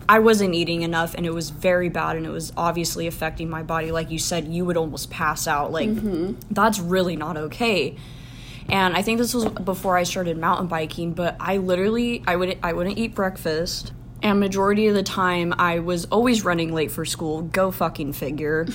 I 0.10 0.20
wasn't 0.20 0.54
eating 0.54 0.82
enough 0.82 1.16
and 1.16 1.26
it 1.26 1.34
was 1.34 1.50
very 1.50 1.88
bad 1.88 2.18
and 2.18 2.26
it 2.26 2.30
was 2.30 2.52
obviously 2.58 3.08
affecting 3.08 3.50
my 3.50 3.64
body. 3.64 3.94
Like 3.94 4.12
you 4.12 4.20
said, 4.20 4.50
you 4.50 4.66
would 4.66 4.76
almost 4.76 5.10
pass 5.10 5.48
out. 5.48 5.72
Like, 5.72 5.88
mm-hmm. 5.88 6.34
that's 6.52 6.78
really 6.78 7.16
not 7.16 7.38
okay. 7.38 7.96
And 8.68 8.98
I 8.98 9.02
think 9.02 9.18
this 9.18 9.34
was 9.34 9.46
before 9.46 9.96
I 9.96 10.04
started 10.04 10.38
mountain 10.38 10.68
biking, 10.68 11.14
but 11.14 11.38
I 11.40 11.56
literally 11.56 12.22
I 12.28 12.36
would 12.36 12.58
I 12.62 12.74
wouldn't 12.74 12.98
eat 12.98 13.16
breakfast. 13.16 13.94
And 14.24 14.40
majority 14.40 14.88
of 14.88 14.96
the 14.96 15.04
time 15.04 15.54
I 15.60 15.80
was 15.80 16.06
always 16.06 16.44
running 16.46 16.74
late 16.74 16.90
for 16.92 17.04
school. 17.06 17.42
Go 17.44 17.70
fucking 17.72 18.14
figure. 18.14 18.66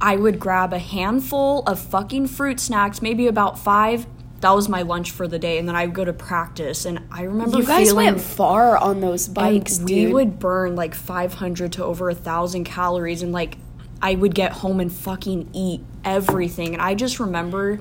I 0.00 0.16
would 0.16 0.40
grab 0.40 0.72
a 0.72 0.78
handful 0.78 1.62
of 1.64 1.78
fucking 1.78 2.26
fruit 2.28 2.58
snacks, 2.58 3.02
maybe 3.02 3.26
about 3.26 3.58
5. 3.58 4.06
That 4.40 4.50
was 4.50 4.68
my 4.68 4.82
lunch 4.82 5.10
for 5.10 5.28
the 5.28 5.38
day 5.38 5.58
and 5.58 5.66
then 5.68 5.76
I 5.76 5.86
would 5.86 5.94
go 5.94 6.04
to 6.04 6.12
practice 6.12 6.84
and 6.84 7.00
I 7.10 7.22
remember 7.22 7.58
You 7.58 7.66
guys 7.66 7.88
feeling 7.88 8.06
went 8.06 8.20
far 8.20 8.76
on 8.76 9.00
those 9.00 9.28
bikes, 9.28 9.78
we 9.78 9.84
dude. 9.86 10.12
would 10.12 10.38
burn 10.38 10.74
like 10.76 10.94
500 10.94 11.72
to 11.72 11.84
over 11.84 12.10
a 12.10 12.14
thousand 12.14 12.64
calories 12.64 13.22
and 13.22 13.32
like 13.32 13.56
i 14.02 14.14
would 14.14 14.34
get 14.34 14.52
home 14.52 14.80
and 14.80 14.92
fucking 14.92 15.48
eat 15.54 15.80
everything 16.04 16.74
and 16.74 16.82
i 16.82 16.94
just 16.94 17.20
remember 17.20 17.78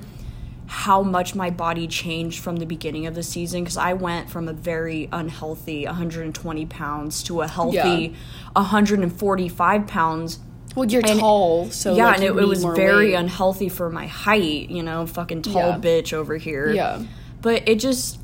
how 0.76 1.04
much 1.04 1.36
my 1.36 1.52
body 1.52 1.86
changed 1.88 2.40
from 2.44 2.56
the 2.56 2.66
beginning 2.66 3.06
of 3.06 3.14
the 3.14 3.22
season 3.22 3.62
because 3.64 3.78
i 3.78 3.94
went 3.94 4.28
from 4.28 4.48
a 4.48 4.54
very 4.54 5.08
unhealthy 5.12 5.86
120 5.86 6.66
pounds 6.66 7.22
to 7.22 7.42
a 7.42 7.48
healthy 7.48 8.16
145 8.56 9.88
pounds 9.88 10.40
well, 10.76 10.88
you're 10.90 11.06
and- 11.06 11.20
tall, 11.20 11.70
so 11.70 11.96
yeah 11.96 12.06
like, 12.08 12.16
and 12.16 12.24
it, 12.24 12.30
it 12.36 12.48
was 12.48 12.64
very 12.64 13.10
weight. 13.10 13.14
unhealthy 13.14 13.70
for 13.70 13.90
my 13.92 14.08
height 14.08 14.70
you 14.72 14.82
know 14.82 15.06
fucking 15.06 15.44
tall 15.44 15.54
Yeah. 15.54 15.78
bitch 15.80 16.12
over 16.14 16.38
here 16.38 16.72
Yeah. 16.74 17.04
but 17.42 17.68
it 17.70 17.76
just 17.80 18.20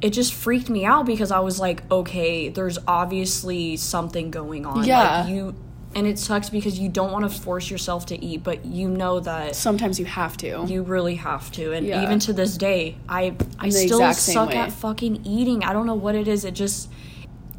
it 0.00 0.10
just 0.10 0.32
freaked 0.32 0.70
me 0.70 0.84
out 0.84 1.04
because 1.06 1.32
i 1.32 1.40
was 1.40 1.58
like 1.58 1.82
okay 1.90 2.48
there's 2.48 2.78
obviously 2.86 3.76
something 3.76 4.30
going 4.30 4.64
on 4.66 4.84
Yeah. 4.84 5.22
like 5.22 5.30
you 5.30 5.54
and 5.94 6.06
it 6.06 6.18
sucks 6.18 6.50
because 6.50 6.78
you 6.78 6.88
don't 6.88 7.12
want 7.12 7.30
to 7.30 7.40
force 7.40 7.70
yourself 7.70 8.06
to 8.06 8.24
eat 8.24 8.42
but 8.44 8.64
you 8.64 8.88
know 8.88 9.20
that 9.20 9.56
Sometimes 9.56 9.98
you 9.98 10.04
have 10.06 10.36
to. 10.38 10.64
you 10.66 10.82
really 10.82 11.14
have 11.16 11.50
to 11.52 11.72
and 11.72 11.86
Yeah. 11.86 12.02
even 12.02 12.18
to 12.20 12.32
this 12.32 12.56
day 12.56 12.96
i 13.08 13.34
i 13.58 13.70
still 13.70 14.12
suck 14.12 14.50
way. 14.50 14.56
at 14.56 14.72
fucking 14.72 15.24
eating 15.24 15.64
i 15.64 15.72
don't 15.72 15.86
know 15.86 15.94
what 15.94 16.14
it 16.14 16.28
is 16.28 16.44
it 16.44 16.52
just 16.54 16.90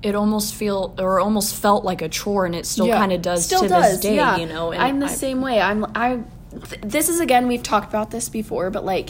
it 0.03 0.15
almost 0.15 0.53
feel 0.55 0.93
or 0.99 1.19
almost 1.19 1.55
felt 1.55 1.83
like 1.83 2.01
a 2.01 2.07
chore 2.09 2.45
and 2.45 2.55
it 2.55 2.65
still 2.65 2.87
Yeah. 2.87 2.97
kind 2.99 3.11
of 3.11 3.21
does 3.21 3.45
Still 3.45 3.61
to 3.61 3.67
does, 3.67 3.93
this 3.93 4.01
day 4.01 4.15
yeah. 4.15 4.37
you 4.37 4.45
know 4.45 4.71
and 4.71 4.81
I'm 4.81 4.99
the 4.99 5.07
I- 5.07 5.09
same 5.09 5.41
way. 5.41 5.59
I'm 5.59 5.85
I. 5.95 6.19
Th- 6.51 6.81
this 6.81 7.09
is 7.09 7.19
again 7.19 7.47
we've 7.47 7.61
talked 7.63 7.89
about 7.89 8.09
this 8.09 8.27
before, 8.29 8.69
but 8.71 8.83
like 8.85 9.09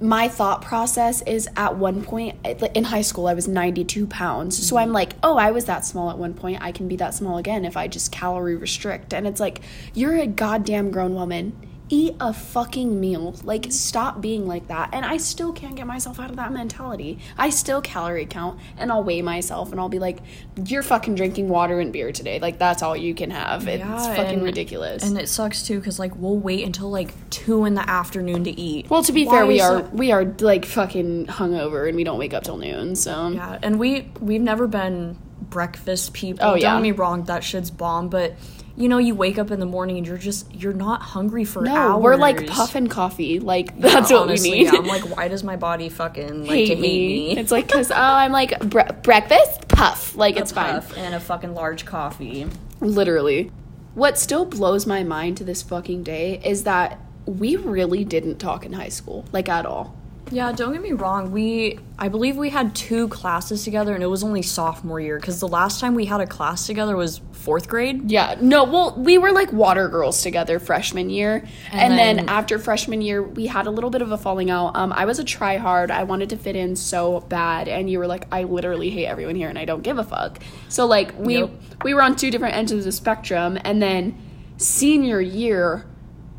my 0.00 0.28
thought 0.28 0.62
process 0.62 1.22
is 1.22 1.48
at 1.56 1.76
one 1.76 2.02
point 2.02 2.36
in 2.74 2.84
high 2.84 3.02
school 3.02 3.26
I 3.26 3.34
was 3.34 3.48
92 3.48 4.06
pounds. 4.06 4.66
So 4.66 4.76
I'm 4.76 4.92
like, 4.92 5.14
"Oh, 5.22 5.36
I 5.36 5.50
was 5.50 5.64
that 5.66 5.84
small 5.84 6.10
at 6.10 6.18
one 6.18 6.34
point. 6.34 6.62
I 6.62 6.72
can 6.72 6.88
be 6.88 6.96
that 6.96 7.14
small 7.14 7.38
again 7.38 7.64
if 7.64 7.76
I 7.76 7.88
just 7.88 8.12
calorie 8.12 8.56
restrict." 8.56 9.12
And 9.12 9.26
it's 9.26 9.40
like, 9.40 9.60
"You're 9.94 10.16
a 10.16 10.26
goddamn 10.26 10.90
grown 10.90 11.14
woman 11.14 11.52
eat 11.90 12.14
a 12.20 12.32
fucking 12.32 13.00
meal. 13.00 13.34
Like, 13.44 13.66
stop 13.70 14.20
being 14.20 14.46
like 14.46 14.68
that. 14.68 14.90
And 14.92 15.04
I 15.06 15.16
still 15.16 15.52
can't 15.52 15.74
get 15.74 15.86
myself 15.86 16.20
out 16.20 16.30
of 16.30 16.36
that 16.36 16.52
mentality. 16.52 17.18
I 17.36 17.50
still 17.50 17.80
calorie 17.80 18.26
count 18.26 18.60
and 18.76 18.92
I'll 18.92 19.02
weigh 19.02 19.22
myself 19.22 19.70
and 19.70 19.80
I'll 19.80 19.88
be 19.88 19.98
like, 19.98 20.18
you're 20.64 20.82
fucking 20.82 21.14
drinking 21.14 21.48
water 21.48 21.80
and 21.80 21.92
beer 21.92 22.12
today. 22.12 22.38
Like, 22.40 22.58
that's 22.58 22.82
all 22.82 22.96
you 22.96 23.14
can 23.14 23.30
have. 23.30 23.66
It's 23.68 23.80
Yeah, 23.80 24.14
fucking 24.14 24.34
and- 24.34 24.42
ridiculous. 24.42 25.02
And 25.02 25.16
it 25.18 25.28
sucks 25.28 25.62
too 25.62 25.78
because 25.78 25.98
like 25.98 26.14
we'll 26.16 26.36
wait 26.38 26.64
until 26.64 26.90
like 26.90 27.12
two 27.30 27.64
in 27.64 27.74
the 27.74 27.88
afternoon 27.88 28.44
to 28.44 28.50
eat. 28.60 28.90
well, 28.90 29.02
to 29.02 29.12
be 29.12 29.24
Why 29.26 29.32
fair, 29.32 29.46
we 29.46 29.60
are 29.60 29.82
that- 29.82 29.94
we 29.94 30.12
are 30.12 30.24
like 30.40 30.64
fucking 30.66 31.26
hungover 31.26 31.88
and 31.88 31.96
we 31.96 32.04
don't 32.04 32.18
wake 32.18 32.34
up 32.34 32.44
till 32.44 32.58
noon. 32.58 32.96
So 32.96 33.28
Yeah, 33.28 33.58
and 33.62 33.78
we 33.78 34.10
we've 34.20 34.40
never 34.42 34.66
been 34.66 35.16
breakfast 35.40 36.12
people. 36.12 36.44
Oh, 36.44 36.50
Don't 36.58 36.60
get 36.60 36.82
me 36.82 36.90
wrong, 36.90 37.24
that 37.24 37.42
shit's 37.42 37.70
bomb. 37.70 38.08
But 38.08 38.34
you 38.78 38.88
know, 38.88 38.98
you 38.98 39.14
wake 39.14 39.38
up 39.38 39.50
in 39.50 39.58
the 39.58 39.66
morning 39.66 39.98
and 39.98 40.06
you're 40.06 40.16
just 40.16 40.54
you're 40.54 40.72
not 40.72 41.02
hungry 41.02 41.44
for 41.44 41.62
no, 41.62 41.74
hours. 41.74 42.02
we're 42.02 42.16
like 42.16 42.46
puffing 42.46 42.86
coffee. 42.86 43.40
Like 43.40 43.76
that's 43.78 44.10
what 44.12 44.22
Honestly, 44.22 44.50
we 44.50 44.58
need. 44.58 44.64
Yeah, 44.66 44.78
I'm 44.78 44.86
like, 44.86 45.02
why 45.16 45.26
does 45.26 45.42
my 45.42 45.56
body 45.56 45.88
fucking 45.88 46.42
like 46.42 46.50
hate 46.50 46.68
hate 46.68 46.78
me. 46.78 47.34
me? 47.34 47.38
It's 47.38 47.50
like 47.50 47.66
because 47.66 47.90
oh, 47.90 47.96
I'm 47.96 48.30
like 48.30 48.58
bre- 48.60 48.92
breakfast 49.02 49.66
puff. 49.66 50.14
Like 50.14 50.36
A 50.36 50.40
it's 50.40 50.52
fine. 50.52 50.74
puff 50.74 50.96
and 50.96 51.14
a 51.14 51.20
fucking 51.20 51.54
large 51.54 51.84
coffee. 51.84 52.46
Literally. 52.80 53.50
What 53.94 54.16
still 54.16 54.44
blows 54.44 54.86
my 54.86 55.02
mind 55.02 55.38
to 55.38 55.44
this 55.44 55.60
fucking 55.62 56.04
day 56.04 56.40
is 56.44 56.62
that 56.62 57.00
we 57.26 57.56
really 57.56 58.04
didn't 58.04 58.38
talk 58.38 58.64
in 58.64 58.74
high 58.74 58.90
school, 58.90 59.24
like 59.32 59.48
at 59.48 59.66
all. 59.66 59.97
Yeah, 60.30 60.52
don't 60.52 60.72
get 60.72 60.82
me 60.82 60.92
wrong. 60.92 61.30
We, 61.32 61.78
I 61.98 62.08
believe 62.08 62.36
we 62.36 62.50
had 62.50 62.74
two 62.74 63.08
classes 63.08 63.64
together, 63.64 63.94
and 63.94 64.02
it 64.02 64.06
was 64.08 64.22
only 64.22 64.42
sophomore 64.42 65.00
year 65.00 65.18
because 65.18 65.40
the 65.40 65.48
last 65.48 65.80
time 65.80 65.94
we 65.94 66.04
had 66.06 66.20
a 66.20 66.26
class 66.26 66.66
together 66.66 66.96
was 66.96 67.20
fourth 67.32 67.68
grade. 67.68 68.10
Yeah, 68.10 68.36
no, 68.40 68.64
well, 68.64 68.94
we 68.96 69.16
were 69.16 69.32
like 69.32 69.52
water 69.52 69.88
girls 69.88 70.22
together 70.22 70.58
freshman 70.58 71.08
year. 71.08 71.46
And, 71.72 71.80
And 71.80 71.98
then, 71.98 72.16
then- 72.16 72.28
after 72.28 72.58
freshman 72.58 73.00
year, 73.00 73.22
we 73.22 73.46
had 73.46 73.66
a 73.66 73.70
little 73.70 73.90
bit 73.90 74.02
of 74.02 74.12
a 74.12 74.18
falling 74.18 74.50
out. 74.50 74.76
Um, 74.76 74.92
I 74.92 75.04
was 75.06 75.18
a 75.18 75.24
try 75.24 75.56
hard. 75.56 75.90
I 75.90 76.04
wanted 76.04 76.30
to 76.30 76.36
fit 76.36 76.56
in 76.56 76.76
so 76.76 77.20
bad. 77.20 77.68
And 77.68 77.88
you 77.88 77.98
were 77.98 78.06
like, 78.06 78.26
I 78.30 78.42
literally 78.44 78.90
hate 78.90 79.06
everyone 79.06 79.34
here 79.36 79.48
and 79.48 79.58
I 79.58 79.64
don't 79.64 79.82
give 79.82 79.98
a 79.98 80.04
fuck. 80.04 80.40
So, 80.68 80.84
like, 80.86 81.16
we, 81.18 81.48
we 81.84 81.94
were 81.94 82.02
on 82.02 82.16
two 82.16 82.30
different 82.30 82.54
ends 82.54 82.72
of 82.72 82.84
the 82.84 82.92
spectrum. 82.92 83.58
And 83.64 83.80
then 83.80 84.20
senior 84.58 85.20
year, 85.20 85.86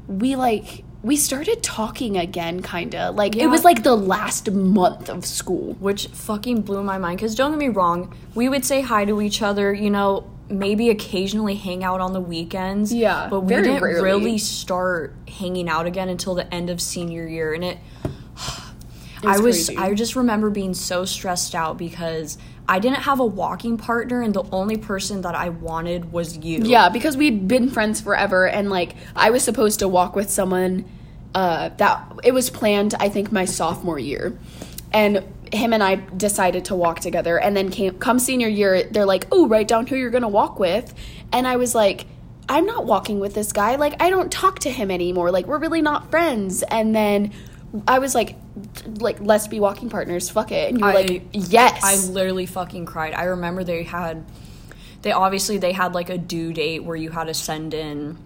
we 0.07 0.35
like, 0.35 0.83
we 1.01 1.15
started 1.15 1.63
talking 1.63 2.17
again, 2.17 2.61
kind 2.61 2.93
of. 2.93 3.15
Like, 3.15 3.35
it 3.35 3.47
was 3.47 3.63
like 3.63 3.83
the 3.83 3.95
last 3.95 4.51
month 4.51 5.09
of 5.09 5.25
school. 5.25 5.75
which 5.79 6.07
fucking 6.07 6.61
blew 6.61 6.83
my 6.83 6.97
mind. 6.97 7.19
Because 7.19 7.35
don't 7.35 7.51
get 7.51 7.59
me 7.59 7.69
wrong, 7.69 8.13
we 8.35 8.49
would 8.49 8.65
say 8.65 8.81
hi 8.81 9.05
to 9.05 9.21
each 9.21 9.41
other, 9.41 9.73
you 9.73 9.89
know, 9.89 10.29
maybe 10.49 10.89
occasionally 10.89 11.55
hang 11.55 11.83
out 11.83 12.01
on 12.01 12.13
the 12.13 12.21
weekends. 12.21 12.93
Yeah, 12.93 13.27
but 13.29 13.41
we 13.41 13.55
didn't 13.55 13.81
rarely. 13.81 14.01
really 14.01 14.37
start 14.37 15.13
hanging 15.27 15.69
out 15.69 15.85
again 15.85 16.09
until 16.09 16.35
the 16.35 16.53
end 16.53 16.69
of 16.69 16.81
senior 16.81 17.27
year, 17.27 17.53
and 17.53 17.63
it. 17.63 17.77
was 19.23 19.39
I 19.39 19.43
was 19.43 19.65
crazy. 19.67 19.77
I 19.77 19.93
just 19.93 20.15
remember 20.15 20.49
being 20.49 20.73
so 20.73 21.05
stressed 21.05 21.55
out 21.55 21.77
because 21.77 22.37
I 22.67 22.77
didn't 22.77 22.99
have 22.99 23.19
a 23.19 23.25
walking 23.25 23.77
partner 23.77 24.21
and 24.21 24.31
the 24.31 24.43
only 24.51 24.77
person 24.77 25.21
that 25.21 25.33
I 25.33 25.49
wanted 25.49 26.11
was 26.11 26.37
you. 26.37 26.59
Yeah, 26.63 26.89
because 26.89 27.17
we'd 27.17 27.47
been 27.47 27.69
friends 27.71 27.99
forever, 27.99 28.47
and 28.47 28.69
like 28.69 28.95
I 29.15 29.31
was 29.31 29.43
supposed 29.43 29.79
to 29.79 29.87
walk 29.87 30.15
with 30.15 30.29
someone 30.29 30.85
uh, 31.33 31.69
that 31.77 32.19
it 32.23 32.33
was 32.33 32.49
planned. 32.49 32.93
I 32.99 33.09
think 33.09 33.31
my 33.31 33.45
sophomore 33.45 33.97
year, 33.97 34.37
and 34.93 35.23
him 35.51 35.73
and 35.73 35.81
I 35.81 35.95
decided 35.95 36.65
to 36.65 36.75
walk 36.75 36.99
together. 36.99 37.39
And 37.39 37.57
then 37.57 37.71
came 37.71 37.97
come 37.97 38.19
senior 38.19 38.47
year, 38.47 38.83
they're 38.83 39.05
like, 39.05 39.25
"Oh, 39.31 39.47
write 39.47 39.67
down 39.67 39.87
who 39.87 39.95
you're 39.95 40.11
gonna 40.11 40.29
walk 40.29 40.59
with," 40.59 40.93
and 41.33 41.47
I 41.47 41.57
was 41.57 41.73
like. 41.75 42.05
I'm 42.51 42.65
not 42.65 42.87
walking 42.87 43.19
with 43.19 43.35
this 43.35 43.51
guy. 43.51 43.75
Like, 43.75 44.01
I 44.01 44.09
don't 44.09 44.31
talk 44.31 44.57
to 44.61 44.71
him 44.71 44.89
anymore. 44.89 45.29
Like, 45.29 45.45
we're 45.45 45.59
really 45.59 45.83
not 45.83 46.09
friends. 46.09 46.63
And 46.63 46.95
then 46.95 47.31
I 47.87 47.99
was 47.99 48.15
like, 48.15 48.35
like, 48.99 49.19
let's 49.21 49.47
be 49.47 49.59
walking 49.59 49.89
partners. 49.89 50.29
Fuck 50.29 50.51
it. 50.51 50.69
And 50.69 50.79
you 50.79 50.85
were 50.85 50.91
I- 50.91 51.01
like, 51.01 51.23
yes. 51.33 51.81
I 51.83 51.95
literally 52.11 52.45
fucking 52.45 52.85
cried. 52.85 53.13
I 53.13 53.25
remember 53.25 53.63
they 53.63 53.83
had 53.83 54.25
they 55.01 55.11
obviously 55.11 55.57
they 55.57 55.71
had 55.71 55.93
like 55.93 56.09
a 56.09 56.17
due 56.17 56.51
date 56.51 56.83
where 56.83 56.95
you 56.95 57.09
had 57.09 57.25
to 57.27 57.33
send 57.33 57.73
in 57.73 58.17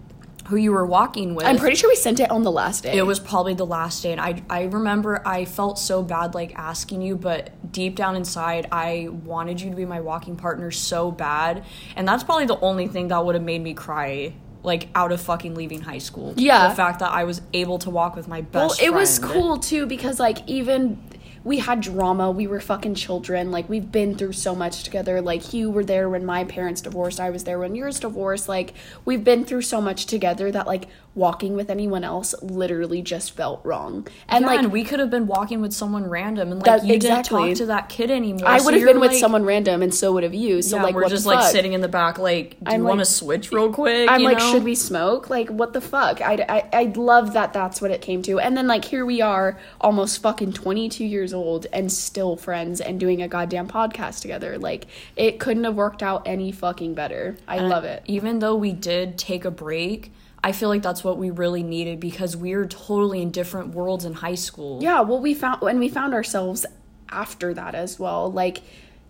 who 0.48 0.56
you 0.56 0.72
were 0.72 0.84
walking 0.84 1.34
with. 1.34 1.46
I'm 1.46 1.56
pretty 1.56 1.76
sure 1.76 1.88
we 1.88 1.94
sent 1.96 2.20
it 2.20 2.30
on 2.30 2.42
the 2.42 2.50
last 2.52 2.82
day. 2.82 2.96
it 2.98 3.06
was 3.06 3.18
probably 3.20 3.54
the 3.54 3.64
last 3.64 4.02
day 4.02 4.12
and 4.12 4.20
I 4.20 4.42
I 4.50 4.64
remember 4.64 5.22
I 5.26 5.44
felt 5.46 5.78
so 5.78 6.02
bad 6.02 6.34
like 6.34 6.54
asking 6.56 7.00
you 7.00 7.16
but 7.16 7.50
deep 7.72 7.96
down 7.96 8.14
inside 8.16 8.66
I 8.70 9.08
wanted 9.10 9.60
you 9.60 9.70
to 9.70 9.76
be 9.76 9.86
my 9.86 10.00
walking 10.00 10.36
partner 10.36 10.70
so 10.70 11.10
bad 11.10 11.64
and 11.96 12.06
that's 12.06 12.24
probably 12.24 12.44
the 12.46 12.58
only 12.60 12.88
thing 12.88 13.08
that 13.08 13.24
would 13.24 13.36
have 13.36 13.44
made 13.44 13.62
me 13.62 13.72
cry 13.72 14.34
like 14.64 14.88
out 14.94 15.12
of 15.12 15.20
fucking 15.20 15.54
leaving 15.54 15.82
high 15.82 15.98
school. 15.98 16.34
Yeah. 16.36 16.68
The 16.68 16.74
fact 16.74 16.98
that 17.00 17.12
I 17.12 17.24
was 17.24 17.42
able 17.52 17.78
to 17.80 17.90
walk 17.90 18.16
with 18.16 18.26
my 18.26 18.40
best 18.40 18.80
Well, 18.80 18.88
it 18.88 18.94
was 18.94 19.18
cool 19.18 19.58
too 19.58 19.86
because 19.86 20.18
like 20.18 20.38
even 20.48 20.98
we 21.44 21.58
had 21.58 21.82
drama. 21.82 22.30
We 22.30 22.46
were 22.46 22.60
fucking 22.60 22.94
children. 22.94 23.50
Like 23.50 23.68
we've 23.68 23.92
been 23.92 24.16
through 24.16 24.32
so 24.32 24.54
much 24.54 24.82
together. 24.82 25.20
Like 25.20 25.52
you 25.52 25.70
were 25.70 25.84
there 25.84 26.08
when 26.08 26.24
my 26.24 26.44
parents 26.44 26.80
divorced. 26.80 27.20
I 27.20 27.30
was 27.30 27.44
there 27.44 27.58
when 27.58 27.74
yours 27.74 28.00
divorced. 28.00 28.48
Like 28.48 28.72
we've 29.04 29.22
been 29.22 29.44
through 29.44 29.62
so 29.62 29.80
much 29.80 30.06
together 30.06 30.50
that 30.50 30.66
like 30.66 30.88
walking 31.14 31.54
with 31.54 31.70
anyone 31.70 32.02
else 32.02 32.34
literally 32.42 33.00
just 33.00 33.32
felt 33.32 33.60
wrong. 33.64 34.06
And 34.28 34.42
Yeah, 34.42 34.46
like 34.48 34.58
and 34.60 34.72
we 34.72 34.82
could 34.82 34.98
have 34.98 35.10
been 35.10 35.26
walking 35.26 35.60
with 35.60 35.72
someone 35.72 36.08
random 36.08 36.50
and 36.50 36.60
like 36.60 36.64
That- 36.64 36.86
you 36.86 36.94
exactly. 36.94 37.42
didn't 37.42 37.50
talk 37.52 37.58
to 37.58 37.66
that 37.66 37.88
kid 37.88 38.10
anymore. 38.10 38.48
I 38.48 38.58
So 38.58 38.64
would 38.64 38.74
have 38.74 38.84
been 38.84 38.98
with 39.00 39.14
someone 39.14 39.44
random, 39.44 39.80
and 39.82 39.94
so 39.94 40.12
would 40.12 40.24
have 40.24 40.34
you. 40.34 40.60
So 40.60 40.76
Yeah, 40.76 40.82
like, 40.82 40.94
we're 40.94 41.08
just 41.08 41.24
like 41.26 41.38
fuck? 41.38 41.52
sitting 41.52 41.72
in 41.72 41.80
the 41.82 41.88
back, 41.88 42.18
like, 42.18 42.56
do 42.62 42.72
I'm 42.72 42.80
you 42.80 42.86
want 42.86 42.98
to 43.00 43.04
switch 43.04 43.52
real 43.52 43.72
quick? 43.72 44.10
I'm 44.10 44.22
like, 44.22 44.38
know? 44.38 44.52
should 44.52 44.64
we 44.64 44.74
smoke? 44.74 45.30
Like, 45.30 45.48
what 45.50 45.72
the 45.72 45.80
fuck? 45.80 46.20
I, 46.20 46.44
I, 46.48 46.68
I 46.72 46.92
love 46.96 47.32
that 47.34 47.52
that's 47.52 47.80
what 47.80 47.90
it 47.92 48.00
came 48.00 48.22
to. 48.22 48.40
And 48.40 48.56
then, 48.56 48.66
like, 48.66 48.84
here 48.84 49.06
we 49.06 49.20
are, 49.22 49.58
almost 49.80 50.20
fucking 50.20 50.52
22 50.52 51.04
years 51.04 51.32
old 51.32 51.66
and 51.72 51.92
still 51.92 52.36
friends 52.36 52.80
and 52.80 52.98
doing 52.98 53.22
a 53.22 53.28
goddamn 53.28 53.68
podcast 53.68 54.20
together. 54.20 54.58
Like, 54.58 54.86
it 55.16 55.38
couldn't 55.38 55.64
have 55.64 55.76
worked 55.76 56.02
out 56.02 56.22
any 56.26 56.50
fucking 56.50 56.94
better. 56.94 57.36
I 57.46 57.56
And 57.58 57.68
love 57.68 57.84
it. 57.84 58.02
Even 58.06 58.40
though 58.40 58.56
we 58.56 58.72
did 58.72 59.16
take 59.16 59.44
a 59.44 59.50
break, 59.52 60.10
I 60.44 60.52
feel 60.52 60.68
like 60.68 60.82
that's 60.82 61.02
what 61.02 61.16
we 61.16 61.30
really 61.30 61.62
needed 61.62 62.00
because 62.00 62.36
we 62.36 62.54
were 62.54 62.66
totally 62.66 63.22
in 63.22 63.30
different 63.30 63.74
worlds 63.74 64.04
in 64.04 64.12
high 64.12 64.34
school. 64.34 64.78
Yeah, 64.82 65.00
well, 65.00 65.18
we 65.18 65.32
found, 65.32 65.62
and 65.62 65.80
we 65.80 65.88
found 65.88 66.12
ourselves 66.12 66.66
after 67.08 67.54
that 67.54 67.74
as 67.74 67.98
well. 67.98 68.30
Like, 68.30 68.60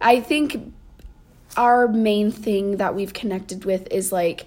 I 0.00 0.20
think 0.20 0.72
our 1.56 1.88
main 1.88 2.30
thing 2.30 2.76
that 2.76 2.94
we've 2.94 3.12
connected 3.12 3.64
with 3.64 3.88
is 3.90 4.12
like 4.12 4.46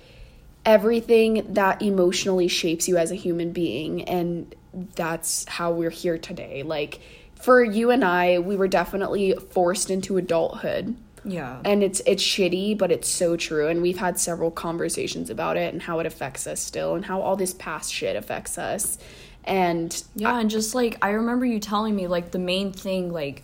everything 0.65 1.45
that 1.55 1.81
emotionally 1.81 2.47
shapes 2.47 2.87
you 2.87 2.95
as 2.95 3.11
a 3.11 3.15
human 3.15 3.51
being 3.51 4.03
and 4.03 4.55
that's 4.95 5.45
how 5.47 5.71
we're 5.71 5.89
here 5.89 6.17
today 6.17 6.61
like 6.63 6.99
for 7.35 7.63
you 7.63 7.89
and 7.89 8.03
I 8.03 8.39
we 8.39 8.57
were 8.57 8.67
definitely 8.67 9.33
forced 9.51 9.89
into 9.89 10.17
adulthood 10.17 10.97
Yeah. 11.27 11.59
and 11.65 11.83
it's 11.83 12.01
it's 12.05 12.23
shitty 12.23 12.77
but 12.77 12.91
it's 12.91 13.09
so 13.09 13.35
true 13.35 13.67
and 13.67 13.81
we've 13.81 13.97
had 13.97 14.17
several 14.17 14.49
conversations 14.49 15.29
about 15.29 15.57
it 15.57 15.73
and 15.73 15.81
how 15.81 15.99
it 15.99 16.05
affects 16.05 16.47
us 16.47 16.61
still 16.61 16.95
and 16.95 17.03
how 17.05 17.21
all 17.21 17.35
this 17.35 17.53
past 17.53 17.93
shit 17.93 18.15
affects 18.15 18.57
us 18.57 18.97
and 19.43 20.03
Yeah, 20.15 20.39
and 20.39 20.49
just 20.49 20.73
like 20.73 20.97
I 21.01 21.09
remember 21.11 21.45
you 21.45 21.59
telling 21.59 21.95
me 21.95 22.07
like 22.07 22.31
the 22.31 22.39
main 22.39 22.71
thing 22.71 23.11
like 23.11 23.43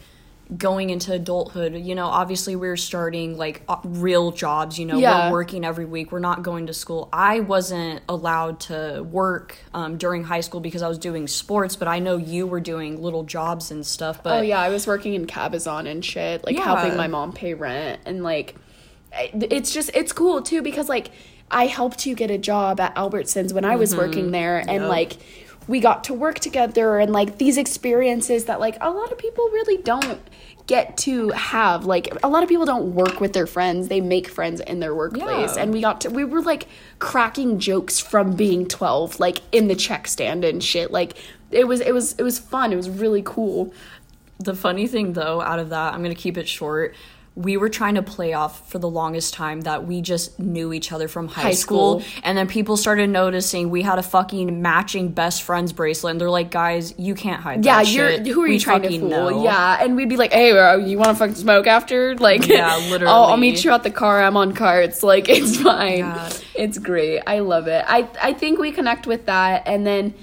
going 0.57 0.89
into 0.89 1.13
adulthood, 1.13 1.73
you 1.75 1.95
know, 1.95 2.05
obviously 2.05 2.55
we 2.55 2.67
are 2.67 2.77
starting 2.77 3.37
like 3.37 3.63
uh, 3.67 3.77
real 3.83 4.31
jobs, 4.31 4.77
you 4.77 4.85
know, 4.85 4.99
Yeah. 4.99 5.27
we're 5.27 5.31
working 5.31 5.63
every 5.65 5.85
week, 5.85 6.11
we're 6.11 6.19
not 6.19 6.43
going 6.43 6.67
to 6.67 6.73
school. 6.73 7.09
I 7.13 7.39
wasn't 7.39 8.01
allowed 8.09 8.59
to 8.61 9.01
work 9.09 9.57
um, 9.73 9.97
during 9.97 10.23
high 10.25 10.41
school 10.41 10.59
because 10.59 10.81
I 10.81 10.89
was 10.89 10.97
doing 10.99 11.27
sports, 11.27 11.75
but 11.75 11.87
I 11.87 11.99
know 11.99 12.17
you 12.17 12.45
were 12.45 12.59
doing 12.59 13.01
little 13.01 13.23
jobs 13.23 13.71
and 13.71 13.85
stuff, 13.85 14.21
but 14.21 14.39
Oh 14.39 14.41
yeah, 14.41 14.59
I 14.59 14.69
was 14.69 14.85
working 14.85 15.13
in 15.13 15.25
Cabazon 15.27 15.87
and 15.89 16.03
shit, 16.03 16.43
like 16.45 16.55
Yeah. 16.55 16.63
helping 16.65 16.97
my 16.97 17.07
mom 17.07 17.31
pay 17.31 17.53
rent 17.53 18.01
and 18.05 18.21
like 18.23 18.55
it's 19.33 19.71
just 19.71 19.91
it's 19.93 20.11
cool 20.11 20.41
too 20.41 20.61
because 20.61 20.89
like 20.89 21.09
I 21.51 21.67
helped 21.67 22.05
you 22.07 22.15
get 22.15 22.31
a 22.31 22.37
job 22.37 22.79
at 22.79 22.95
Albertsons 22.95 23.53
when 23.53 23.63
I 23.63 23.75
was 23.75 23.95
working 23.95 24.31
there 24.31 24.57
and 24.59 24.81
Yep. 24.83 24.89
like 24.89 25.17
we 25.67 25.79
got 25.79 26.03
to 26.05 26.13
work 26.13 26.39
together 26.39 26.99
and 26.99 27.11
like 27.11 27.37
these 27.37 27.57
experiences 27.57 28.45
that 28.45 28.59
like 28.59 28.77
a 28.81 28.89
lot 28.89 29.11
of 29.11 29.17
people 29.17 29.45
really 29.45 29.77
don't 29.77 30.19
get 30.67 30.97
to 30.97 31.29
have. 31.29 31.85
Like 31.85 32.15
a 32.23 32.27
lot 32.27 32.43
of 32.43 32.49
people 32.49 32.65
don't 32.65 32.93
work 32.93 33.19
with 33.19 33.33
their 33.33 33.47
friends. 33.47 33.87
They 33.87 34.01
make 34.01 34.27
friends 34.27 34.59
in 34.61 34.79
their 34.79 34.95
workplace. 34.95 35.55
Yeah. 35.55 35.63
and 35.63 35.73
we 35.73 35.81
got 35.81 36.01
to 36.01 36.09
we 36.09 36.23
were 36.23 36.41
like 36.41 36.67
cracking 36.99 37.59
jokes 37.59 37.99
from 37.99 38.35
being 38.35 38.67
12 38.67 39.19
like 39.19 39.39
in 39.51 39.67
the 39.67 39.75
check 39.75 40.07
stand 40.07 40.43
and 40.43 40.63
shit. 40.63 40.91
Like 40.91 41.17
it 41.51 41.67
was 41.67 41.81
it 41.81 41.93
was 41.93 42.13
it 42.13 42.23
was 42.23 42.39
fun. 42.39 42.73
It 42.73 42.77
was 42.77 42.89
really 42.89 43.21
cool. 43.23 43.73
The 44.39 44.55
funny 44.55 44.87
thing 44.87 45.13
though, 45.13 45.41
out 45.41 45.59
of 45.59 45.69
that, 45.69 45.93
I'm 45.93 46.01
gonna 46.01 46.15
keep 46.15 46.37
it 46.37 46.47
short. 46.47 46.95
We 47.35 47.57
were 47.57 47.69
trying 47.69 47.95
to 47.95 48.03
play 48.03 48.33
off 48.33 48.69
for 48.69 48.77
the 48.77 48.87
longest 48.87 49.33
time 49.33 49.61
that 49.61 49.87
we 49.87 50.01
just 50.01 50.37
knew 50.39 50.71
each 50.71 50.91
other 50.91 51.07
from 51.07 51.27
high, 51.27 51.41
High 51.41 51.51
school. 51.53 52.01
school. 52.01 52.21
And 52.23 52.37
then 52.37 52.47
people 52.47 52.77
started 52.77 53.09
noticing 53.09 53.71
we 53.71 53.81
had 53.81 53.97
a 53.97 54.03
fucking 54.03 54.61
matching 54.61 55.09
best 55.09 55.41
friends 55.41 55.73
bracelet. 55.73 56.11
And 56.11 56.21
they're 56.21 56.29
like, 56.29 56.51
guys, 56.51 56.93
you 56.99 57.15
can't 57.15 57.41
hide 57.41 57.65
Yeah, 57.65 57.77
that 57.83 57.91
you're 57.91 58.09
shit. 58.11 58.27
who 58.27 58.41
are 58.43 58.47
We 58.47 58.53
you 58.53 58.59
trying 58.59 58.83
to 58.83 58.99
fool? 58.99 59.09
know." 59.09 59.43
Yeah, 59.43 59.83
and 59.83 59.95
we'd 59.95 60.09
be 60.09 60.17
like, 60.17 60.31
"Hey, 60.31 60.51
bro, 60.51 60.75
you 60.77 60.97
want 60.99 61.09
to 61.09 61.15
fucking 61.15 61.33
smoke 61.35 61.65
after?" 61.65 62.15
Like, 62.19 62.47
Yeah, 62.47 62.69
oh, 62.71 62.97
I'll, 63.07 63.23
I'll 63.31 63.37
meet 63.37 63.63
you 63.63 63.71
at 63.71 63.81
the 63.81 63.89
car. 63.91 64.21
I'm 64.21 64.37
on 64.37 64.53
carts. 64.53 65.01
Like, 65.13 65.27
it's 65.27 65.57
fine. 65.57 65.99
Yeah. 65.99 66.29
It's 66.55 66.77
great. 66.77 67.21
I 67.25 67.39
love 67.39 67.67
it. 67.67 67.83
I 67.87 68.07
I 68.21 68.33
think 68.33 68.59
we 68.59 68.71
connect 68.71 69.07
with 69.07 69.25
that, 69.25 69.63
and 69.65 69.85
then. 69.87 70.13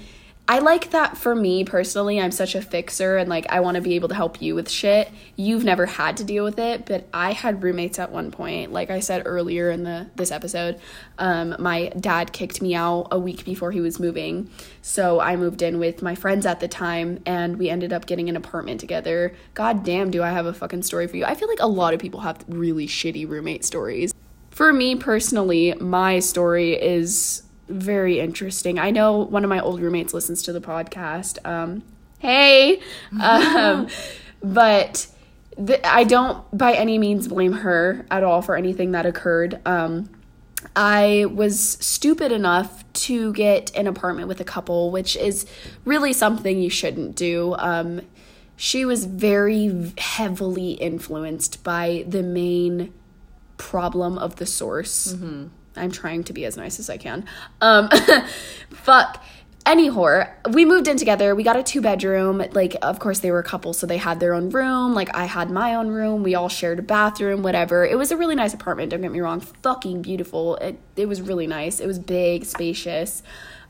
I 0.47 0.59
like 0.59 0.91
that 0.91 1.17
for 1.17 1.33
me 1.33 1.63
personally. 1.63 2.19
I'm 2.19 2.31
such 2.31 2.55
a 2.55 2.61
fixer 2.61 3.15
and 3.15 3.29
like 3.29 3.45
I 3.49 3.61
want 3.61 3.75
to 3.75 3.81
be 3.81 3.95
able 3.95 4.09
to 4.09 4.15
help 4.15 4.41
you 4.41 4.53
with 4.53 4.69
shit. 4.69 5.09
You've 5.37 5.63
never 5.63 5.85
had 5.85 6.17
to 6.17 6.25
deal 6.25 6.43
with 6.43 6.59
it, 6.59 6.85
but 6.85 7.07
I 7.13 7.31
had 7.31 7.63
roommates 7.63 7.99
at 7.99 8.11
one 8.11 8.31
point. 8.31 8.73
Like 8.73 8.89
I 8.89 8.99
said 8.99 9.23
earlier 9.25 9.71
in 9.71 9.83
the 9.83 10.07
this 10.15 10.29
episode, 10.29 10.79
um, 11.17 11.55
my 11.57 11.89
dad 11.97 12.33
kicked 12.33 12.61
me 12.61 12.75
out 12.75 13.07
a 13.11 13.19
week 13.19 13.45
before 13.45 13.71
he 13.71 13.79
was 13.79 13.97
moving. 13.97 14.49
So 14.81 15.21
I 15.21 15.37
moved 15.37 15.61
in 15.61 15.79
with 15.79 16.01
my 16.01 16.15
friends 16.15 16.45
at 16.45 16.59
the 16.59 16.67
time 16.67 17.21
and 17.25 17.57
we 17.57 17.69
ended 17.69 17.93
up 17.93 18.05
getting 18.05 18.27
an 18.27 18.35
apartment 18.35 18.81
together. 18.81 19.33
God 19.53 19.85
damn, 19.85 20.11
do 20.11 20.21
I 20.21 20.31
have 20.31 20.47
a 20.47 20.53
fucking 20.53 20.83
story 20.83 21.07
for 21.07 21.15
you. 21.15 21.23
I 21.23 21.35
feel 21.35 21.47
like 21.47 21.61
a 21.61 21.67
lot 21.67 21.93
of 21.93 22.01
people 22.01 22.19
have 22.21 22.43
really 22.49 22.87
shitty 22.87 23.29
roommate 23.29 23.63
stories. 23.63 24.13
For 24.49 24.73
me 24.73 24.95
personally, 24.95 25.75
my 25.79 26.19
story 26.19 26.73
is 26.73 27.43
very 27.71 28.19
interesting. 28.19 28.79
I 28.79 28.91
know 28.91 29.17
one 29.17 29.43
of 29.43 29.49
my 29.49 29.59
old 29.59 29.81
roommates 29.81 30.13
listens 30.13 30.41
to 30.43 30.53
the 30.53 30.61
podcast. 30.61 31.43
Um, 31.45 31.83
hey, 32.19 32.81
um, 33.19 33.87
but 34.43 35.07
th- 35.65 35.81
I 35.83 36.03
don't 36.03 36.45
by 36.57 36.73
any 36.73 36.97
means 36.97 37.27
blame 37.27 37.53
her 37.53 38.05
at 38.11 38.23
all 38.23 38.41
for 38.41 38.55
anything 38.55 38.91
that 38.91 39.05
occurred. 39.05 39.59
Um, 39.65 40.09
I 40.75 41.25
was 41.31 41.59
stupid 41.59 42.31
enough 42.31 42.83
to 42.93 43.33
get 43.33 43.75
an 43.75 43.87
apartment 43.87 44.27
with 44.27 44.39
a 44.39 44.43
couple, 44.43 44.91
which 44.91 45.15
is 45.15 45.45
really 45.85 46.13
something 46.13 46.61
you 46.61 46.69
shouldn't 46.69 47.15
do. 47.15 47.55
Um, 47.57 48.01
she 48.55 48.85
was 48.85 49.05
very 49.05 49.91
heavily 49.97 50.73
influenced 50.73 51.63
by 51.63 52.05
the 52.07 52.21
main 52.21 52.93
problem 53.57 54.17
of 54.19 54.35
the 54.35 54.45
source. 54.45 55.13
I'm 55.75 55.91
trying 55.91 56.23
to 56.25 56.33
be 56.33 56.45
as 56.45 56.57
nice 56.57 56.79
as 56.79 56.89
I 56.89 56.97
can. 56.97 57.25
Um, 57.61 57.89
fuck. 58.69 59.23
Anyhow, 59.63 60.23
we 60.51 60.65
moved 60.65 60.87
in 60.87 60.97
together. 60.97 61.35
We 61.35 61.43
got 61.43 61.55
a 61.55 61.61
two 61.61 61.81
bedroom. 61.81 62.43
Like, 62.51 62.75
of 62.81 62.97
course, 62.97 63.19
they 63.19 63.29
were 63.29 63.37
a 63.37 63.43
couple, 63.43 63.73
so 63.73 63.85
they 63.85 63.97
had 63.97 64.19
their 64.19 64.33
own 64.33 64.49
room. 64.49 64.95
Like, 64.95 65.15
I 65.15 65.25
had 65.25 65.51
my 65.51 65.75
own 65.75 65.89
room. 65.89 66.23
We 66.23 66.33
all 66.33 66.49
shared 66.49 66.79
a 66.79 66.81
bathroom, 66.81 67.43
whatever. 67.43 67.85
It 67.85 67.95
was 67.95 68.11
a 68.11 68.17
really 68.17 68.33
nice 68.33 68.55
apartment. 68.55 68.89
Don't 68.89 69.01
get 69.01 69.11
me 69.11 69.19
wrong. 69.19 69.39
Fucking 69.39 70.01
beautiful. 70.01 70.55
It 70.55 70.79
it 70.95 71.05
was 71.05 71.21
really 71.21 71.45
nice. 71.45 71.79
It 71.79 71.85
was 71.85 71.99
big, 71.99 72.45
spacious. 72.45 73.21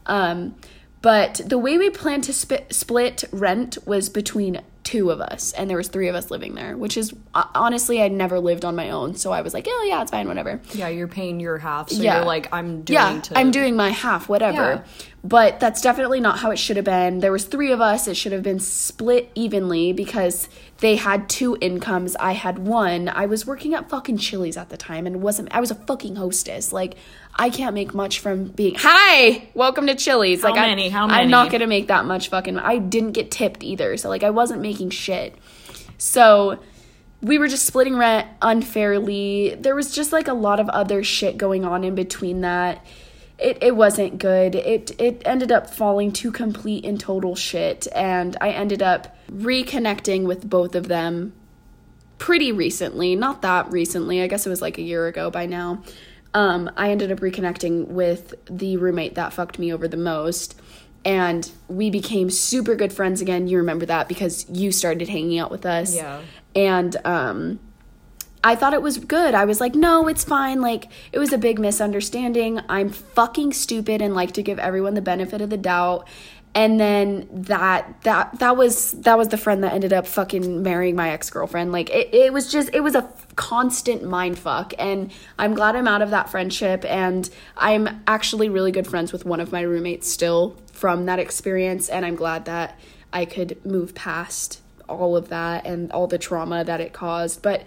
Um, 0.06 0.56
but 1.02 1.42
the 1.46 1.58
way 1.58 1.78
we 1.78 1.90
planned 1.90 2.24
to 2.26 2.34
sp- 2.34 2.72
split 2.72 3.24
rent 3.32 3.78
was 3.86 4.08
between 4.08 4.62
two 4.92 5.10
of 5.10 5.22
us, 5.22 5.54
and 5.54 5.70
there 5.70 5.78
was 5.78 5.88
three 5.88 6.08
of 6.10 6.16
us 6.16 6.30
living 6.32 6.56
there. 6.56 6.76
Which 6.76 6.98
is 6.98 7.14
honestly, 7.34 8.02
I'd 8.02 8.12
never 8.12 8.40
lived 8.40 8.66
on 8.66 8.76
my 8.76 8.90
own, 8.90 9.16
so 9.16 9.32
I 9.32 9.42
was 9.42 9.54
like, 9.54 9.68
oh 9.70 9.86
yeah, 9.88 10.02
it's 10.02 10.12
fine, 10.12 10.28
whatever. 10.28 10.60
Yeah, 10.74 10.90
you're 10.90 11.08
paying 11.08 11.40
your 11.40 11.58
half. 11.58 11.90
So 11.90 12.02
Yeah. 12.02 12.18
you're 12.18 12.26
like, 12.26 12.48
I'm 12.52 12.82
doing 12.82 13.00
Yeah, 13.00 13.22
to. 13.22 13.38
I'm 13.38 13.52
doing 13.52 13.76
my 13.76 13.90
half, 13.90 14.28
whatever. 14.28 14.56
Yeah. 14.58 14.82
But 15.24 15.60
that's 15.60 15.82
definitely 15.82 16.20
not 16.20 16.40
how 16.40 16.50
it 16.50 16.58
should 16.58 16.78
have 16.78 16.86
been. 16.86 17.20
There 17.20 17.32
was 17.32 17.46
three 17.46 17.72
of 17.72 17.80
us. 17.80 18.08
It 18.08 18.16
should 18.18 18.32
have 18.32 18.42
been 18.42 18.60
split 18.60 19.30
evenly 19.36 19.94
because 19.94 20.50
they 20.80 20.96
had 20.96 21.30
two 21.30 21.58
incomes. 21.62 22.16
I 22.16 22.32
had 22.34 22.58
one. 22.58 23.08
I 23.08 23.28
was 23.28 23.46
working 23.46 23.76
at 23.76 23.88
fucking 23.88 24.18
Chili's 24.18 24.58
at 24.58 24.70
the 24.70 24.78
time 24.78 25.06
and 25.06 25.22
wasn't. 25.22 25.54
I 25.54 25.60
was 25.60 25.70
a 25.70 25.76
fucking 25.76 26.16
hostess. 26.16 26.74
Like 26.74 26.96
I 27.36 27.50
can't 27.50 27.74
make 27.74 27.94
much 27.94 28.20
from 28.20 28.46
being. 28.46 28.76
Hi, 28.78 29.48
welcome 29.54 29.88
to 29.88 29.96
Chili's. 29.96 30.42
How 30.42 30.50
like 30.50 30.60
I- 30.60 30.68
many? 30.68 30.90
How 30.90 31.08
I'm 31.08 31.30
not 31.30 31.52
gonna 31.52 31.68
make 31.68 31.88
that 31.88 32.06
much 32.06 32.30
fucking. 32.30 32.58
I 32.60 32.78
didn't 32.78 33.12
get 33.14 33.32
tipped 33.32 33.64
either. 33.64 33.98
So 33.98 34.10
like 34.10 34.24
I 34.24 34.30
wasn't 34.30 34.62
making 34.62 34.90
shit. 34.92 35.36
So 35.98 36.60
we 37.22 37.38
were 37.38 37.48
just 37.48 37.66
splitting 37.66 37.96
rent 37.96 38.28
unfairly. 38.42 39.56
There 39.60 39.76
was 39.76 39.94
just 39.94 40.12
like 40.12 40.28
a 40.28 40.34
lot 40.34 40.60
of 40.60 40.70
other 40.70 41.04
shit 41.04 41.38
going 41.38 41.66
on 41.66 41.84
in 41.84 41.96
between 41.96 42.42
that. 42.42 42.86
It, 43.40 43.58
it 43.62 43.76
wasn't 43.76 44.20
good. 44.20 44.54
It 44.56 44.92
it 45.00 45.22
ended 45.26 45.52
up 45.52 45.70
falling 45.70 46.12
to 46.14 46.32
complete 46.32 46.86
and 46.86 47.00
total 47.00 47.36
shit 47.36 47.88
and 47.96 48.38
I 48.40 48.50
ended 48.50 48.84
up 48.84 49.16
reconnecting 49.32 50.26
with 50.26 50.48
both 50.48 50.76
of 50.76 50.88
them 50.88 51.34
pretty 52.20 52.52
recently, 52.52 53.16
not 53.16 53.42
that 53.42 53.72
recently. 53.72 54.22
I 54.22 54.28
guess 54.28 54.46
it 54.46 54.50
was 54.50 54.62
like 54.62 54.78
a 54.78 54.84
year 54.84 55.08
ago 55.08 55.32
by 55.32 55.48
now. 55.48 55.82
Um, 56.34 56.72
I 56.78 56.92
ended 56.92 57.12
up 57.12 57.20
reconnecting 57.20 57.88
with 57.88 58.34
the 58.46 58.78
roommate 58.78 59.16
that 59.16 59.34
fucked 59.34 59.60
me 59.60 59.74
over 59.74 59.88
the 59.88 59.98
most. 59.98 60.60
And 61.04 61.52
we 61.68 61.90
became 61.90 62.30
super 62.30 62.76
good 62.76 62.94
friends 62.94 63.22
again. 63.22 63.48
You 63.48 63.58
remember 63.58 63.86
that 63.88 64.08
because 64.08 64.48
you 64.50 64.72
started 64.72 65.10
hanging 65.10 65.40
out 65.40 65.50
with 65.50 65.66
us. 65.66 65.96
Yeah. 65.96 66.22
And 66.56 66.96
um, 67.06 67.60
I 68.44 68.56
thought 68.56 68.74
it 68.74 68.82
was 68.82 68.98
good. 68.98 69.34
I 69.34 69.46
was 69.46 69.60
like, 69.60 69.76
no, 69.76 70.08
it's 70.08 70.24
fine. 70.24 70.62
Like, 70.62 70.88
it 71.12 71.20
was 71.20 71.34
a 71.34 71.38
big 71.38 71.60
misunderstanding. 71.60 72.60
I'm 72.70 72.90
fucking 72.90 73.54
stupid 73.54 74.02
and 74.02 74.14
like 74.14 74.34
to 74.34 74.44
give 74.44 74.60
everyone 74.60 74.94
the 74.94 75.02
benefit 75.02 75.42
of 75.42 75.50
the 75.50 75.58
doubt. 75.58 76.08
And 76.54 76.80
then 76.80 77.30
that 77.32 78.02
that 78.02 78.40
that 78.40 78.58
was 78.58 78.92
that 78.92 79.18
was 79.18 79.30
the 79.30 79.38
friend 79.38 79.64
that 79.64 79.74
ended 79.74 79.94
up 79.94 80.06
fucking 80.06 80.62
marrying 80.62 80.96
my 80.96 81.12
ex-girlfriend. 81.12 81.72
Like 81.72 81.90
it, 81.90 82.14
it 82.14 82.34
was 82.34 82.52
just 82.52 82.70
it 82.74 82.82
was 82.82 82.94
a 82.94 83.10
constant 83.36 84.04
mind 84.04 84.38
fuck. 84.38 84.74
And 84.78 85.12
I'm 85.40 85.54
glad 85.54 85.76
I'm 85.76 85.88
out 85.88 86.02
of 86.02 86.10
that 86.10 86.30
friendship 86.30 86.84
and 86.86 87.30
I'm 87.56 88.04
actually 88.06 88.50
really 88.50 88.72
good 88.72 88.88
friends 88.88 89.14
with 89.14 89.26
one 89.26 89.40
of 89.40 89.52
my 89.52 89.62
roommates 89.62 90.10
still 90.10 90.58
from 90.74 91.06
that 91.06 91.20
experience 91.20 91.88
and 91.88 92.06
I'm 92.06 92.16
glad 92.16 92.46
that 92.46 92.78
I 93.14 93.26
could 93.26 93.64
move 93.66 93.96
past 93.96 94.62
all 94.90 95.16
of 95.16 95.30
that 95.30 95.66
and 95.66 95.92
all 95.92 96.08
the 96.08 96.18
trauma 96.18 96.64
that 96.64 96.82
it 96.82 96.92
caused. 96.92 97.42
But 97.42 97.64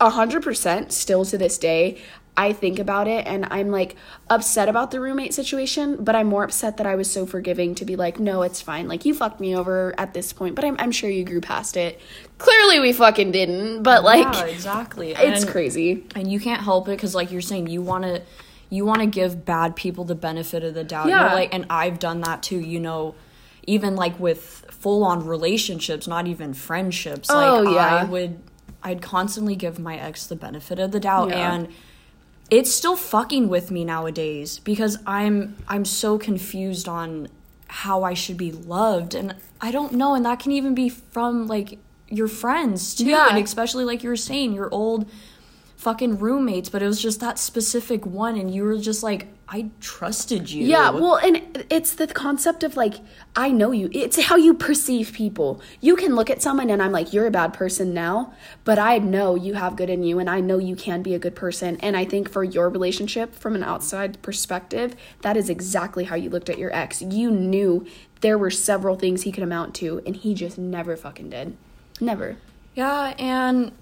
a 0.00 0.10
hundred 0.10 0.42
percent 0.42 0.92
still 0.92 1.24
to 1.26 1.38
this 1.38 1.58
day, 1.58 2.00
I 2.36 2.54
think 2.54 2.78
about 2.78 3.08
it 3.08 3.26
and 3.26 3.46
I'm 3.50 3.70
like 3.70 3.94
upset 4.30 4.68
about 4.68 4.90
the 4.90 5.00
roommate 5.00 5.34
situation, 5.34 6.02
but 6.02 6.16
I'm 6.16 6.28
more 6.28 6.44
upset 6.44 6.78
that 6.78 6.86
I 6.86 6.94
was 6.94 7.10
so 7.12 7.26
forgiving 7.26 7.74
to 7.74 7.84
be 7.84 7.94
like, 7.94 8.18
no, 8.18 8.40
it's 8.42 8.60
fine. 8.62 8.88
Like 8.88 9.04
you 9.04 9.12
fucked 9.12 9.38
me 9.38 9.54
over 9.54 9.94
at 9.98 10.14
this 10.14 10.32
point, 10.32 10.54
but 10.54 10.64
I'm 10.64 10.76
I'm 10.78 10.92
sure 10.92 11.10
you 11.10 11.24
grew 11.24 11.42
past 11.42 11.76
it. 11.76 12.00
Clearly 12.38 12.80
we 12.80 12.94
fucking 12.94 13.32
didn't, 13.32 13.82
but 13.82 14.02
like 14.02 14.24
yeah, 14.34 14.44
exactly. 14.46 15.10
it's 15.16 15.42
And- 15.42 15.50
crazy. 15.52 16.06
and 16.14 16.30
you 16.32 16.40
can't 16.40 16.62
help 16.62 16.88
it 16.88 16.92
because 16.92 17.14
like 17.14 17.30
you're 17.30 17.42
saying 17.42 17.66
you 17.66 17.82
want 17.82 18.04
to 18.04 18.22
you 18.70 18.86
want 18.86 19.00
to 19.00 19.06
give 19.06 19.44
bad 19.44 19.76
people 19.76 20.04
the 20.04 20.14
benefit 20.14 20.64
of 20.64 20.72
the 20.72 20.84
doubt 20.84 21.08
Yeah. 21.08 21.26
You're 21.26 21.34
like 21.34 21.52
and 21.52 21.66
i've 21.68 21.98
done 21.98 22.22
that 22.22 22.42
too 22.42 22.58
you 22.58 22.80
know 22.80 23.14
even 23.66 23.96
like 23.96 24.18
with 24.18 24.64
full 24.70 25.04
on 25.04 25.26
relationships 25.26 26.06
not 26.08 26.26
even 26.26 26.54
friendships 26.54 27.28
Oh, 27.30 27.60
like 27.60 27.74
yeah. 27.74 27.96
i 27.96 28.04
would 28.04 28.40
i'd 28.82 29.02
constantly 29.02 29.56
give 29.56 29.78
my 29.78 29.98
ex 29.98 30.26
the 30.26 30.36
benefit 30.36 30.78
of 30.78 30.90
the 30.90 31.00
doubt 31.00 31.28
Yeah. 31.28 31.52
and 31.52 31.68
it's 32.58 32.70
still 32.80 32.96
fucking 32.96 33.48
with 33.48 33.70
me 33.70 33.82
nowadays 33.84 34.58
because 34.60 34.98
i'm 35.06 35.56
i'm 35.68 35.84
so 35.84 36.18
confused 36.18 36.86
on 36.88 37.28
how 37.68 38.02
i 38.04 38.14
should 38.22 38.36
be 38.36 38.52
loved 38.52 39.14
and 39.14 39.34
i 39.60 39.70
don't 39.70 39.92
know 39.92 40.14
and 40.14 40.24
that 40.26 40.38
can 40.38 40.52
even 40.52 40.74
be 40.74 40.88
from 40.88 41.46
like 41.46 41.78
your 42.08 42.28
friends 42.28 42.94
too 42.94 43.06
Yeah. 43.06 43.28
and 43.30 43.42
especially 43.42 43.84
like 43.84 44.02
you 44.02 44.10
were 44.10 44.16
saying 44.30 44.52
your 44.52 44.68
old 44.70 45.08
fucking 45.76 46.18
roommates, 46.18 46.68
but 46.68 46.80
it 46.80 46.86
was 46.86 47.02
just 47.02 47.18
that 47.18 47.40
specific 47.40 48.06
one, 48.06 48.36
and 48.36 48.54
you 48.54 48.62
were 48.62 48.78
just 48.78 49.02
like, 49.02 49.26
I 49.52 49.68
trusted 49.80 50.50
you. 50.50 50.64
Yeah, 50.64 50.88
well, 50.88 51.16
and 51.16 51.66
it's 51.68 51.92
the 51.92 52.06
concept 52.06 52.62
of 52.62 52.74
like, 52.74 52.94
I 53.36 53.50
know 53.50 53.70
you. 53.70 53.90
It's 53.92 54.18
how 54.18 54.36
you 54.36 54.54
perceive 54.54 55.12
people. 55.12 55.60
You 55.82 55.94
can 55.94 56.14
look 56.14 56.30
at 56.30 56.40
someone 56.40 56.70
and 56.70 56.82
I'm 56.82 56.90
like, 56.90 57.12
you're 57.12 57.26
a 57.26 57.30
bad 57.30 57.52
person 57.52 57.92
now, 57.92 58.32
but 58.64 58.78
I 58.78 58.96
know 58.96 59.34
you 59.34 59.52
have 59.52 59.76
good 59.76 59.90
in 59.90 60.04
you 60.04 60.18
and 60.18 60.30
I 60.30 60.40
know 60.40 60.56
you 60.56 60.74
can 60.74 61.02
be 61.02 61.14
a 61.14 61.18
good 61.18 61.36
person. 61.36 61.76
And 61.80 61.98
I 61.98 62.06
think 62.06 62.30
for 62.30 62.42
your 62.42 62.70
relationship, 62.70 63.34
from 63.34 63.54
an 63.54 63.62
outside 63.62 64.22
perspective, 64.22 64.96
that 65.20 65.36
is 65.36 65.50
exactly 65.50 66.04
how 66.04 66.16
you 66.16 66.30
looked 66.30 66.48
at 66.48 66.56
your 66.56 66.74
ex. 66.74 67.02
You 67.02 67.30
knew 67.30 67.86
there 68.22 68.38
were 68.38 68.50
several 68.50 68.96
things 68.96 69.22
he 69.22 69.32
could 69.32 69.42
amount 69.42 69.74
to, 69.74 70.00
and 70.06 70.16
he 70.16 70.32
just 70.32 70.56
never 70.56 70.96
fucking 70.96 71.28
did. 71.28 71.58
Never. 72.00 72.38
yeah, 72.74 73.14
and 73.18 73.72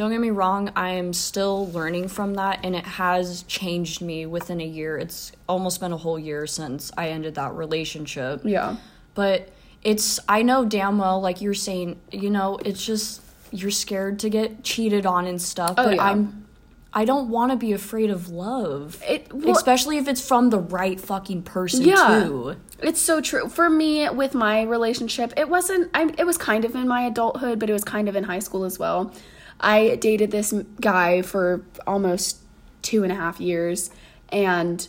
don't 0.00 0.10
get 0.10 0.18
me 0.20 0.30
wrong, 0.30 0.70
I 0.76 0.92
am 0.92 1.12
still 1.12 1.70
learning 1.72 2.08
from 2.08 2.32
that, 2.36 2.60
and 2.64 2.74
it 2.74 2.86
has 2.86 3.42
changed 3.42 4.00
me 4.00 4.24
within 4.24 4.58
a 4.58 4.64
year. 4.64 4.96
It's 4.96 5.30
almost 5.46 5.78
been 5.78 5.92
a 5.92 5.96
whole 5.98 6.18
year 6.18 6.46
since 6.46 6.90
I 6.96 7.10
ended 7.10 7.34
that 7.34 7.52
relationship. 7.52 8.40
Yeah. 8.42 8.76
But 9.14 9.50
it's, 9.82 10.18
I 10.26 10.40
know 10.40 10.64
damn 10.64 10.96
well, 10.96 11.20
like 11.20 11.42
you're 11.42 11.52
saying, 11.52 12.00
you 12.12 12.30
know, 12.30 12.58
it's 12.64 12.82
just, 12.82 13.20
you're 13.50 13.70
scared 13.70 14.20
to 14.20 14.30
get 14.30 14.64
cheated 14.64 15.04
on 15.04 15.26
and 15.26 15.40
stuff. 15.40 15.74
Oh, 15.76 15.84
but 15.84 15.96
yeah. 15.96 16.02
I'm, 16.02 16.46
I 16.94 17.04
don't 17.04 17.28
want 17.28 17.52
to 17.52 17.56
be 17.58 17.72
afraid 17.74 18.08
of 18.08 18.30
love. 18.30 19.02
It- 19.06 19.30
well- 19.34 19.54
Especially 19.54 19.98
if 19.98 20.08
it's 20.08 20.26
from 20.26 20.48
the 20.48 20.60
right 20.60 20.98
fucking 20.98 21.42
person 21.42 21.82
Yeah. 21.84 22.24
too. 22.24 22.56
It's 22.78 23.02
so 23.02 23.20
true. 23.20 23.50
For 23.50 23.68
me, 23.68 24.08
with 24.08 24.32
my 24.32 24.62
relationship, 24.62 25.34
it 25.36 25.50
wasn't. 25.50 25.90
I, 25.92 26.10
it 26.16 26.24
was 26.24 26.38
kind 26.38 26.64
of 26.64 26.74
in 26.74 26.88
my 26.88 27.02
adulthood, 27.02 27.58
but 27.58 27.68
it 27.68 27.74
was 27.74 27.84
kind 27.84 28.08
of 28.08 28.16
in 28.16 28.24
high 28.24 28.38
school 28.38 28.64
as 28.64 28.78
well. 28.78 29.12
I 29.60 29.96
dated 29.96 30.30
this 30.30 30.52
guy 30.80 31.22
for 31.22 31.62
almost 31.86 32.38
two 32.82 33.02
and 33.02 33.12
a 33.12 33.14
half 33.14 33.40
years, 33.40 33.90
and 34.30 34.86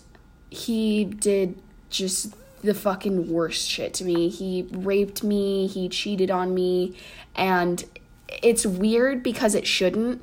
he 0.49 1.05
did 1.05 1.61
just 1.89 2.36
the 2.61 2.74
fucking 2.74 3.32
worst 3.32 3.67
shit 3.67 3.93
to 3.95 4.05
me. 4.05 4.30
He 4.30 4.67
raped 4.72 5.24
me. 5.24 5.67
He 5.67 5.89
cheated 5.89 6.32
on 6.32 6.53
me, 6.53 6.95
and 7.36 7.84
it's 8.41 8.65
weird 8.65 9.24
because 9.24 9.55
it 9.55 9.67
shouldn't 9.67 10.22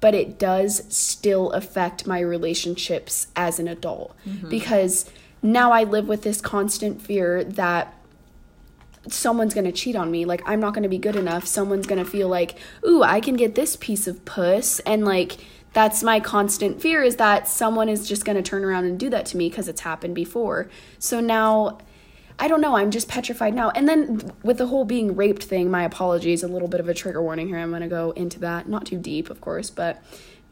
but 0.00 0.14
it 0.14 0.38
does 0.38 0.84
still 0.94 1.50
affect 1.52 2.06
my 2.06 2.20
relationships 2.20 3.28
as 3.34 3.58
an 3.58 3.68
adult 3.68 4.14
mm-hmm. 4.26 4.48
because 4.48 5.10
now 5.42 5.72
I 5.72 5.84
live 5.84 6.08
with 6.08 6.22
this 6.22 6.40
constant 6.40 7.00
fear 7.02 7.44
that 7.44 7.94
someone's 9.06 9.54
going 9.54 9.66
to 9.66 9.72
cheat 9.72 9.96
on 9.96 10.10
me. 10.10 10.24
Like, 10.24 10.42
I'm 10.46 10.60
not 10.60 10.74
going 10.74 10.82
to 10.82 10.88
be 10.88 10.98
good 10.98 11.16
enough. 11.16 11.46
Someone's 11.46 11.86
going 11.86 12.02
to 12.02 12.10
feel 12.10 12.28
like, 12.28 12.56
ooh, 12.86 13.02
I 13.02 13.20
can 13.20 13.36
get 13.36 13.54
this 13.54 13.76
piece 13.76 14.06
of 14.06 14.24
puss. 14.24 14.80
And, 14.80 15.04
like, 15.04 15.36
that's 15.72 16.02
my 16.02 16.20
constant 16.20 16.80
fear 16.80 17.02
is 17.02 17.16
that 17.16 17.46
someone 17.46 17.88
is 17.88 18.08
just 18.08 18.24
going 18.24 18.36
to 18.36 18.42
turn 18.42 18.64
around 18.64 18.86
and 18.86 18.98
do 18.98 19.10
that 19.10 19.26
to 19.26 19.36
me 19.36 19.48
because 19.48 19.68
it's 19.68 19.82
happened 19.82 20.14
before. 20.14 20.68
So 20.98 21.20
now, 21.20 21.78
I 22.38 22.48
don't 22.48 22.60
know. 22.60 22.76
I'm 22.76 22.90
just 22.90 23.08
petrified 23.08 23.54
now. 23.54 23.70
And 23.70 23.88
then 23.88 24.32
with 24.42 24.58
the 24.58 24.66
whole 24.66 24.84
being 24.84 25.16
raped 25.16 25.44
thing, 25.44 25.70
my 25.70 25.84
apologies, 25.84 26.42
a 26.42 26.48
little 26.48 26.68
bit 26.68 26.80
of 26.80 26.88
a 26.88 26.94
trigger 26.94 27.22
warning 27.22 27.48
here. 27.48 27.58
I'm 27.58 27.70
going 27.70 27.82
to 27.82 27.88
go 27.88 28.12
into 28.12 28.38
that. 28.40 28.68
Not 28.68 28.86
too 28.86 28.98
deep, 28.98 29.28
of 29.28 29.40
course, 29.40 29.70
but 29.70 30.02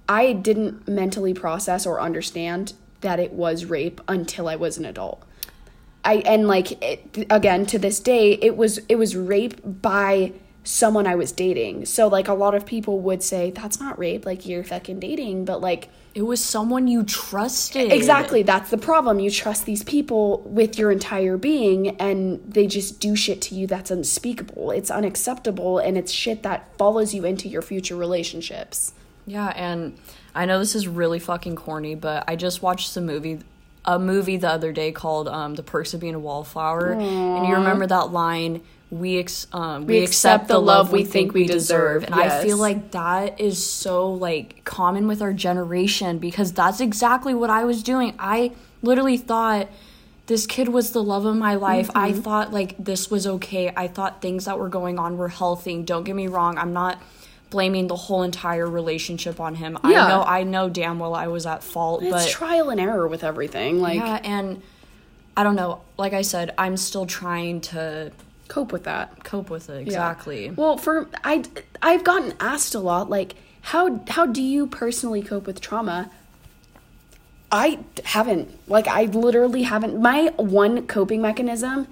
I 0.08 0.32
didn't 0.32 0.86
mentally 0.88 1.34
process 1.34 1.86
or 1.86 2.00
understand 2.00 2.74
that 3.00 3.20
it 3.20 3.32
was 3.32 3.64
rape 3.64 4.00
until 4.08 4.48
I 4.48 4.56
was 4.56 4.78
an 4.78 4.84
adult. 4.84 5.24
I 6.06 6.14
and 6.24 6.48
like 6.48 6.82
it, 6.82 7.26
again 7.30 7.66
to 7.66 7.78
this 7.78 8.00
day 8.00 8.32
it 8.32 8.56
was 8.56 8.78
it 8.88 8.96
was 8.96 9.14
rape 9.16 9.60
by 9.64 10.32
someone 10.64 11.06
I 11.06 11.14
was 11.14 11.30
dating. 11.30 11.84
So 11.86 12.08
like 12.08 12.26
a 12.28 12.34
lot 12.34 12.54
of 12.54 12.66
people 12.66 12.98
would 13.00 13.22
say 13.22 13.50
that's 13.52 13.78
not 13.78 13.98
rape 13.98 14.26
like 14.26 14.46
you're 14.46 14.64
fucking 14.64 14.98
dating 14.98 15.44
but 15.44 15.60
like 15.60 15.88
It 16.14 16.22
was 16.22 16.42
someone 16.42 16.88
you 16.88 17.04
trusted. 17.04 17.92
exactly 17.92 18.42
that's 18.42 18.70
the 18.70 18.78
problem 18.78 19.20
you 19.20 19.30
trust 19.30 19.64
these 19.64 19.84
people 19.84 20.40
with 20.44 20.76
your 20.76 20.90
entire 20.90 21.36
being 21.36 21.96
and 22.00 22.40
they 22.48 22.66
just 22.66 22.98
do 22.98 23.14
shit 23.14 23.40
to 23.42 23.54
you 23.54 23.66
that's 23.68 23.90
unspeakable. 23.92 24.72
It's 24.72 24.90
unacceptable 24.90 25.78
and 25.78 25.96
it's 25.96 26.10
shit 26.10 26.42
that 26.42 26.68
follows 26.78 27.14
you 27.14 27.24
into 27.24 27.48
your 27.48 27.62
future 27.62 27.94
relationships. 27.96 28.92
Yeah, 29.28 29.52
and 29.54 29.96
I 30.34 30.46
know 30.46 30.58
this 30.58 30.74
is 30.74 30.86
really 30.88 31.18
fucking 31.20 31.56
corny, 31.56 31.94
but 31.94 32.24
I 32.28 32.36
just 32.36 32.62
watched 32.62 32.94
the 32.94 33.00
movie 33.00 33.38
a 33.86 33.98
movie 33.98 34.36
the 34.36 34.50
other 34.50 34.72
day 34.72 34.92
called 34.92 35.28
um, 35.28 35.54
"The 35.54 35.62
Perks 35.62 35.94
of 35.94 36.00
Being 36.00 36.14
a 36.14 36.18
Wallflower," 36.18 36.92
and 36.92 37.46
you 37.46 37.54
remember 37.54 37.86
that 37.86 38.12
line. 38.12 38.62
We 38.88 39.18
ex- 39.18 39.48
um, 39.52 39.86
we, 39.86 40.04
accept, 40.04 40.46
the 40.46 40.60
love 40.60 40.92
we 40.92 41.02
think 41.04 41.34
we 41.34 41.46
deserve, 41.46 42.04
and 42.04 42.14
I 42.14 42.42
feel 42.42 42.56
like 42.56 42.92
that 42.92 43.40
is 43.40 43.64
so 43.64 44.12
like 44.12 44.64
common 44.64 45.08
with 45.08 45.20
our 45.22 45.32
generation 45.32 46.18
because 46.18 46.52
that's 46.52 46.80
exactly 46.80 47.34
what 47.34 47.50
I 47.50 47.64
was 47.64 47.82
doing. 47.82 48.14
I 48.18 48.52
literally 48.82 49.16
thought 49.16 49.68
this 50.26 50.46
kid 50.46 50.68
was 50.68 50.90
the 50.90 51.02
love 51.02 51.24
of 51.24 51.36
my 51.36 51.54
life. 51.54 51.90
I 51.94 52.12
thought 52.12 52.52
like 52.52 52.76
this 52.78 53.10
was 53.10 53.26
okay. 53.26 53.72
I 53.76 53.88
thought 53.88 54.22
things 54.22 54.44
that 54.44 54.58
were 54.58 54.68
going 54.68 54.98
on 54.98 55.16
were 55.16 55.28
healthy. 55.28 55.82
Don't 55.82 56.04
get 56.04 56.14
me 56.14 56.26
wrong. 56.28 56.58
I'm 56.58 56.72
not 56.72 57.00
blaming 57.56 57.86
the 57.86 57.96
whole 57.96 58.22
entire 58.22 58.68
relationship 58.68 59.40
on 59.40 59.54
him. 59.54 59.78
Yeah. 59.82 60.04
I 60.04 60.08
know 60.08 60.22
I 60.22 60.42
know 60.42 60.68
damn 60.68 60.98
well 60.98 61.14
I 61.14 61.28
was 61.28 61.46
at 61.46 61.62
fault, 61.62 62.02
It's 62.02 62.12
but 62.12 62.28
trial 62.28 62.68
and 62.68 62.78
error 62.78 63.08
with 63.08 63.24
everything. 63.24 63.80
Like 63.80 63.98
yeah, 63.98 64.20
and 64.22 64.62
I 65.38 65.42
don't 65.42 65.56
know. 65.56 65.80
Like 65.96 66.12
I 66.12 66.20
said, 66.20 66.52
I'm 66.58 66.76
still 66.76 67.06
trying 67.06 67.62
to 67.72 68.12
cope 68.48 68.72
with 68.72 68.84
that. 68.84 69.24
cope 69.24 69.48
with 69.48 69.70
it. 69.70 69.86
Yeah. 69.86 69.86
Exactly. 69.86 70.50
Well, 70.50 70.76
for 70.76 71.08
I 71.24 71.44
I've 71.80 72.04
gotten 72.04 72.34
asked 72.40 72.74
a 72.74 72.78
lot 72.78 73.08
like 73.08 73.36
how 73.62 74.02
how 74.06 74.26
do 74.26 74.42
you 74.42 74.66
personally 74.66 75.22
cope 75.22 75.46
with 75.46 75.62
trauma? 75.62 76.10
I 77.50 77.78
haven't. 78.04 78.50
Like 78.68 78.86
I 78.86 79.04
literally 79.04 79.62
haven't. 79.62 79.98
My 79.98 80.26
one 80.36 80.86
coping 80.86 81.22
mechanism 81.22 81.88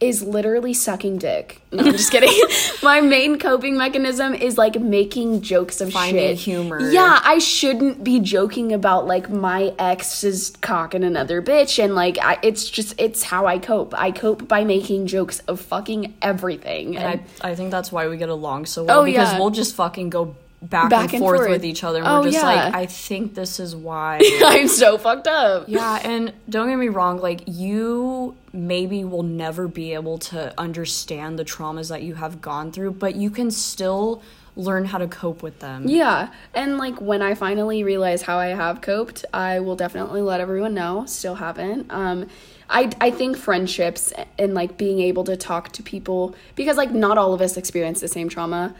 is 0.00 0.22
literally 0.22 0.72
sucking 0.74 1.18
dick. 1.18 1.60
No, 1.70 1.84
I'm 1.84 1.92
just 1.92 2.10
kidding. 2.10 2.30
My 2.82 3.00
main 3.02 3.38
coping 3.38 3.76
mechanism 3.76 4.32
is 4.32 4.56
like 4.56 4.80
making 4.80 5.42
jokes 5.42 5.82
of 5.82 5.92
Finding 5.92 6.30
shit. 6.30 6.38
humor. 6.38 6.80
Yeah, 6.80 7.20
I 7.22 7.38
shouldn't 7.40 8.02
be 8.02 8.20
joking 8.20 8.72
about 8.72 9.06
like 9.06 9.28
my 9.28 9.74
ex's 9.78 10.56
cocking 10.62 11.04
another 11.04 11.42
bitch 11.42 11.82
and 11.82 11.94
like 11.94 12.16
I, 12.22 12.38
it's 12.42 12.70
just 12.70 12.98
it's 12.98 13.22
how 13.22 13.44
I 13.46 13.58
cope. 13.58 13.92
I 13.98 14.12
cope 14.12 14.48
by 14.48 14.64
making 14.64 15.08
jokes 15.08 15.40
of 15.40 15.60
fucking 15.60 16.14
everything. 16.22 16.96
And 16.96 17.20
I 17.42 17.50
I 17.50 17.54
think 17.54 17.70
that's 17.70 17.92
why 17.92 18.08
we 18.08 18.16
get 18.16 18.30
along 18.30 18.64
so 18.66 18.84
well 18.84 19.00
Oh, 19.00 19.04
because 19.04 19.32
yeah. 19.32 19.38
we'll 19.38 19.50
just 19.50 19.74
fucking 19.74 20.08
go 20.08 20.34
back, 20.62 20.90
Back 20.90 21.04
and, 21.04 21.14
and 21.14 21.20
forth, 21.20 21.38
forth. 21.40 21.50
with 21.50 21.64
each 21.64 21.84
other 21.84 21.98
and 22.00 22.08
Oh, 22.08 22.18
we're 22.20 22.30
just 22.30 22.38
yeah. 22.44 22.64
like 22.66 22.74
I 22.74 22.86
think 22.86 23.34
this 23.34 23.60
is 23.60 23.74
why 23.76 24.20
I'm 24.44 24.68
so 24.68 24.98
fucked 24.98 25.26
up. 25.28 25.64
Yeah, 25.68 26.00
and 26.04 26.32
don't 26.48 26.68
get 26.68 26.76
me 26.76 26.88
wrong, 26.88 27.18
like 27.20 27.42
you 27.46 28.36
maybe 28.52 29.04
will 29.04 29.22
never 29.22 29.68
be 29.68 29.94
able 29.94 30.18
to 30.18 30.52
understand 30.58 31.38
the 31.38 31.44
traumas 31.44 31.88
that 31.90 32.02
you 32.02 32.14
have 32.14 32.40
gone 32.40 32.72
through, 32.72 32.92
but 32.92 33.14
you 33.14 33.30
can 33.30 33.50
still 33.50 34.22
learn 34.56 34.84
how 34.86 34.98
to 34.98 35.06
cope 35.06 35.40
with 35.42 35.60
them. 35.60 35.84
Yeah, 35.86 36.30
and 36.54 36.78
like 36.78 37.00
when 37.00 37.22
I 37.22 37.34
finally 37.34 37.84
realize 37.84 38.22
how 38.22 38.38
I 38.38 38.48
have 38.48 38.80
coped, 38.80 39.24
I 39.32 39.60
will 39.60 39.76
definitely 39.76 40.20
let 40.22 40.40
everyone 40.40 40.74
know. 40.74 41.06
Still 41.06 41.36
haven't. 41.36 41.86
Um, 41.92 42.26
I 42.68 42.90
I 43.00 43.10
think 43.12 43.36
friendships 43.36 44.12
and 44.38 44.54
like 44.54 44.76
being 44.76 44.98
able 45.00 45.22
to 45.24 45.36
talk 45.36 45.70
to 45.74 45.82
people 45.84 46.34
because 46.56 46.76
like 46.76 46.90
not 46.90 47.16
all 47.16 47.32
of 47.32 47.40
us 47.40 47.56
experience 47.56 48.00
the 48.00 48.08
same 48.08 48.28
trauma, 48.28 48.74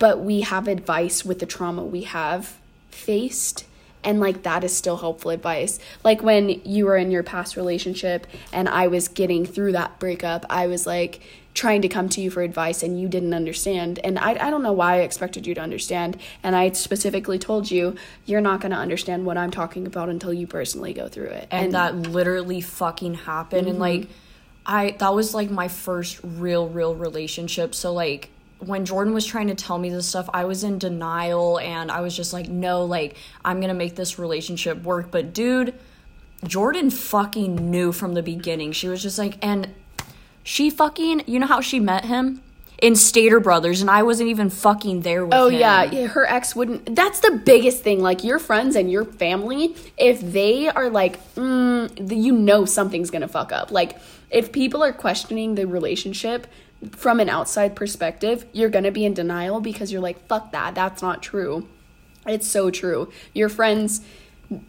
but 0.00 0.18
we 0.20 0.40
have 0.40 0.66
advice 0.66 1.24
with 1.24 1.38
the 1.38 1.46
trauma 1.46 1.84
we 1.84 2.02
have 2.02 2.58
faced. 2.90 3.66
And 4.02 4.18
like 4.18 4.44
that 4.44 4.64
is 4.64 4.74
still 4.74 4.96
helpful 4.96 5.30
advice. 5.30 5.78
Like 6.02 6.22
when 6.22 6.48
you 6.64 6.86
were 6.86 6.96
in 6.96 7.10
your 7.10 7.22
past 7.22 7.54
relationship 7.54 8.26
and 8.50 8.66
I 8.66 8.88
was 8.88 9.08
getting 9.08 9.44
through 9.44 9.72
that 9.72 9.98
breakup, 10.00 10.46
I 10.48 10.68
was 10.68 10.86
like 10.86 11.20
trying 11.52 11.82
to 11.82 11.88
come 11.88 12.08
to 12.08 12.22
you 12.22 12.30
for 12.30 12.42
advice 12.42 12.82
and 12.82 12.98
you 12.98 13.08
didn't 13.08 13.34
understand. 13.34 14.00
And 14.02 14.18
I, 14.18 14.30
I 14.30 14.50
don't 14.50 14.62
know 14.62 14.72
why 14.72 14.94
I 14.94 15.00
expected 15.00 15.46
you 15.46 15.54
to 15.54 15.60
understand. 15.60 16.16
And 16.42 16.56
I 16.56 16.70
specifically 16.72 17.38
told 17.38 17.70
you, 17.70 17.94
you're 18.24 18.40
not 18.40 18.62
going 18.62 18.70
to 18.70 18.78
understand 18.78 19.26
what 19.26 19.36
I'm 19.36 19.50
talking 19.50 19.86
about 19.86 20.08
until 20.08 20.32
you 20.32 20.46
personally 20.46 20.94
go 20.94 21.08
through 21.08 21.26
it. 21.26 21.48
and, 21.50 21.74
that 21.74 21.94
literally 21.94 22.62
fucking 22.62 23.14
happened 23.14 23.66
and 23.66 23.74
mm-hmm. 23.74 23.82
like 23.82 24.08
i 24.66 24.90
that 24.98 25.14
was 25.14 25.34
like 25.34 25.50
my 25.50 25.68
first 25.68 26.20
real 26.22 26.68
real 26.68 26.94
relationship 26.94 27.74
so 27.74 27.92
like 27.92 28.28
when 28.60 28.84
jordan 28.84 29.12
was 29.14 29.24
trying 29.26 29.48
to 29.48 29.54
tell 29.54 29.78
me 29.78 29.90
this 29.90 30.06
stuff 30.06 30.28
i 30.32 30.44
was 30.44 30.62
in 30.64 30.78
denial 30.78 31.58
and 31.60 31.90
i 31.90 32.00
was 32.00 32.14
just 32.16 32.32
like 32.32 32.48
no 32.48 32.84
like 32.84 33.16
i'm 33.44 33.60
gonna 33.60 33.74
make 33.74 33.96
this 33.96 34.18
relationship 34.18 34.82
work 34.82 35.10
but 35.10 35.32
dude 35.32 35.74
jordan 36.44 36.90
fucking 36.90 37.70
knew 37.70 37.92
from 37.92 38.14
the 38.14 38.22
beginning 38.22 38.72
she 38.72 38.88
was 38.88 39.02
just 39.02 39.18
like 39.18 39.36
and 39.44 39.68
she 40.42 40.70
fucking 40.70 41.22
you 41.26 41.38
know 41.38 41.46
how 41.46 41.60
she 41.60 41.78
met 41.80 42.04
him 42.04 42.42
in 42.82 42.96
Stater 42.96 43.40
Brothers, 43.40 43.82
and 43.82 43.90
I 43.90 44.02
wasn't 44.04 44.30
even 44.30 44.48
fucking 44.48 45.02
there 45.02 45.26
with 45.26 45.34
Oh 45.34 45.48
him. 45.48 45.60
yeah, 45.60 45.82
yeah, 45.82 46.06
her 46.06 46.24
ex 46.24 46.56
wouldn't. 46.56 46.96
That's 46.96 47.20
the 47.20 47.32
biggest 47.44 47.82
thing. 47.82 48.00
Like 48.00 48.24
your 48.24 48.38
friends 48.38 48.74
and 48.74 48.90
your 48.90 49.04
family, 49.04 49.76
if 49.98 50.20
they 50.22 50.66
are 50.66 50.88
like, 50.88 51.22
mm, 51.34 52.10
you 52.22 52.32
know, 52.32 52.64
something's 52.64 53.10
gonna 53.10 53.28
fuck 53.28 53.52
up. 53.52 53.70
Like 53.70 53.98
if 54.30 54.50
people 54.50 54.82
are 54.82 54.94
questioning 54.94 55.56
the 55.56 55.66
relationship 55.66 56.46
from 56.92 57.20
an 57.20 57.28
outside 57.28 57.76
perspective, 57.76 58.46
you're 58.52 58.70
gonna 58.70 58.90
be 58.90 59.04
in 59.04 59.14
denial 59.14 59.60
because 59.60 59.92
you're 59.92 60.00
like, 60.00 60.26
fuck 60.26 60.52
that. 60.52 60.74
That's 60.74 61.02
not 61.02 61.22
true. 61.22 61.68
It's 62.26 62.46
so 62.46 62.70
true. 62.70 63.10
Your 63.34 63.48
friends 63.48 64.02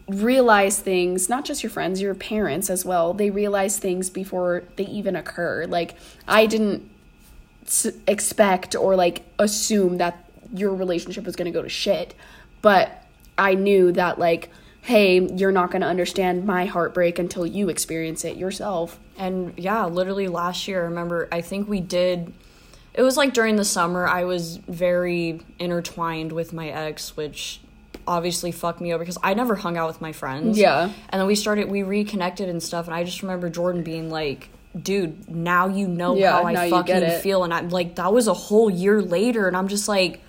realize 0.06 0.78
things, 0.78 1.28
not 1.28 1.44
just 1.44 1.62
your 1.62 1.70
friends, 1.70 2.00
your 2.00 2.14
parents 2.14 2.70
as 2.70 2.84
well. 2.84 3.14
They 3.14 3.30
realize 3.30 3.78
things 3.78 4.10
before 4.10 4.64
they 4.76 4.84
even 4.84 5.16
occur. 5.16 5.66
Like 5.66 5.96
I 6.28 6.46
didn't 6.46 6.88
expect 8.06 8.74
or 8.74 8.96
like 8.96 9.24
assume 9.38 9.98
that 9.98 10.28
your 10.52 10.74
relationship 10.74 11.24
was 11.24 11.36
going 11.36 11.50
to 11.50 11.56
go 11.56 11.62
to 11.62 11.68
shit 11.68 12.14
but 12.60 13.04
i 13.38 13.54
knew 13.54 13.92
that 13.92 14.18
like 14.18 14.50
hey 14.82 15.26
you're 15.36 15.52
not 15.52 15.70
going 15.70 15.80
to 15.82 15.86
understand 15.88 16.44
my 16.44 16.66
heartbreak 16.66 17.18
until 17.18 17.46
you 17.46 17.68
experience 17.68 18.24
it 18.24 18.36
yourself 18.36 18.98
And 19.16 19.54
yeah, 19.56 19.84
literally 19.86 20.28
last 20.28 20.66
year, 20.66 20.82
I 20.82 20.84
remember, 20.86 21.28
I 21.30 21.40
think 21.40 21.68
we 21.68 21.80
did. 21.80 22.32
It 22.94 23.02
was 23.02 23.16
like 23.16 23.32
during 23.32 23.56
the 23.56 23.64
summer, 23.64 24.06
I 24.06 24.24
was 24.24 24.56
very 24.56 25.40
intertwined 25.58 26.32
with 26.32 26.52
my 26.52 26.68
ex, 26.68 27.16
which 27.16 27.60
obviously 28.06 28.50
fucked 28.52 28.80
me 28.80 28.92
over 28.92 29.04
because 29.04 29.18
I 29.22 29.34
never 29.34 29.54
hung 29.54 29.76
out 29.76 29.86
with 29.86 30.00
my 30.00 30.12
friends. 30.12 30.58
Yeah. 30.58 30.90
And 31.10 31.20
then 31.20 31.26
we 31.26 31.36
started, 31.36 31.70
we 31.70 31.82
reconnected 31.82 32.48
and 32.48 32.62
stuff. 32.62 32.86
And 32.86 32.94
I 32.94 33.04
just 33.04 33.22
remember 33.22 33.48
Jordan 33.48 33.82
being 33.84 34.10
like, 34.10 34.48
dude, 34.80 35.30
now 35.30 35.68
you 35.68 35.86
know 35.86 36.16
Yeah, 36.16 36.32
how 36.32 36.44
I 36.46 36.68
fucking 36.68 37.20
feel. 37.20 37.44
And 37.44 37.54
I'm 37.54 37.68
like, 37.68 37.94
that 37.96 38.12
was 38.12 38.26
a 38.26 38.34
whole 38.34 38.68
year 38.68 39.00
later. 39.00 39.46
And 39.46 39.56
I'm 39.56 39.68
just 39.68 39.88
like, 39.88 40.20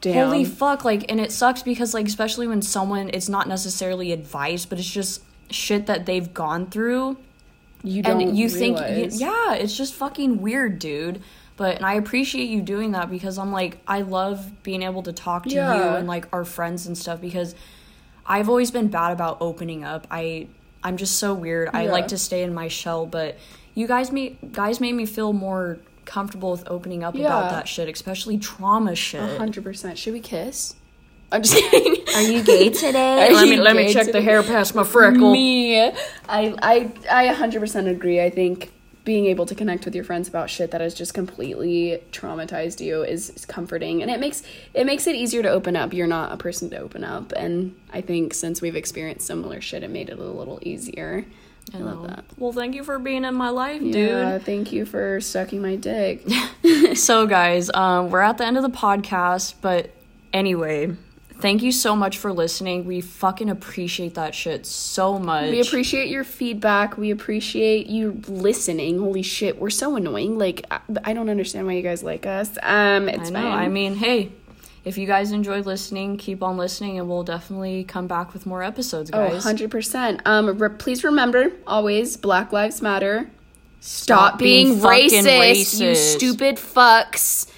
Damn. 0.00 0.28
holy 0.28 0.44
fuck 0.44 0.84
like 0.84 1.10
and 1.10 1.20
it 1.20 1.30
sucks 1.30 1.62
because 1.62 1.92
like 1.92 2.06
especially 2.06 2.46
when 2.46 2.62
someone 2.62 3.10
it's 3.12 3.28
not 3.28 3.46
necessarily 3.48 4.12
advice 4.12 4.64
but 4.64 4.78
it's 4.78 4.90
just 4.90 5.22
shit 5.50 5.86
that 5.86 6.06
they've 6.06 6.32
gone 6.32 6.66
through. 6.66 7.18
You 7.82 8.02
don't 8.02 8.20
and 8.20 8.38
you 8.38 8.48
think 8.48 8.78
yeah 9.20 9.54
it's 9.54 9.76
just 9.76 9.94
fucking 9.94 10.40
weird 10.40 10.78
dude. 10.78 11.22
But 11.56 11.76
and 11.76 11.84
i 11.84 11.94
appreciate 11.94 12.48
you 12.48 12.62
doing 12.62 12.92
that 12.92 13.10
because 13.10 13.36
i'm 13.36 13.52
like 13.52 13.78
i 13.86 14.00
love 14.00 14.62
being 14.62 14.82
able 14.82 15.02
to 15.02 15.12
talk 15.12 15.44
to 15.44 15.50
you 15.50 15.60
and 15.60 16.06
like 16.06 16.26
our 16.32 16.44
friends 16.46 16.86
and 16.86 16.96
stuff 16.96 17.20
because 17.20 17.54
i've 18.24 18.48
always 18.48 18.70
been 18.70 18.88
bad 18.88 19.12
about 19.12 19.38
opening 19.42 19.84
up. 19.84 20.06
I 20.10 20.48
i'm 20.82 20.96
just 20.96 21.16
so 21.18 21.34
weird. 21.34 21.68
I 21.74 21.86
like 21.86 22.08
to 22.08 22.18
stay 22.18 22.42
in 22.42 22.54
my 22.54 22.68
shell 22.68 23.04
but 23.04 23.38
you 23.74 23.86
guys 23.86 24.10
made 24.10 24.38
guys 24.52 24.80
made 24.80 24.94
me 24.94 25.04
feel 25.04 25.34
more 25.34 25.78
comfortable 26.10 26.50
with 26.50 26.64
opening 26.68 27.04
up 27.04 27.14
Yeah. 27.14 27.26
about 27.26 27.50
that 27.50 27.68
shit 27.68 27.88
especially 27.88 28.36
trauma 28.36 28.94
shit 28.96 29.38
hundred 29.38 29.62
percent. 29.64 29.96
Should 29.96 30.12
we 30.12 30.20
kiss? 30.20 30.74
I'm 31.32 31.42
just 31.42 31.54
kidding. 31.70 32.04
are 32.16 32.22
you 32.22 32.42
gay 32.42 32.70
today 32.70 33.28
Are 33.28 33.32
let 33.34 33.48
me 33.48 33.56
let 33.56 33.76
me 33.76 33.92
check 33.92 34.10
the 34.10 34.20
hair 34.20 34.42
past 34.42 34.74
my 34.74 34.82
freckle 34.82 35.30
Me, 35.32 35.80
I, 35.80 35.92
I, 36.28 36.92
I 37.08 37.32
100% 37.34 37.88
agree. 37.88 38.20
I 38.20 38.30
think 38.30 38.72
being 39.04 39.26
able 39.26 39.46
to 39.46 39.54
connect 39.54 39.84
with 39.84 39.94
your 39.94 40.04
friends 40.04 40.28
about 40.28 40.50
shit 40.50 40.72
that 40.72 40.80
has 40.80 40.92
just 40.92 41.14
completely 41.14 42.02
traumatized 42.12 42.84
you 42.84 43.02
is, 43.02 43.30
is 43.30 43.46
comforting, 43.46 44.02
and 44.02 44.10
it 44.10 44.20
makes 44.20 44.42
it 44.74 44.84
makes 44.84 45.06
it 45.06 45.14
easier 45.14 45.42
to 45.42 45.48
open 45.48 45.74
up. 45.76 45.94
You're 45.94 46.06
not 46.06 46.32
a 46.32 46.36
person 46.36 46.68
to 46.70 46.78
open 46.78 47.02
up, 47.04 47.32
and 47.32 47.74
I 47.92 48.00
think 48.02 48.34
since 48.34 48.60
we've 48.60 48.76
experienced 48.76 49.26
similar 49.26 49.60
shit, 49.60 49.82
it 49.84 49.90
made 49.90 50.10
it 50.10 50.18
a 50.18 50.24
little 50.24 50.58
easier. 50.62 51.24
I 51.74 51.78
love 51.78 52.06
that. 52.08 52.24
well 52.36 52.52
thank 52.52 52.74
you 52.74 52.82
for 52.84 52.98
being 52.98 53.24
in 53.24 53.34
my 53.34 53.50
life 53.50 53.80
dude 53.80 53.94
Yeah, 53.94 54.38
thank 54.38 54.72
you 54.72 54.84
for 54.84 55.20
sucking 55.20 55.62
my 55.62 55.76
dick. 55.76 56.24
so 56.94 57.26
guys 57.26 57.70
um, 57.74 58.10
we're 58.10 58.20
at 58.20 58.38
the 58.38 58.44
end 58.46 58.56
of 58.56 58.62
the 58.62 58.70
podcast 58.70 59.54
but 59.60 59.90
anyway 60.32 60.90
thank 61.40 61.62
you 61.62 61.72
so 61.72 61.96
much 61.96 62.18
for 62.18 62.32
listening 62.32 62.84
we 62.84 63.00
fucking 63.00 63.48
appreciate 63.48 64.14
that 64.14 64.34
shit 64.34 64.66
so 64.66 65.18
much 65.18 65.50
We 65.50 65.60
appreciate 65.60 66.08
your 66.08 66.24
feedback. 66.24 66.98
We 66.98 67.10
appreciate 67.10 67.86
you 67.86 68.20
listening. 68.28 68.98
Holy 68.98 69.22
shit, 69.22 69.58
we're 69.58 69.70
so 69.70 69.96
annoying. 69.96 70.36
Like 70.36 70.66
I, 70.70 70.80
I 71.02 71.12
don't 71.14 71.30
understand 71.30 71.66
why 71.66 71.72
you 71.74 71.82
guys 71.82 72.02
like 72.02 72.26
us. 72.26 72.50
Um, 72.62 73.08
it's 73.08 73.30
i 73.30 73.32
know 73.32 73.40
fine. 73.40 73.58
i 73.58 73.68
mean 73.68 73.94
hey 73.96 74.32
if 74.84 74.96
you 74.96 75.06
guys 75.06 75.32
enjoy 75.32 75.60
listening 75.60 76.16
keep 76.16 76.42
on 76.42 76.56
listening 76.56 76.98
and 76.98 77.08
we'll 77.08 77.22
definitely 77.22 77.84
come 77.84 78.06
back 78.06 78.32
with 78.32 78.46
more 78.46 78.62
episodes 78.62 79.10
Oh, 79.12 79.28
guys 79.28 79.44
100%. 79.44 80.20
Um, 80.24 80.58
re- 80.58 80.68
please 80.70 81.04
remember 81.04 81.52
always 81.66 82.16
Black 82.16 82.52
Lives 82.52 82.80
Matter. 82.82 83.30
Stop, 83.80 84.38
being, 84.38 84.68
being 84.68 84.80
fucking 84.80 85.24
racist, 85.24 85.80
you 85.80 85.94
stupid 85.94 86.56
fucks. 86.56 87.50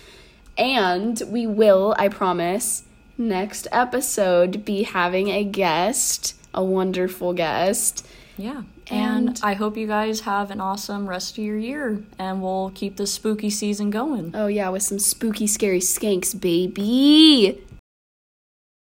And 0.57 1.21
we 1.27 1.47
will, 1.47 1.95
I 1.99 2.09
promise, 2.09 2.85
next 3.19 3.67
episode 3.73 4.65
be 4.65 4.83
having 4.85 5.29
a 5.29 5.43
guest, 5.45 6.35
a 6.55 6.63
wonderful 6.63 7.33
guest. 7.33 8.07
yeah 8.37 8.63
and, 8.91 9.29
And- 9.29 9.41
i 9.43 9.55
hope 9.55 9.77
you 9.77 9.87
guys 9.87 10.21
have 10.21 10.51
an 10.51 10.61
awesome 10.61 11.07
rest 11.09 11.39
of 11.39 11.45
your 11.45 11.57
year 11.59 12.03
and 12.19 12.43
we'll 12.43 12.73
keep 12.75 12.97
the 12.97 13.07
spooky 13.07 13.51
season 13.51 13.91
going 13.91 14.33
Oh, 14.35 14.47
yeah, 14.47 14.69
with 14.71 14.83
some 14.83 14.99
spooky, 14.99 15.47
scary 15.47 15.81
skanks, 15.81 16.39
baby. 16.39 17.63